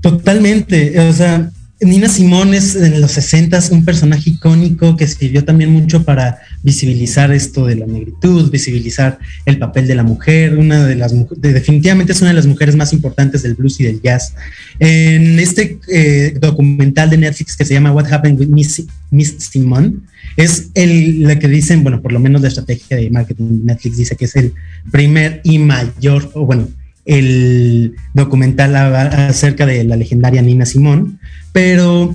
Totalmente 0.00 0.98
o 1.00 1.12
sea 1.12 1.50
Nina 1.78 2.08
Simón 2.08 2.54
es 2.54 2.74
en 2.74 3.02
los 3.02 3.12
60 3.12 3.60
un 3.70 3.84
personaje 3.84 4.30
icónico 4.30 4.96
que 4.96 5.04
escribió 5.04 5.44
también 5.44 5.70
mucho 5.70 6.04
para 6.04 6.38
visibilizar 6.62 7.30
esto 7.32 7.66
de 7.66 7.76
la 7.76 7.84
negritud, 7.84 8.50
visibilizar 8.50 9.18
el 9.44 9.58
papel 9.58 9.86
de 9.86 9.94
la 9.94 10.02
mujer, 10.02 10.56
una 10.56 10.86
de 10.86 10.94
las 10.94 11.12
definitivamente 11.36 12.12
es 12.12 12.20
una 12.22 12.30
de 12.30 12.36
las 12.36 12.46
mujeres 12.46 12.76
más 12.76 12.94
importantes 12.94 13.42
del 13.42 13.56
blues 13.56 13.78
y 13.80 13.84
del 13.84 14.00
jazz. 14.00 14.34
En 14.78 15.38
este 15.38 15.78
eh, 15.92 16.34
documental 16.40 17.10
de 17.10 17.18
Netflix 17.18 17.54
que 17.54 17.66
se 17.66 17.74
llama 17.74 17.92
What 17.92 18.10
Happened 18.10 18.40
with 18.40 18.48
Miss, 18.48 18.82
Miss 19.10 19.36
Simone, 19.38 19.96
es 20.38 20.70
el, 20.72 21.24
la 21.24 21.38
que 21.38 21.48
dicen, 21.48 21.82
bueno, 21.82 22.00
por 22.00 22.10
lo 22.10 22.20
menos 22.20 22.40
la 22.40 22.48
estrategia 22.48 22.96
de 22.96 23.10
marketing 23.10 23.44
de 23.44 23.64
Netflix 23.66 23.98
dice 23.98 24.16
que 24.16 24.24
es 24.24 24.36
el 24.36 24.54
primer 24.90 25.42
y 25.44 25.58
mayor, 25.58 26.30
o 26.32 26.46
bueno, 26.46 26.68
el 27.06 27.94
documental 28.14 28.74
acerca 28.74 29.64
de 29.64 29.84
la 29.84 29.96
legendaria 29.96 30.42
Nina 30.42 30.66
Simón, 30.66 31.20
pero 31.56 32.14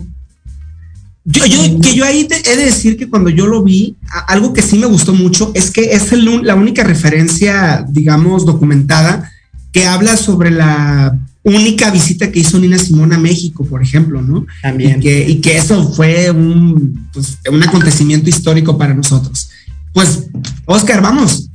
yo, 1.26 1.46
yo, 1.48 1.80
que 1.80 1.96
yo 1.96 2.06
ahí 2.06 2.28
he 2.30 2.58
de 2.58 2.66
decir 2.66 2.96
que 2.96 3.10
cuando 3.10 3.32
yo 3.32 3.48
lo 3.48 3.64
vi, 3.64 3.96
algo 4.28 4.54
que 4.54 4.62
sí 4.62 4.78
me 4.78 4.86
gustó 4.86 5.16
mucho 5.16 5.52
es 5.56 5.72
que 5.72 5.94
es 5.94 6.12
la 6.12 6.54
única 6.54 6.84
referencia, 6.84 7.84
digamos, 7.90 8.46
documentada 8.46 9.32
que 9.72 9.88
habla 9.88 10.16
sobre 10.16 10.52
la 10.52 11.18
única 11.42 11.90
visita 11.90 12.32
que 12.32 12.42
hizo 12.42 12.60
Nina 12.60 12.78
Simón 12.78 13.14
a 13.14 13.18
México, 13.18 13.66
por 13.66 13.82
ejemplo, 13.82 14.22
¿no? 14.22 14.46
También. 14.62 15.00
Y 15.00 15.02
que, 15.02 15.28
y 15.28 15.42
que 15.42 15.58
eso 15.58 15.92
fue 15.92 16.30
un, 16.30 17.10
pues, 17.12 17.40
un 17.52 17.64
acontecimiento 17.64 18.30
histórico 18.30 18.78
para 18.78 18.94
nosotros. 18.94 19.50
Pues, 19.92 20.28
Oscar, 20.66 21.02
vamos. 21.02 21.50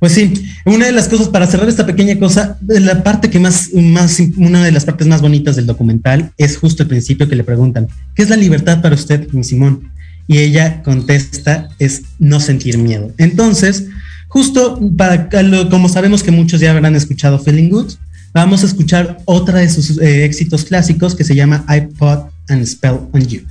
Pues 0.00 0.12
sí, 0.12 0.32
una 0.64 0.86
de 0.86 0.92
las 0.92 1.08
cosas 1.08 1.28
para 1.28 1.46
cerrar 1.46 1.68
esta 1.68 1.84
pequeña 1.84 2.18
cosa, 2.18 2.56
la 2.66 3.02
parte 3.02 3.28
que 3.28 3.38
más, 3.38 3.68
más, 3.74 4.18
una 4.38 4.64
de 4.64 4.72
las 4.72 4.86
partes 4.86 5.06
más 5.06 5.20
bonitas 5.20 5.56
del 5.56 5.66
documental 5.66 6.32
es 6.38 6.56
justo 6.56 6.82
el 6.82 6.88
principio 6.88 7.28
que 7.28 7.36
le 7.36 7.44
preguntan, 7.44 7.86
¿qué 8.14 8.22
es 8.22 8.30
la 8.30 8.36
libertad 8.36 8.80
para 8.80 8.94
usted, 8.94 9.28
mi 9.32 9.44
Simón? 9.44 9.90
Y 10.26 10.38
ella 10.38 10.82
contesta, 10.82 11.68
es 11.78 12.02
no 12.18 12.40
sentir 12.40 12.78
miedo. 12.78 13.12
Entonces, 13.18 13.88
justo 14.28 14.80
para, 14.96 15.28
como 15.68 15.90
sabemos 15.90 16.22
que 16.22 16.30
muchos 16.30 16.60
ya 16.60 16.70
habrán 16.70 16.96
escuchado 16.96 17.38
Feeling 17.38 17.68
Good, 17.68 17.92
vamos 18.32 18.62
a 18.62 18.66
escuchar 18.66 19.18
otra 19.26 19.58
de 19.58 19.68
sus 19.68 19.98
eh, 19.98 20.24
éxitos 20.24 20.64
clásicos 20.64 21.14
que 21.14 21.24
se 21.24 21.34
llama 21.34 21.66
I 21.68 21.82
Put 21.94 22.20
and 22.48 22.64
Spell 22.64 23.00
on 23.12 23.26
You. 23.26 23.42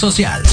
Social. 0.00 0.49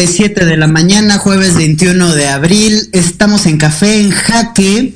7 0.00 0.46
de 0.46 0.56
la 0.56 0.66
mañana, 0.66 1.18
jueves 1.18 1.54
21 1.54 2.14
de 2.14 2.26
abril. 2.26 2.88
Estamos 2.92 3.46
en 3.46 3.58
Café 3.58 4.00
en 4.00 4.10
Jaque 4.10 4.94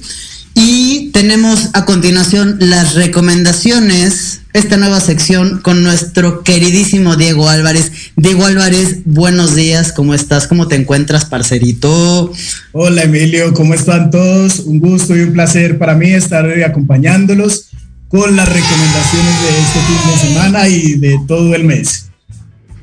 y 0.55 1.11
tenemos 1.12 1.68
a 1.74 1.84
continuación 1.84 2.57
las 2.61 2.94
recomendaciones, 2.94 4.40
esta 4.53 4.78
nueva 4.78 5.01
sección 5.01 5.61
con 5.61 5.84
nuestro 5.84 6.42
queridísimo 6.42 7.16
Diego 7.16 7.49
Álvarez. 7.49 7.92
Diego 8.16 8.47
Álvarez, 8.47 9.01
buenos 9.05 9.55
días, 9.55 9.92
¿cómo 9.92 10.14
estás? 10.14 10.47
¿Cómo 10.47 10.66
te 10.66 10.76
encuentras, 10.76 11.26
parcerito? 11.26 12.32
Hola 12.72 13.03
Emilio, 13.03 13.53
¿cómo 13.53 13.74
están 13.74 14.11
todos? 14.11 14.61
Un 14.61 14.80
gusto 14.80 15.14
y 15.14 15.20
un 15.20 15.32
placer 15.32 15.78
para 15.78 15.94
mí 15.94 16.11
estar 16.11 16.47
hoy 16.47 16.62
acompañándolos 16.62 17.66
con 18.09 18.34
las 18.34 18.49
recomendaciones 18.49 19.42
de 19.42 19.59
este 19.61 19.80
fin 19.80 20.11
de 20.11 20.28
semana 20.28 20.68
y 20.68 20.94
de 20.94 21.20
todo 21.28 21.55
el 21.55 21.64
mes. 21.64 22.05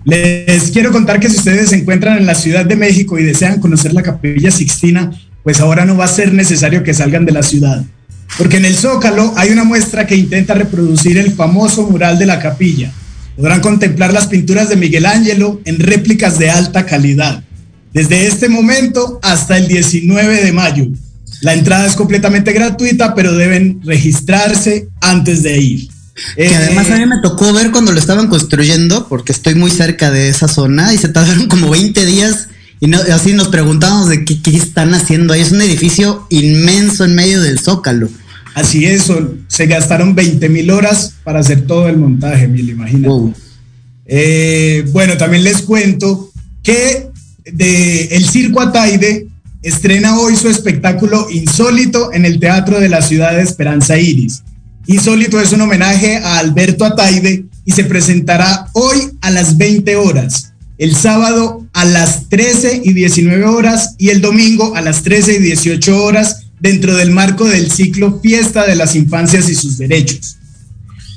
Les 0.05 0.71
quiero 0.71 0.91
contar 0.91 1.19
que 1.19 1.29
si 1.29 1.37
ustedes 1.37 1.69
se 1.69 1.77
encuentran 1.77 2.17
en 2.17 2.25
la 2.25 2.35
Ciudad 2.35 2.65
de 2.65 2.75
México 2.75 3.17
y 3.17 3.23
desean 3.23 3.61
conocer 3.61 3.93
la 3.93 4.03
Capilla 4.03 4.51
Sixtina, 4.51 5.11
pues 5.43 5.59
ahora 5.59 5.85
no 5.85 5.95
va 5.95 6.05
a 6.05 6.09
ser 6.09 6.33
necesario 6.33 6.83
que 6.83 6.93
salgan 6.93 7.25
de 7.25 7.31
la 7.31 7.43
ciudad, 7.43 7.83
porque 8.37 8.57
en 8.57 8.65
el 8.65 8.75
Zócalo 8.75 9.33
hay 9.37 9.51
una 9.51 9.63
muestra 9.63 10.07
que 10.07 10.15
intenta 10.15 10.53
reproducir 10.53 11.17
el 11.17 11.33
famoso 11.33 11.89
mural 11.89 12.17
de 12.17 12.25
la 12.25 12.39
capilla. 12.39 12.91
Podrán 13.35 13.61
contemplar 13.61 14.13
las 14.13 14.27
pinturas 14.27 14.69
de 14.69 14.75
Miguel 14.75 15.05
Ángelo 15.05 15.61
en 15.65 15.79
réplicas 15.79 16.37
de 16.39 16.49
alta 16.49 16.85
calidad, 16.85 17.43
desde 17.93 18.27
este 18.27 18.47
momento 18.49 19.19
hasta 19.21 19.57
el 19.57 19.67
19 19.67 20.43
de 20.43 20.51
mayo. 20.51 20.87
La 21.41 21.53
entrada 21.53 21.85
es 21.85 21.95
completamente 21.95 22.53
gratuita, 22.53 23.15
pero 23.15 23.33
deben 23.33 23.81
registrarse 23.83 24.87
antes 25.01 25.43
de 25.43 25.57
ir. 25.59 25.92
Que 26.35 26.45
eh, 26.45 26.55
además 26.55 26.89
a 26.89 26.97
mí 26.97 27.05
me 27.05 27.21
tocó 27.21 27.51
ver 27.53 27.71
cuando 27.71 27.91
lo 27.91 27.99
estaban 27.99 28.27
construyendo, 28.27 29.07
porque 29.07 29.31
estoy 29.31 29.55
muy 29.55 29.71
cerca 29.71 30.11
de 30.11 30.29
esa 30.29 30.47
zona 30.47 30.93
y 30.93 30.97
se 30.97 31.09
tardaron 31.09 31.47
como 31.47 31.69
20 31.69 32.05
días 32.05 32.49
y 32.83 32.93
así 32.93 33.31
nos 33.31 33.47
preguntamos 33.47 34.09
de 34.09 34.25
qué, 34.25 34.57
están 34.57 34.93
haciendo 34.93 35.33
ahí. 35.33 35.39
Es 35.39 35.53
un 35.53 35.61
edificio 35.61 36.27
inmenso 36.29 37.05
en 37.05 37.15
medio 37.15 37.41
del 37.41 37.59
zócalo. 37.59 38.09
Así 38.55 38.85
es, 38.85 39.09
se 39.47 39.65
gastaron 39.67 40.15
20 40.15 40.49
mil 40.49 40.69
horas 40.69 41.13
para 41.23 41.39
hacer 41.39 41.65
todo 41.65 41.87
el 41.87 41.95
montaje, 41.95 42.47
mil, 42.49 42.69
imagínate. 42.69 43.39
Eh, 44.05 44.85
bueno, 44.91 45.15
también 45.15 45.45
les 45.45 45.61
cuento 45.61 46.29
que 46.61 47.07
de 47.45 48.05
el 48.07 48.27
Circo 48.27 48.59
Ataide 48.59 49.27
estrena 49.61 50.19
hoy 50.19 50.35
su 50.35 50.49
espectáculo 50.49 51.27
insólito 51.31 52.11
en 52.11 52.25
el 52.25 52.37
Teatro 52.37 52.81
de 52.81 52.89
la 52.89 53.01
Ciudad 53.01 53.31
de 53.31 53.43
Esperanza 53.43 53.97
Iris. 53.97 54.43
Insólito 54.85 55.39
es 55.39 55.53
un 55.53 55.61
homenaje 55.61 56.17
a 56.17 56.39
Alberto 56.39 56.83
Ataide 56.83 57.45
y 57.63 57.71
se 57.71 57.85
presentará 57.85 58.67
hoy 58.73 58.97
a 59.21 59.31
las 59.31 59.57
20 59.57 59.95
horas, 59.95 60.51
el 60.77 60.95
sábado 60.95 61.65
a 61.71 61.85
las 61.85 62.27
13 62.27 62.81
y 62.83 62.91
19 62.91 63.45
horas 63.45 63.95
y 63.97 64.09
el 64.09 64.19
domingo 64.19 64.75
a 64.75 64.81
las 64.81 65.03
13 65.03 65.35
y 65.35 65.39
18 65.39 66.03
horas 66.03 66.47
dentro 66.59 66.95
del 66.95 67.11
marco 67.11 67.45
del 67.45 67.71
ciclo 67.71 68.19
Fiesta 68.21 68.65
de 68.65 68.75
las 68.75 68.95
Infancias 68.95 69.47
y 69.47 69.55
sus 69.55 69.77
Derechos. 69.77 70.37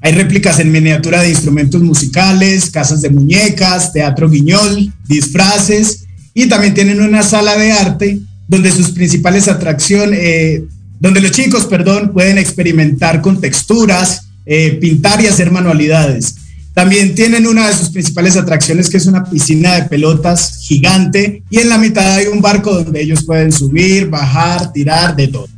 Hay 0.00 0.12
réplicas 0.12 0.60
en 0.60 0.72
miniatura 0.72 1.20
de 1.20 1.28
instrumentos 1.28 1.82
musicales, 1.82 2.70
casas 2.70 3.02
de 3.02 3.10
muñecas, 3.10 3.92
teatro 3.92 4.30
guiñol, 4.30 4.90
disfraces 5.06 6.06
y 6.32 6.48
también 6.48 6.72
tienen 6.72 7.02
una 7.02 7.22
sala 7.22 7.58
de 7.58 7.72
arte 7.72 8.18
donde 8.48 8.72
sus 8.72 8.92
principales 8.92 9.46
atracciones, 9.46 10.18
eh, 10.22 10.64
donde 10.98 11.20
los 11.20 11.32
chicos, 11.32 11.66
perdón, 11.66 12.14
pueden 12.14 12.38
experimentar 12.38 13.20
con 13.20 13.42
texturas, 13.42 14.28
eh, 14.46 14.78
pintar 14.80 15.20
y 15.20 15.26
hacer 15.26 15.50
manualidades. 15.50 16.36
También 16.76 17.14
tienen 17.14 17.46
una 17.46 17.68
de 17.68 17.74
sus 17.74 17.88
principales 17.88 18.36
atracciones 18.36 18.90
que 18.90 18.98
es 18.98 19.06
una 19.06 19.24
piscina 19.24 19.76
de 19.76 19.84
pelotas 19.84 20.58
gigante 20.60 21.42
y 21.48 21.60
en 21.60 21.70
la 21.70 21.78
mitad 21.78 22.16
hay 22.16 22.26
un 22.26 22.42
barco 22.42 22.74
donde 22.74 23.00
ellos 23.00 23.24
pueden 23.24 23.50
subir, 23.50 24.10
bajar, 24.10 24.74
tirar, 24.74 25.16
de 25.16 25.28
todo. 25.28 25.48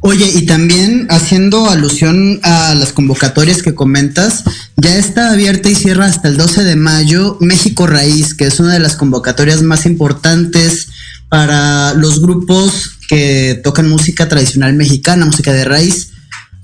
Oye, 0.00 0.26
y 0.34 0.46
también 0.46 1.06
haciendo 1.10 1.68
alusión 1.68 2.40
a 2.44 2.74
las 2.74 2.94
convocatorias 2.94 3.60
que 3.60 3.74
comentas, 3.74 4.42
ya 4.78 4.96
está 4.96 5.32
abierta 5.32 5.68
y 5.68 5.74
cierra 5.74 6.06
hasta 6.06 6.28
el 6.28 6.38
12 6.38 6.64
de 6.64 6.76
mayo 6.76 7.36
México 7.42 7.86
Raíz, 7.86 8.32
que 8.32 8.46
es 8.46 8.58
una 8.58 8.72
de 8.72 8.80
las 8.80 8.96
convocatorias 8.96 9.60
más 9.60 9.84
importantes 9.84 10.88
para 11.28 11.92
los 11.92 12.22
grupos 12.22 13.00
que 13.06 13.60
tocan 13.62 13.86
música 13.86 14.30
tradicional 14.30 14.72
mexicana, 14.72 15.26
música 15.26 15.52
de 15.52 15.66
raíz. 15.66 16.13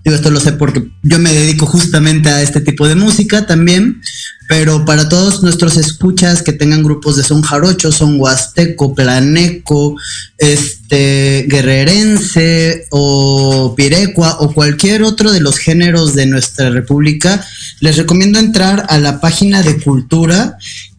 Digo, 0.05 0.17
esto 0.17 0.31
lo 0.31 0.41
sé 0.41 0.53
porque 0.53 0.89
yo 1.03 1.19
me 1.19 1.33
dedico 1.33 1.67
justamente 1.67 2.31
a 2.31 2.41
este 2.41 2.61
tipo 2.61 2.89
de 2.89 2.95
música 2.95 3.47
también, 3.47 4.01
pero 4.49 4.85
para 4.87 5.09
todos 5.11 5.43
nuestros 5.43 5.77
escuchas 5.77 6.43
que 6.43 6.55
tengan 6.55 6.83
grupos 6.83 7.17
de 7.17 7.23
son 7.23 7.43
jarocho, 7.43 7.93
son 7.93 8.19
huasteco, 8.19 8.95
planeco, 8.95 9.97
este, 10.39 11.47
guerrerense 11.49 12.87
o 12.91 13.75
pirecua 13.77 14.39
o 14.41 14.53
cualquier 14.55 15.03
otro 15.03 15.33
de 15.33 15.41
los 15.41 15.59
géneros 15.59 16.15
de 16.15 16.27
nuestra 16.27 16.71
república, 16.71 17.47
les 17.81 17.99
recomiendo 17.99 18.39
entrar 18.39 18.87
a 18.89 18.99
la 18.99 19.21
página 19.21 19.63
de 19.63 19.79
cultura 19.81 20.57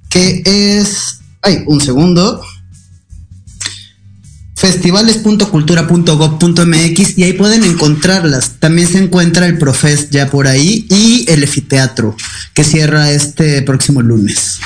que 0.10 0.44
es, 0.46 1.22
ay, 1.42 1.64
un 1.66 1.82
segundo, 1.82 2.42
festivales.cultura.gov.mx 4.62 7.18
y 7.18 7.24
ahí 7.24 7.34
pueden 7.34 7.64
encontrarlas. 7.64 8.58
También 8.60 8.88
se 8.88 9.00
encuentra 9.00 9.48
el 9.48 9.58
Profes 9.58 10.12
ya 10.12 10.30
por 10.30 10.48
ahí 10.48 10.86
y 10.88 11.26
el 11.30 11.42
Efiteatro 11.42 12.16
que 12.54 12.64
cierra 12.64 13.10
este 13.10 13.64
próximo 13.64 14.04
lunes. 14.04 14.60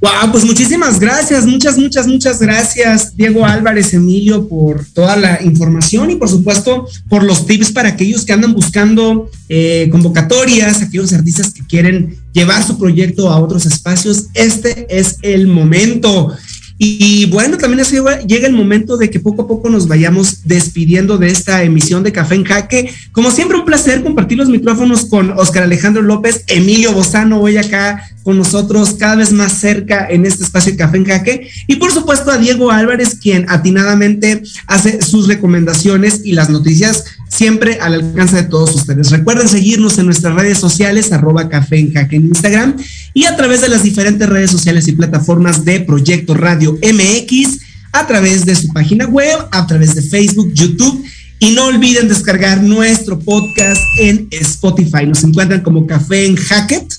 Wow, 0.00 0.32
pues 0.32 0.44
muchísimas 0.44 0.98
gracias, 0.98 1.46
muchas, 1.46 1.78
muchas, 1.78 2.08
muchas 2.08 2.40
gracias, 2.40 3.16
Diego 3.16 3.46
Álvarez, 3.46 3.94
Emilio, 3.94 4.48
por 4.48 4.84
toda 4.86 5.16
la 5.16 5.40
información 5.40 6.10
y 6.10 6.16
por 6.16 6.28
supuesto 6.28 6.88
por 7.08 7.22
los 7.22 7.46
tips 7.46 7.70
para 7.70 7.90
aquellos 7.90 8.24
que 8.24 8.32
andan 8.32 8.54
buscando 8.54 9.30
eh, 9.48 9.88
convocatorias, 9.92 10.82
aquellos 10.82 11.12
artistas 11.12 11.52
que 11.52 11.64
quieren 11.64 12.18
llevar 12.32 12.66
su 12.66 12.76
proyecto 12.76 13.30
a 13.30 13.38
otros 13.38 13.64
espacios. 13.66 14.24
Este 14.34 14.88
es 14.90 15.18
el 15.22 15.46
momento. 15.46 16.36
Y 16.84 17.26
bueno, 17.26 17.58
también 17.58 17.86
llega 18.26 18.48
el 18.48 18.54
momento 18.54 18.96
de 18.96 19.08
que 19.08 19.20
poco 19.20 19.42
a 19.42 19.46
poco 19.46 19.70
nos 19.70 19.86
vayamos 19.86 20.48
despidiendo 20.48 21.16
de 21.16 21.28
esta 21.28 21.62
emisión 21.62 22.02
de 22.02 22.10
Café 22.10 22.34
en 22.34 22.42
Jaque. 22.42 22.92
Como 23.12 23.30
siempre, 23.30 23.56
un 23.56 23.64
placer 23.64 24.02
compartir 24.02 24.36
los 24.36 24.48
micrófonos 24.48 25.04
con 25.04 25.30
Oscar 25.38 25.62
Alejandro 25.62 26.02
López, 26.02 26.42
Emilio 26.48 26.92
Bozano, 26.92 27.40
hoy 27.40 27.56
acá 27.56 28.02
con 28.24 28.36
nosotros, 28.36 28.96
cada 28.98 29.14
vez 29.14 29.30
más 29.30 29.52
cerca 29.52 30.08
en 30.10 30.26
este 30.26 30.42
espacio 30.42 30.72
de 30.72 30.78
Café 30.78 30.96
en 30.96 31.04
Jaque. 31.04 31.48
Y 31.68 31.76
por 31.76 31.92
supuesto 31.92 32.32
a 32.32 32.38
Diego 32.38 32.72
Álvarez, 32.72 33.14
quien 33.14 33.48
atinadamente 33.48 34.42
hace 34.66 35.02
sus 35.02 35.28
recomendaciones 35.28 36.22
y 36.24 36.32
las 36.32 36.50
noticias 36.50 37.04
siempre 37.32 37.78
al 37.80 37.94
alcance 37.94 38.36
de 38.36 38.42
todos 38.44 38.74
ustedes. 38.74 39.10
Recuerden 39.10 39.48
seguirnos 39.48 39.96
en 39.98 40.06
nuestras 40.06 40.34
redes 40.34 40.58
sociales, 40.58 41.12
arroba 41.12 41.48
café 41.48 41.78
en 41.78 41.92
jaque 41.92 42.16
en 42.16 42.26
Instagram 42.26 42.76
y 43.14 43.24
a 43.24 43.36
través 43.36 43.62
de 43.62 43.68
las 43.68 43.82
diferentes 43.82 44.28
redes 44.28 44.50
sociales 44.50 44.86
y 44.88 44.92
plataformas 44.92 45.64
de 45.64 45.80
Proyecto 45.80 46.34
Radio 46.34 46.72
MX, 46.82 47.58
a 47.92 48.06
través 48.06 48.44
de 48.44 48.54
su 48.54 48.68
página 48.68 49.06
web, 49.06 49.38
a 49.50 49.66
través 49.66 49.94
de 49.94 50.02
Facebook, 50.02 50.52
YouTube. 50.52 51.04
Y 51.38 51.52
no 51.52 51.66
olviden 51.66 52.06
descargar 52.06 52.62
nuestro 52.62 53.18
podcast 53.18 53.82
en 53.98 54.28
Spotify. 54.30 55.06
Nos 55.06 55.24
encuentran 55.24 55.62
como 55.62 55.86
Café 55.86 56.26
en 56.26 56.36
Hackett. 56.36 56.94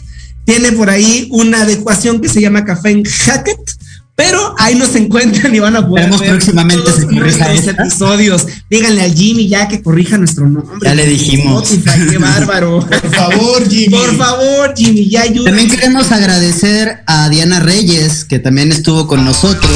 Tiene 0.45 0.73
por 0.73 0.89
ahí 0.89 1.29
una 1.31 1.61
adecuación 1.61 2.19
que 2.19 2.27
se 2.27 2.41
llama 2.41 2.65
Café 2.65 2.89
en 2.89 3.05
Hackett 3.05 3.82
pero 4.15 4.53
ahí 4.59 4.75
nos 4.75 4.95
encuentran 4.95 5.55
y 5.55 5.59
van 5.59 5.75
a 5.75 5.87
poder 5.87 6.09
ver 6.11 6.29
próximamente 6.29 6.91
se 6.91 7.07
corrija 7.07 7.51
episodios. 7.51 8.45
Díganle 8.69 9.01
al 9.01 9.13
Jimmy 9.15 9.47
ya 9.47 9.67
que 9.67 9.81
corrija 9.81 10.19
nuestro 10.19 10.47
nombre. 10.47 10.87
Ya 10.87 10.93
le 10.93 11.07
dijimos. 11.07 11.69
qué 12.09 12.17
bárbaro. 12.19 12.79
Por 12.87 13.15
favor, 13.15 13.67
Jimmy. 13.67 13.95
Por 13.95 14.15
favor, 14.15 14.73
Jimmy, 14.77 15.09
ya 15.09 15.23
ayúdame. 15.23 15.49
También 15.49 15.69
queremos 15.69 16.11
agradecer 16.11 17.03
a 17.07 17.27
Diana 17.29 17.59
Reyes, 17.59 18.23
que 18.23 18.37
también 18.37 18.71
estuvo 18.71 19.07
con 19.07 19.25
nosotros 19.25 19.71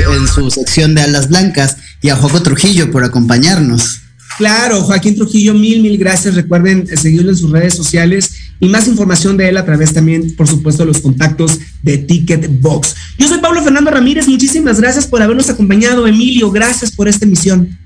en, 0.00 0.14
en 0.14 0.28
su 0.28 0.50
sección 0.50 0.96
de 0.96 1.02
Alas 1.02 1.28
Blancas, 1.28 1.76
y 2.02 2.08
a 2.08 2.16
Joco 2.16 2.42
Trujillo 2.42 2.90
por 2.90 3.04
acompañarnos. 3.04 4.00
Claro, 4.36 4.82
Joaquín 4.82 5.14
Trujillo, 5.14 5.54
mil, 5.54 5.80
mil 5.80 5.96
gracias. 5.96 6.34
Recuerden 6.34 6.86
seguirlo 6.96 7.30
en 7.30 7.36
sus 7.36 7.50
redes 7.50 7.74
sociales 7.74 8.32
y 8.60 8.68
más 8.68 8.88
información 8.88 9.36
de 9.36 9.48
él 9.48 9.56
a 9.56 9.64
través 9.64 9.92
también, 9.92 10.34
por 10.36 10.48
supuesto, 10.48 10.82
de 10.82 10.92
los 10.92 11.00
contactos 11.00 11.58
de 11.82 11.98
Ticketbox. 11.98 12.94
Yo 13.18 13.28
soy 13.28 13.38
Pablo 13.38 13.62
Fernando 13.62 13.90
Ramírez, 13.90 14.28
muchísimas 14.28 14.80
gracias 14.80 15.06
por 15.06 15.22
habernos 15.22 15.50
acompañado. 15.50 16.06
Emilio, 16.06 16.50
gracias 16.50 16.90
por 16.92 17.08
esta 17.08 17.24
emisión. 17.24 17.76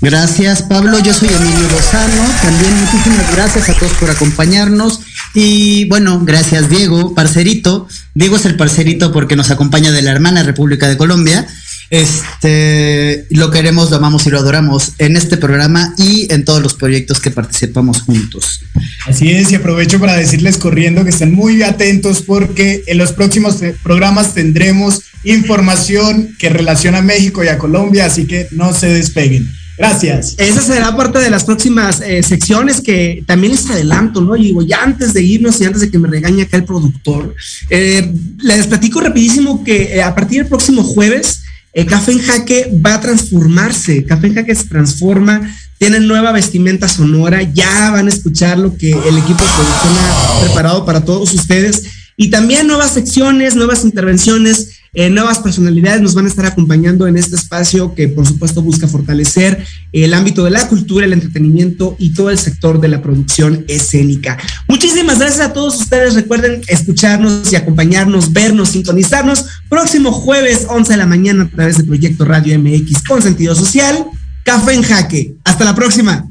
Gracias, 0.00 0.62
Pablo. 0.62 0.98
Yo 0.98 1.12
soy 1.12 1.28
Emilio 1.28 1.68
Lozano. 1.70 2.22
También 2.42 2.72
muchísimas 2.84 3.34
gracias 3.34 3.68
a 3.68 3.74
todos 3.74 3.92
por 3.94 4.10
acompañarnos. 4.10 5.00
Y 5.34 5.86
bueno, 5.86 6.20
gracias, 6.24 6.68
Diego, 6.68 7.14
parcerito. 7.14 7.88
Diego 8.14 8.36
es 8.36 8.44
el 8.44 8.56
parcerito 8.56 9.12
porque 9.12 9.36
nos 9.36 9.50
acompaña 9.50 9.90
de 9.90 10.02
la 10.02 10.12
hermana 10.12 10.42
República 10.42 10.88
de 10.88 10.96
Colombia. 10.96 11.46
Este, 11.90 13.26
lo 13.30 13.50
queremos, 13.50 13.90
lo 13.90 13.96
amamos 13.96 14.26
y 14.26 14.30
lo 14.30 14.38
adoramos 14.38 14.92
en 14.98 15.16
este 15.16 15.36
programa 15.36 15.94
y 15.96 16.32
en 16.32 16.44
todos 16.44 16.62
los 16.62 16.74
proyectos 16.74 17.20
que 17.20 17.30
participamos 17.30 18.02
juntos. 18.02 18.60
Así 19.06 19.30
es, 19.30 19.52
y 19.52 19.54
aprovecho 19.54 20.00
para 20.00 20.16
decirles 20.16 20.56
corriendo 20.58 21.04
que 21.04 21.10
estén 21.10 21.32
muy 21.32 21.62
atentos 21.62 22.22
porque 22.22 22.82
en 22.86 22.98
los 22.98 23.12
próximos 23.12 23.58
programas 23.82 24.34
tendremos 24.34 25.02
información 25.24 26.34
que 26.38 26.48
relaciona 26.48 26.98
a 26.98 27.02
México 27.02 27.44
y 27.44 27.48
a 27.48 27.58
Colombia, 27.58 28.06
así 28.06 28.26
que 28.26 28.48
no 28.50 28.72
se 28.72 28.88
despeguen. 28.88 29.48
Gracias. 29.78 30.34
Esa 30.38 30.62
será 30.62 30.96
parte 30.96 31.18
de 31.18 31.28
las 31.28 31.44
próximas 31.44 32.00
eh, 32.00 32.22
secciones 32.22 32.80
que 32.80 33.22
también 33.26 33.52
les 33.52 33.68
adelanto, 33.68 34.22
¿no? 34.22 34.34
Y 34.34 34.44
digo, 34.44 34.62
ya 34.62 34.82
antes 34.82 35.12
de 35.12 35.22
irnos 35.22 35.60
y 35.60 35.66
antes 35.66 35.82
de 35.82 35.90
que 35.90 35.98
me 35.98 36.08
regañe 36.08 36.42
acá 36.42 36.56
el 36.56 36.64
productor, 36.64 37.34
eh, 37.68 38.10
les 38.40 38.66
platico 38.66 39.02
rapidísimo 39.02 39.62
que 39.62 39.96
eh, 39.96 40.02
a 40.02 40.14
partir 40.14 40.38
del 40.38 40.48
próximo 40.48 40.82
jueves 40.82 41.42
eh, 41.76 41.84
Café 41.84 42.12
en 42.12 42.20
Jaque 42.20 42.72
va 42.84 42.94
a 42.94 43.00
transformarse, 43.02 44.02
Café 44.06 44.28
en 44.28 44.34
Jaque 44.36 44.54
se 44.54 44.64
transforma, 44.64 45.42
tienen 45.76 46.08
nueva 46.08 46.32
vestimenta 46.32 46.88
sonora, 46.88 47.42
ya 47.42 47.90
van 47.90 48.06
a 48.06 48.08
escuchar 48.08 48.58
lo 48.58 48.78
que 48.78 48.92
el 48.92 49.18
equipo 49.18 49.44
de 49.44 49.50
producción 49.54 49.94
ha 50.00 50.40
preparado 50.40 50.86
para 50.86 51.04
todos 51.04 51.34
ustedes. 51.34 51.82
Y 52.16 52.30
también 52.30 52.66
nuevas 52.66 52.94
secciones, 52.94 53.56
nuevas 53.56 53.84
intervenciones, 53.84 54.75
eh, 54.98 55.10
nuevas 55.10 55.40
personalidades 55.40 56.00
nos 56.00 56.14
van 56.14 56.24
a 56.24 56.28
estar 56.28 56.46
acompañando 56.46 57.06
en 57.06 57.18
este 57.18 57.36
espacio 57.36 57.94
que 57.94 58.08
por 58.08 58.26
supuesto 58.26 58.62
busca 58.62 58.88
fortalecer 58.88 59.62
el 59.92 60.14
ámbito 60.14 60.42
de 60.42 60.50
la 60.50 60.66
cultura, 60.68 61.04
el 61.04 61.12
entretenimiento 61.12 61.96
y 61.98 62.14
todo 62.14 62.30
el 62.30 62.38
sector 62.38 62.80
de 62.80 62.88
la 62.88 63.02
producción 63.02 63.66
escénica. 63.68 64.38
Muchísimas 64.66 65.18
gracias 65.18 65.40
a 65.40 65.52
todos 65.52 65.78
ustedes. 65.82 66.14
Recuerden 66.14 66.62
escucharnos 66.66 67.52
y 67.52 67.56
acompañarnos, 67.56 68.32
vernos, 68.32 68.70
sintonizarnos 68.70 69.44
próximo 69.68 70.12
jueves 70.12 70.66
11 70.66 70.90
de 70.90 70.96
la 70.96 71.06
mañana 71.06 71.44
a 71.44 71.48
través 71.48 71.76
de 71.76 71.84
Proyecto 71.84 72.24
Radio 72.24 72.58
MX 72.58 73.02
con 73.06 73.20
sentido 73.20 73.54
social. 73.54 74.06
Café 74.44 74.72
en 74.72 74.82
jaque. 74.82 75.34
Hasta 75.44 75.66
la 75.66 75.74
próxima. 75.74 76.26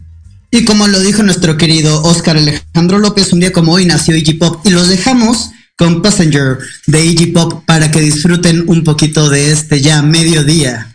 Y 0.50 0.66
como 0.66 0.88
lo 0.88 1.00
dijo 1.02 1.22
nuestro 1.22 1.56
querido 1.56 2.02
Oscar 2.02 2.38
Alejandro 2.38 2.98
López, 2.98 3.32
un 3.32 3.42
día 3.42 3.52
como 3.52 3.74
hoy 3.74 3.86
nació 3.86 4.16
Iggy 4.16 4.34
Pop 4.34 4.66
y 4.66 4.72
los 4.72 4.88
dejamos 4.88 5.52
con 5.78 6.02
Passenger 6.02 6.58
de 6.88 7.06
Iggy 7.06 7.28
Pop 7.28 7.64
para 7.66 7.92
que 7.92 8.00
disfruten 8.00 8.64
un 8.68 8.84
poquito 8.84 9.30
de 9.30 9.52
este 9.52 9.82
ya 9.82 10.02
mediodía. 10.02 10.95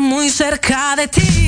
Muy 0.00 0.30
cerca 0.30 0.96
de 0.96 1.08
ti. 1.08 1.45